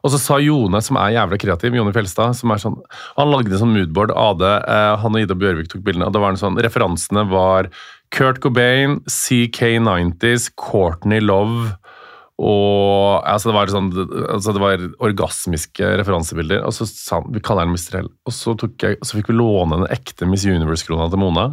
Og 0.00 0.12
så 0.14 0.20
sa 0.20 0.38
Jone, 0.40 0.80
som 0.80 0.96
er 0.96 1.14
jævla 1.18 1.38
kreativ, 1.40 1.76
Jone 1.76 1.92
Fjelstad, 1.92 2.36
som 2.38 2.52
er 2.54 2.62
sånn 2.62 2.78
Han 3.18 3.32
lagde 3.32 3.52
en 3.52 3.64
sånn 3.66 3.74
moodboard 3.76 4.14
av 4.16 4.38
det. 4.40 4.54
Eh, 4.64 4.92
han 5.02 5.16
og 5.16 5.24
Ida 5.24 5.36
Bjørvik 5.36 5.68
tok 5.72 5.84
bildene, 5.86 6.08
og 6.08 6.16
det 6.16 6.22
var 6.24 6.34
en 6.34 6.40
sånn 6.40 6.60
Referansene 6.60 7.26
var 7.30 7.68
Kurt 8.10 8.40
Cobain, 8.42 8.98
CK90s, 9.06 10.50
Courtney 10.58 11.20
Love 11.22 11.76
og 12.40 13.26
altså 13.28 13.50
det, 13.50 13.54
var 13.56 13.68
sånn, 13.72 13.88
altså 14.32 14.54
det 14.56 14.62
var 14.62 14.84
orgasmiske 15.04 15.90
referansebilder. 16.00 16.62
Og 16.64 16.72
så 16.72 16.86
sa 16.88 17.18
han 17.18 17.34
vi 17.34 17.42
kaller 17.44 17.66
henne 17.66 17.76
Mr. 17.76 17.98
Hell. 17.98 18.08
Og 18.24 18.32
så, 18.32 18.54
tok 18.56 18.86
jeg, 18.86 18.96
så 19.04 19.18
fikk 19.18 19.28
vi 19.28 19.36
låne 19.36 19.82
den 19.82 19.92
ekte 19.92 20.28
Miss 20.28 20.46
Universe-krona 20.48 21.10
til 21.12 21.20
Mona. 21.20 21.46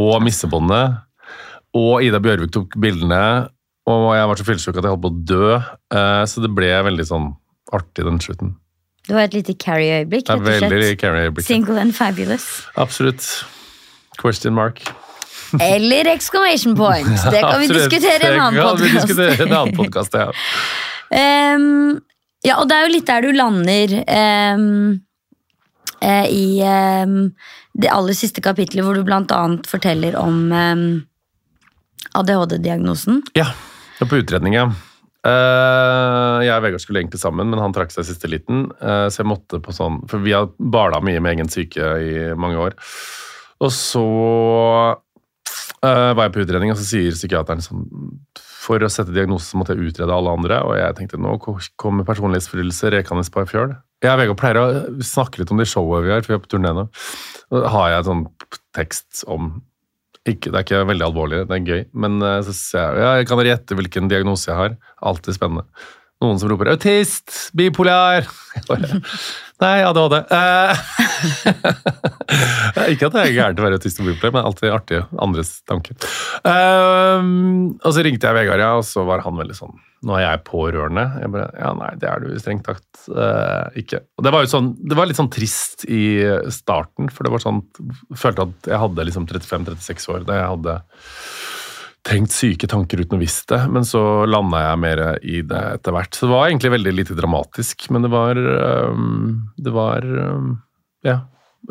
Og 0.00 0.16
missebåndet. 0.24 1.02
Og 1.76 2.06
Ida 2.06 2.22
Bjørvik 2.24 2.54
tok 2.54 2.78
bildene. 2.80 3.20
Og 3.90 4.08
jeg 4.16 4.30
var 4.30 4.40
så 4.40 4.48
fyllesyk 4.48 4.78
at 4.80 4.86
jeg 4.86 4.94
holdt 4.94 5.04
på 5.04 5.12
å 5.12 5.22
dø. 5.34 5.48
Eh, 5.92 6.24
Så 6.32 6.40
det 6.40 6.54
ble 6.56 6.72
veldig 6.88 7.08
sånn 7.10 7.32
artig, 7.74 8.08
den 8.08 8.22
slutten. 8.24 8.56
Det 9.04 9.12
var 9.12 9.26
et 9.28 9.36
lite 9.36 9.52
Carrie-øyeblikk, 9.60 10.30
rett 10.32 10.40
og 10.40 10.64
slett. 10.64 11.00
Carrie-øyeblikk. 11.02 11.44
Single 11.44 11.76
and 11.82 11.92
fabulous. 11.92 12.64
Absolutt. 12.80 13.26
Question 14.16 14.56
mark. 14.56 14.80
Eller 15.60 16.08
exclamation 16.12 16.76
point. 16.76 17.08
Det 17.30 17.40
kan 17.40 17.60
vi 17.60 17.66
diskutere 17.66 18.30
i 18.30 18.34
en 18.34 18.40
annen 19.52 19.76
podkast. 19.76 20.14
i 20.14 20.18
ja. 20.18 20.30
um, 21.56 22.00
ja, 22.44 22.58
og 22.60 22.68
det 22.68 22.76
er 22.76 22.86
jo 22.86 22.94
litt 22.94 23.08
der 23.08 23.24
du 23.24 23.32
lander 23.32 23.94
um, 24.56 24.64
uh, 26.04 26.26
i 26.28 26.62
um, 27.04 27.18
det 27.74 27.90
aller 27.90 28.16
siste 28.16 28.42
kapitlet, 28.44 28.84
hvor 28.84 28.94
du 28.94 29.04
annet 29.34 29.66
forteller 29.66 30.16
om 30.20 30.52
ADHD-diagnosen. 32.14 33.22
Ja, 33.34 33.48
det 33.98 34.10
på 34.10 34.20
utredning, 34.22 34.54
ja. 34.54 34.68
Uh, 35.24 36.44
jeg 36.44 36.52
og 36.52 36.64
Vegard 36.66 36.82
skulle 36.82 37.00
egentlig 37.00 37.22
sammen, 37.22 37.48
men 37.48 37.62
han 37.62 37.72
trakk 37.72 37.94
seg 37.94 38.04
siste 38.04 38.28
liten. 38.28 38.66
Uh, 38.82 39.08
så 39.08 39.22
jeg 39.22 39.30
måtte 39.30 39.60
på 39.64 39.72
sånn 39.72 40.02
For 40.10 40.20
vi 40.20 40.34
har 40.36 40.50
bala 40.58 41.00
mye 41.00 41.22
med 41.24 41.38
egen 41.38 41.50
syke 41.52 41.94
i 42.04 42.12
mange 42.36 42.60
år. 42.60 42.76
Og 43.64 43.72
så 43.72 44.04
eh, 45.84 46.12
var 46.16 46.26
jeg 46.26 46.34
på 46.34 46.44
utredning, 46.44 46.72
og 46.72 46.80
så 46.80 46.86
sier 46.88 47.16
psykiateren 47.16 47.62
sånn 47.64 47.84
For 48.64 48.82
å 48.82 48.90
sette 48.92 49.14
diagnose 49.14 49.58
måtte 49.60 49.76
jeg 49.76 49.92
utrede 49.92 50.14
alle 50.14 50.32
andre, 50.38 50.62
og 50.64 50.78
jeg 50.78 50.96
tenkte 50.98 51.20
nå 51.20 51.36
kommer 51.40 52.06
personlighetsforstyrrelse 52.08 52.94
rekende 52.94 53.26
på 53.28 53.42
ei 53.42 53.50
fjøl. 53.50 53.76
Jeg 54.04 54.12
og 54.12 54.20
Vegard 54.20 54.40
pleier 54.40 54.60
å 54.60 55.04
snakke 55.04 55.40
litt 55.40 55.52
om 55.52 55.60
det 55.60 55.68
showet 55.70 56.04
vi 56.04 56.12
har, 56.12 56.24
for 56.24 56.34
vi 56.34 56.38
er 56.38 56.42
på 56.44 56.50
turné 56.52 56.72
nå. 56.76 56.88
Da 57.52 57.70
har 57.72 57.92
jeg 57.92 58.08
sånn 58.08 58.26
tekst 58.76 59.24
om 59.30 59.54
ikke, 60.24 60.48
det 60.48 60.56
er 60.56 60.64
ikke 60.64 60.86
veldig 60.88 61.04
alvorlig, 61.04 61.42
det 61.48 61.56
er 61.58 61.68
gøy. 61.68 61.82
Men 62.00 62.16
uh, 62.24 62.38
så 62.44 62.54
ser 62.56 62.96
jeg, 62.96 63.04
ja, 63.04 63.10
jeg 63.20 63.28
kan 63.28 63.40
dere 63.40 63.52
gjette 63.52 63.76
hvilken 63.76 64.08
diagnose 64.08 64.48
jeg 64.48 64.56
har. 64.56 64.76
Alltid 65.04 65.36
spennende. 65.36 65.68
Noen 66.22 66.38
som 66.38 66.48
roper 66.48 66.70
'autist', 66.70 67.50
'bipolar'. 67.56 68.28
Bare, 68.68 69.00
Nei, 69.62 69.84
ADHD. 69.86 70.14
Eh, 70.34 70.80
ikke 72.92 73.08
at 73.08 73.14
det 73.14 73.22
er 73.22 73.34
gærent 73.36 73.60
å 73.60 73.64
være 73.64 73.78
autist 73.78 74.00
og 74.02 74.08
bipolar, 74.08 74.34
men 74.34 74.48
alltid 74.48 74.74
artig 74.74 75.00
andres 75.22 75.56
tanker. 75.68 75.94
Eh, 76.42 77.26
og 77.78 77.90
så 77.94 78.04
ringte 78.04 78.26
jeg 78.28 78.38
Vegard, 78.38 78.62
ja, 78.64 78.72
og 78.80 78.86
så 78.88 79.06
var 79.06 79.22
han 79.26 79.38
veldig 79.40 79.58
sånn 79.58 79.76
Nå 80.04 80.18
er 80.18 80.26
jeg 80.26 80.42
pårørende. 80.44 81.04
Jeg 81.22 81.30
bare, 81.32 81.46
ja, 81.56 81.70
nei, 81.78 81.92
det 81.96 82.08
er 82.10 82.20
du 82.20 82.34
strengt 82.36 82.66
tatt 82.66 83.06
eh, 83.08 83.78
ikke. 83.80 84.02
Og 84.18 84.26
det 84.26 84.32
var 84.34 84.44
jo 84.44 84.50
sånn, 84.52 84.66
det 84.76 84.98
var 84.98 85.08
litt 85.08 85.16
sånn 85.16 85.32
trist 85.32 85.86
i 85.88 86.02
starten, 86.52 87.08
for 87.08 87.24
det 87.24 87.32
var 87.32 87.40
sånn 87.40 87.62
følte 88.12 88.44
at 88.44 88.68
jeg 88.68 88.82
hadde 88.82 89.06
liksom 89.08 89.24
35-36 89.30 90.10
år 90.12 90.26
da 90.28 90.36
jeg 90.42 90.50
hadde 90.50 90.76
tenkt 92.04 92.34
syke 92.34 92.68
tanker 92.70 93.00
uten 93.00 93.16
å 93.16 93.22
visst 93.22 93.48
det, 93.52 93.62
men 93.72 93.86
så 93.88 94.02
landa 94.28 94.60
jeg 94.60 94.80
mer 94.82 94.98
i 95.22 95.40
det 95.46 95.62
etter 95.78 95.92
hvert. 95.96 96.12
Så 96.12 96.26
det 96.26 96.34
var 96.34 96.48
egentlig 96.48 96.74
veldig 96.76 96.94
lite 96.98 97.16
dramatisk, 97.16 97.76
men 97.94 98.04
det 98.04 98.10
var 98.12 98.34
um, 98.36 99.48
Det 99.56 99.72
var 99.72 100.04
um, 100.04 100.50
ja, 101.06 101.18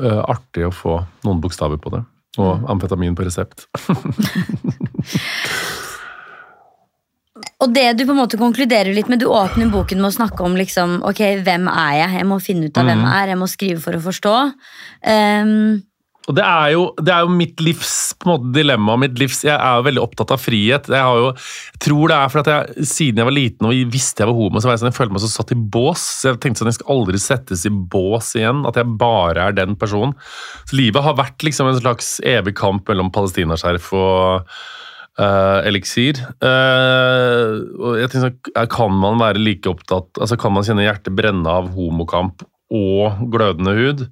uh, 0.01 0.23
artig 0.33 0.65
å 0.67 0.73
få 0.73 0.97
noen 1.27 1.43
bokstaver 1.43 1.77
på 1.81 1.89
det. 1.93 2.01
Og 2.41 2.65
amfetamin 2.73 3.17
på 3.17 3.27
resept. 3.27 3.57
Og 7.63 7.71
det 7.71 7.85
du 7.95 8.03
på 8.03 8.11
en 8.11 8.19
måte 8.19 8.39
konkluderer 8.39 8.91
litt 8.95 9.07
med, 9.11 9.21
du 9.21 9.29
åpner 9.31 9.69
boken 9.71 10.01
med 10.01 10.09
å 10.09 10.17
snakke 10.17 10.43
om 10.43 10.57
liksom, 10.59 10.97
ok, 11.07 11.21
hvem 11.45 11.69
er 11.71 11.93
jeg? 12.01 12.09
Jeg 12.17 12.27
må 12.27 12.39
finne 12.43 12.67
ut 12.67 12.79
av 12.79 12.89
hvem 12.89 13.03
jeg 13.05 13.21
er, 13.21 13.31
jeg 13.31 13.39
må 13.39 13.47
skrive 13.47 13.83
for 13.83 13.95
å 13.95 14.03
forstå. 14.03 14.33
Ehm, 15.13 15.53
Og 16.23 16.35
det 16.37 16.43
er 16.47 16.69
jo, 16.71 16.83
det 17.03 17.11
er 17.11 17.25
jo 17.25 17.33
mitt 17.35 17.59
livs 17.59 17.93
måte, 18.23 18.47
dilemma. 18.55 18.95
Mitt 19.01 19.17
livs, 19.19 19.41
jeg 19.43 19.57
er 19.57 19.79
jo 19.79 19.87
veldig 19.89 20.03
opptatt 20.05 20.31
av 20.31 20.39
frihet. 20.39 20.87
Jeg, 20.87 21.17
jo, 21.19 21.31
jeg 21.73 21.81
tror 21.83 22.13
det 22.13 22.19
er 22.19 22.31
for 22.31 22.41
at 22.43 22.51
jeg, 22.51 22.85
siden 22.87 23.19
jeg 23.19 23.27
var 23.27 23.35
liten 23.35 23.67
og 23.67 23.81
visste 23.91 24.23
jeg 24.23 24.31
var 24.31 24.37
homo, 24.37 24.61
så 24.61 24.69
var 24.69 24.77
jeg 24.77 24.83
sånn, 24.83 24.91
jeg 24.93 24.99
følte 25.01 25.17
meg 25.17 25.25
så 25.25 25.31
satt 25.33 25.51
i 25.51 25.59
bås. 25.75 26.05
Så 26.21 26.31
jeg 26.31 26.39
tenkte 26.45 26.63
sånn, 26.63 26.71
jeg 26.71 26.79
skal 26.79 26.95
aldri 26.95 27.21
settes 27.25 27.65
i 27.67 27.73
bås 27.73 28.31
igjen. 28.39 28.63
At 28.69 28.79
jeg 28.79 28.95
bare 29.01 29.49
er 29.49 29.59
den 29.59 29.75
personen. 29.79 30.15
Så 30.63 30.79
livet 30.79 31.03
har 31.03 31.19
vært 31.19 31.43
liksom 31.43 31.73
en 31.73 31.81
slags 31.81 32.15
evig 32.23 32.55
kamp 32.61 32.87
mellom 32.87 33.11
palestinaskjerf 33.11 33.91
og 33.99 34.47
uh, 35.19 35.59
eliksir. 35.67 36.23
Uh, 36.39 37.67
og 37.83 37.99
jeg 37.99 38.13
tenker 38.13 38.29
sånn, 38.29 38.67
Kan 38.71 38.95
man 38.95 39.19
være 39.19 39.43
like 39.43 39.67
opptatt 39.69 40.21
altså 40.21 40.37
Kan 40.39 40.55
man 40.55 40.65
kjenne 40.65 40.85
hjertet 40.85 41.15
brenne 41.17 41.51
av 41.51 41.73
homokamp 41.75 42.47
og 42.73 43.27
glødende 43.33 43.75
hud? 43.75 44.07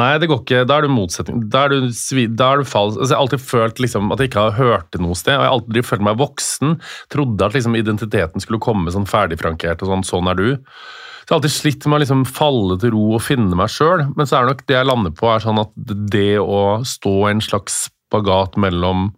Nei, 0.00 0.14
det 0.16 0.28
går 0.30 0.40
ikke. 0.40 0.62
Da 0.68 0.78
er 0.78 0.86
du 0.86 0.92
motsetning. 0.92 1.42
Da 1.52 1.66
er 1.66 1.74
du, 1.74 1.90
da 2.32 2.48
er 2.52 2.62
du 2.62 2.68
falsk. 2.68 2.96
Altså, 2.96 3.10
jeg 3.10 3.16
har 3.16 3.24
alltid 3.26 3.44
følt 3.44 3.82
liksom, 3.84 4.08
at 4.14 4.22
jeg 4.22 4.30
ikke 4.30 4.46
har 4.46 4.56
hørt 4.56 4.88
det 4.94 5.02
noe 5.04 5.16
sted. 5.18 5.36
og 5.36 5.44
Jeg 5.44 5.50
har 5.50 5.56
aldri 5.58 5.84
følt 5.84 6.04
meg 6.06 6.20
voksen. 6.22 6.76
Trodde 7.12 7.46
at 7.46 7.56
liksom, 7.56 7.76
identiteten 7.76 8.44
skulle 8.44 8.62
komme 8.64 8.94
sånn 8.94 9.08
ferdigfrankert 9.10 9.84
og 9.84 9.92
sånn. 9.92 10.06
Sånn 10.08 10.30
er 10.32 10.38
du. 10.38 10.46
Så 10.56 11.28
jeg 11.28 11.34
har 11.34 11.40
alltid 11.40 11.54
slitt 11.54 11.86
med 11.86 11.98
å 11.98 12.02
liksom, 12.06 12.22
falle 12.38 12.78
til 12.80 12.94
ro 12.96 13.04
og 13.18 13.24
finne 13.26 13.58
meg 13.58 13.72
sjøl. 13.74 14.06
Men 14.16 14.28
så 14.28 14.38
er 14.38 14.46
det 14.46 14.54
nok 14.54 14.64
det 14.70 14.78
jeg 14.78 14.88
lander 14.88 15.16
på, 15.18 15.28
er 15.28 15.44
sånn 15.44 15.60
at 15.60 15.74
det 16.14 16.30
å 16.40 16.62
stå 16.88 17.14
i 17.26 17.34
en 17.34 17.44
slags 17.44 17.84
spagat 18.12 18.56
mellom 18.60 19.10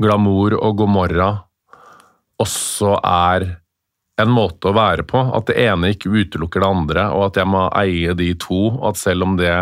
glamour 0.00 0.56
og 0.58 0.80
god 0.80 0.92
morgen 0.96 1.40
også 2.40 2.96
er 3.04 3.46
en 4.22 4.32
måte 4.32 4.70
å 4.70 4.76
være 4.76 5.04
på. 5.08 5.22
At 5.36 5.48
det 5.50 5.58
ene 5.62 5.92
ikke 5.94 6.12
utelukker 6.12 6.62
det 6.62 6.70
andre, 6.70 7.06
og 7.14 7.28
at 7.30 7.40
jeg 7.40 7.50
må 7.50 7.64
eie 7.80 8.14
de 8.18 8.30
to. 8.40 8.62
Og 8.72 8.92
at 8.92 9.00
selv 9.00 9.26
om 9.26 9.36
det 9.40 9.54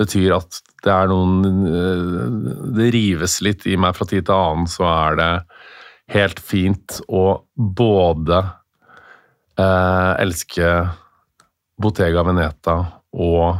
betyr 0.00 0.36
at 0.38 0.60
det 0.86 0.94
er 0.94 1.08
noen 1.10 1.64
øh, 1.66 2.68
Det 2.78 2.92
rives 2.94 3.40
litt 3.42 3.66
i 3.66 3.74
meg 3.80 3.96
fra 3.98 4.06
tid 4.08 4.28
til 4.28 4.36
annen, 4.36 4.68
så 4.70 4.86
er 4.88 5.18
det 5.18 5.32
helt 6.14 6.40
fint 6.40 7.00
å 7.08 7.24
både 7.56 8.38
eh, 9.58 10.12
elske 10.22 10.70
Bottega 11.78 12.22
Veneta 12.26 12.78
og 13.18 13.58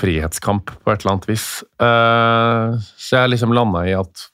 frihetskamp 0.00 0.72
på 0.82 0.92
et 0.92 1.02
eller 1.02 1.14
annet 1.14 1.28
vis. 1.30 1.48
Eh, 1.82 2.78
så 2.80 3.20
jeg 3.20 3.34
liksom 3.34 3.54
landa 3.54 3.84
i 3.86 3.94
at 3.98 4.28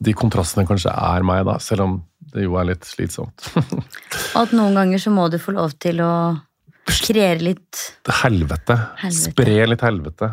de 0.00 0.14
kontrastene 0.16 0.66
kanskje 0.68 0.92
er 0.94 1.26
meg, 1.26 1.44
da, 1.48 1.58
selv 1.62 1.86
om 1.86 1.98
det 2.34 2.44
jo 2.46 2.54
er 2.60 2.68
litt 2.72 2.84
slitsomt. 2.88 3.50
og 3.56 4.38
at 4.44 4.52
noen 4.56 4.76
ganger 4.78 5.02
så 5.02 5.10
må 5.14 5.28
du 5.32 5.38
få 5.42 5.54
lov 5.56 5.74
til 5.82 6.00
å 6.04 6.12
kreere 6.90 7.38
litt 7.42 7.80
helvete. 8.22 8.76
Helvete. 9.02 9.32
Spre 9.34 9.66
litt 9.70 9.82
helvete. 9.86 10.30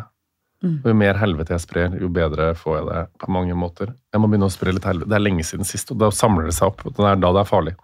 Mm. 0.58 0.80
Og 0.82 0.88
Jo 0.90 0.94
mer 0.98 1.14
helvete 1.20 1.54
jeg 1.54 1.62
sprer, 1.62 1.92
jo 2.02 2.08
bedre 2.10 2.48
får 2.58 2.78
jeg 2.80 2.86
det 2.88 3.02
på 3.22 3.30
mange 3.30 3.54
måter. 3.54 3.92
Jeg 4.10 4.18
må 4.22 4.26
begynne 4.26 4.48
å 4.48 4.50
spre 4.50 4.72
litt 4.74 4.88
helvete. 4.88 5.06
Det 5.12 5.14
er 5.14 5.22
lenge 5.22 5.44
siden 5.46 5.68
sist, 5.68 5.92
og 5.94 6.00
da 6.02 6.08
samler 6.10 6.48
det 6.48 6.56
seg 6.56 6.72
opp. 6.72 6.82
Det 6.88 7.04
er 7.06 7.20
da 7.22 7.30
det 7.36 7.44
er 7.44 7.50
farlig. 7.50 7.74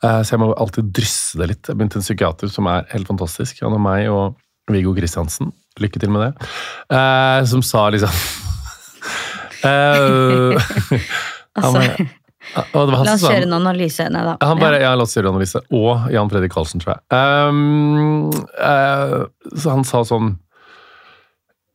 Eh, 0.00 0.22
Så 0.24 0.32
jeg 0.32 0.40
må 0.40 0.48
alltid 0.56 0.88
drysse 0.96 1.36
det 1.42 1.50
litt. 1.52 1.68
Jeg 1.68 1.76
begynte 1.76 2.00
en 2.00 2.06
psykiater 2.06 2.48
som 2.52 2.70
er 2.72 2.88
helt 2.94 3.10
fantastisk. 3.10 3.60
Han 3.66 3.76
og 3.76 3.84
meg 3.84 4.08
og 4.08 4.40
Viggo 4.72 4.94
Kristiansen. 4.96 5.52
Lykke 5.78 6.00
til 6.00 6.14
med 6.14 6.24
det. 6.24 6.48
Eh, 6.96 7.44
Som 7.52 7.60
sa 7.62 7.84
liksom 7.92 8.08
eh, 9.68 10.56
Altså, 11.56 11.80
han 11.80 12.08
La 12.54 13.14
oss 13.14 13.24
kjøre 13.24 13.46
en 13.46 13.56
analyse. 13.58 14.06
Nei 14.12 14.22
da. 14.24 14.36
han 14.40 14.60
bare, 14.60 14.78
Ja. 14.80 14.90
ja, 14.90 14.96
la 14.98 15.04
oss 15.04 15.16
gjøre 15.16 15.32
analyse. 15.32 15.60
Og 15.74 16.06
Jan 16.12 16.30
Fredrik 16.32 16.54
Karlsen, 16.54 16.82
tror 16.82 16.94
jeg. 16.96 17.02
Um, 17.12 18.30
uh, 18.60 19.26
så 19.56 19.74
han 19.74 19.84
sa 19.84 20.02
sånn 20.06 20.36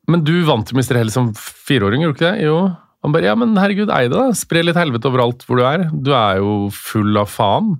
Men 0.09 0.23
du 0.27 0.33
vant 0.47 0.67
jo 0.71 0.77
Mr. 0.77 0.97
Hell 0.97 1.11
som 1.13 1.29
fireåring, 1.37 2.01
gjorde 2.03 2.17
du 2.17 2.19
ikke 2.19 2.31
det? 2.33 2.47
Jo. 2.47 2.57
Han 3.05 3.13
bare 3.15 3.29
ja, 3.29 3.35
men 3.37 3.55
herregud, 3.57 3.89
ei 3.93 4.07
det, 4.09 4.17
da. 4.17 4.31
Spre 4.37 4.63
litt 4.65 4.77
helvete 4.77 5.09
overalt 5.09 5.45
hvor 5.47 5.57
du 5.57 5.65
er. 5.65 5.87
Du 5.93 6.11
er 6.13 6.41
jo 6.41 6.69
full 6.75 7.17
av 7.17 7.29
faen. 7.33 7.75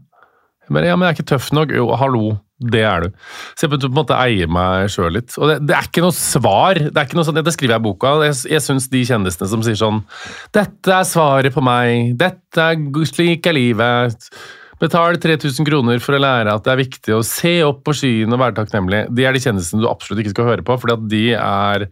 Jeg 0.66 0.78
bare 0.78 0.89
ja, 0.89 0.96
men 0.98 1.08
jeg 1.08 1.14
er 1.14 1.20
ikke 1.20 1.32
tøff 1.34 1.52
nok. 1.56 1.74
Jo, 1.76 1.89
hallo. 2.00 2.38
Det 2.62 2.84
er 2.86 3.05
du. 3.05 3.18
Så 3.57 3.66
jeg 3.66 3.74
på 3.74 3.80
en 3.88 3.97
måte 3.97 4.18
eier 4.22 4.49
meg 4.51 4.91
sjøl 4.93 5.16
litt. 5.18 5.34
Og 5.39 5.49
det, 5.49 5.57
det, 5.66 5.76
er 5.78 5.89
ikke 5.89 6.03
noe 6.05 6.16
svar. 6.16 6.78
Det 6.78 6.93
er 6.93 7.07
ikke 7.07 7.18
noe 7.18 7.28
sånn, 7.28 7.41
Det 7.41 7.55
skriver 7.55 7.76
jeg 7.76 7.84
i 7.84 7.88
boka. 7.88 8.16
Jeg, 8.28 8.39
jeg 8.53 8.66
syns 8.66 8.89
de 8.91 9.03
kjendisene 9.07 9.51
som 9.51 9.66
sier 9.66 9.80
sånn 9.80 10.01
Dette 10.53 10.95
er 10.95 11.07
svaret 11.09 11.55
på 11.55 11.64
meg. 11.66 12.16
Dette 12.22 12.72
er 12.74 13.07
slik 13.09 13.49
er 13.49 13.57
livet. 13.57 14.30
Betal 14.82 15.20
3000 15.22 15.68
kroner 15.68 16.01
for 16.01 16.18
å 16.18 16.22
lære 16.22 16.53
at 16.57 16.66
det 16.66 16.74
er 16.74 16.82
viktig 16.82 17.14
å 17.14 17.24
se 17.26 17.59
opp 17.66 17.84
på 17.86 17.93
skyen 17.97 18.34
og 18.34 18.41
være 18.41 18.57
takknemlig. 18.57 19.03
De 19.14 19.26
er 19.26 19.36
de 19.36 19.41
kjendisene 19.43 19.84
du 19.84 19.89
absolutt 19.89 20.24
ikke 20.24 20.34
skal 20.34 20.49
høre 20.53 20.66
på, 20.66 20.78
fordi 20.82 20.97
at 20.97 21.09
de 21.12 21.26
er 21.38 21.88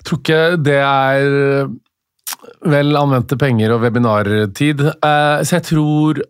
Jeg 0.00 0.06
tror 0.08 0.20
ikke 0.20 0.42
det 0.64 0.78
er 0.80 1.24
vel 2.70 2.96
anvendte 2.96 3.36
penger 3.40 3.74
og 3.74 3.82
webinartid. 3.84 4.80
Uh, 5.02 5.42
så 5.44 5.58
jeg 5.58 5.66
tror 5.72 6.22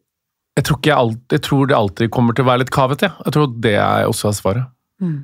jeg 0.58 0.66
tror, 0.66 0.80
alt, 0.96 1.20
jeg 1.30 1.42
tror, 1.46 1.66
det 1.70 1.76
alltid 1.76 2.10
kommer 2.12 2.36
til 2.36 2.44
å 2.44 2.50
være 2.50 2.64
litt 2.64 2.72
kavete. 2.74 3.10
Ja. 3.10 3.26
Jeg 3.26 3.36
tror 3.36 3.52
det 3.66 3.74
er 3.78 4.08
også 4.08 4.30
er 4.30 4.38
svaret. 4.38 4.72
Mm. 5.00 5.18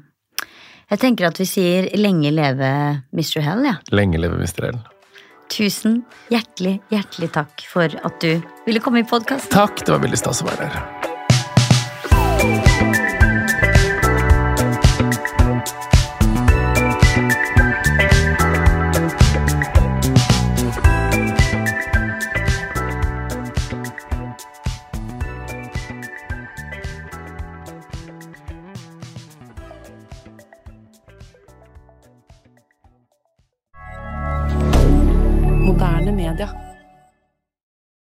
Jeg 0.86 1.02
tenker 1.02 1.26
at 1.26 1.40
vi 1.40 1.48
sier 1.50 1.88
'lenge 1.98 2.30
leve 2.30 2.68
Mr. 3.12 3.42
Hell', 3.42 3.66
ja. 3.66 3.74
Lenge 3.90 4.20
leve 4.22 4.38
Mr. 4.38 4.68
Hell. 4.70 4.78
Tusen 5.50 6.04
hjertelig, 6.30 6.78
hjertelig 6.90 7.32
takk 7.34 7.66
for 7.70 7.90
at 7.90 8.20
du 8.22 8.40
ville 8.66 8.82
komme 8.82 9.02
i 9.02 9.06
podkasten. 9.06 9.50
Takk, 9.50 9.84
det 9.84 9.94
var 9.94 10.02
veldig 10.06 10.18
stas 10.18 10.42
å 10.42 10.48
være 10.50 10.70
her. 10.70 11.05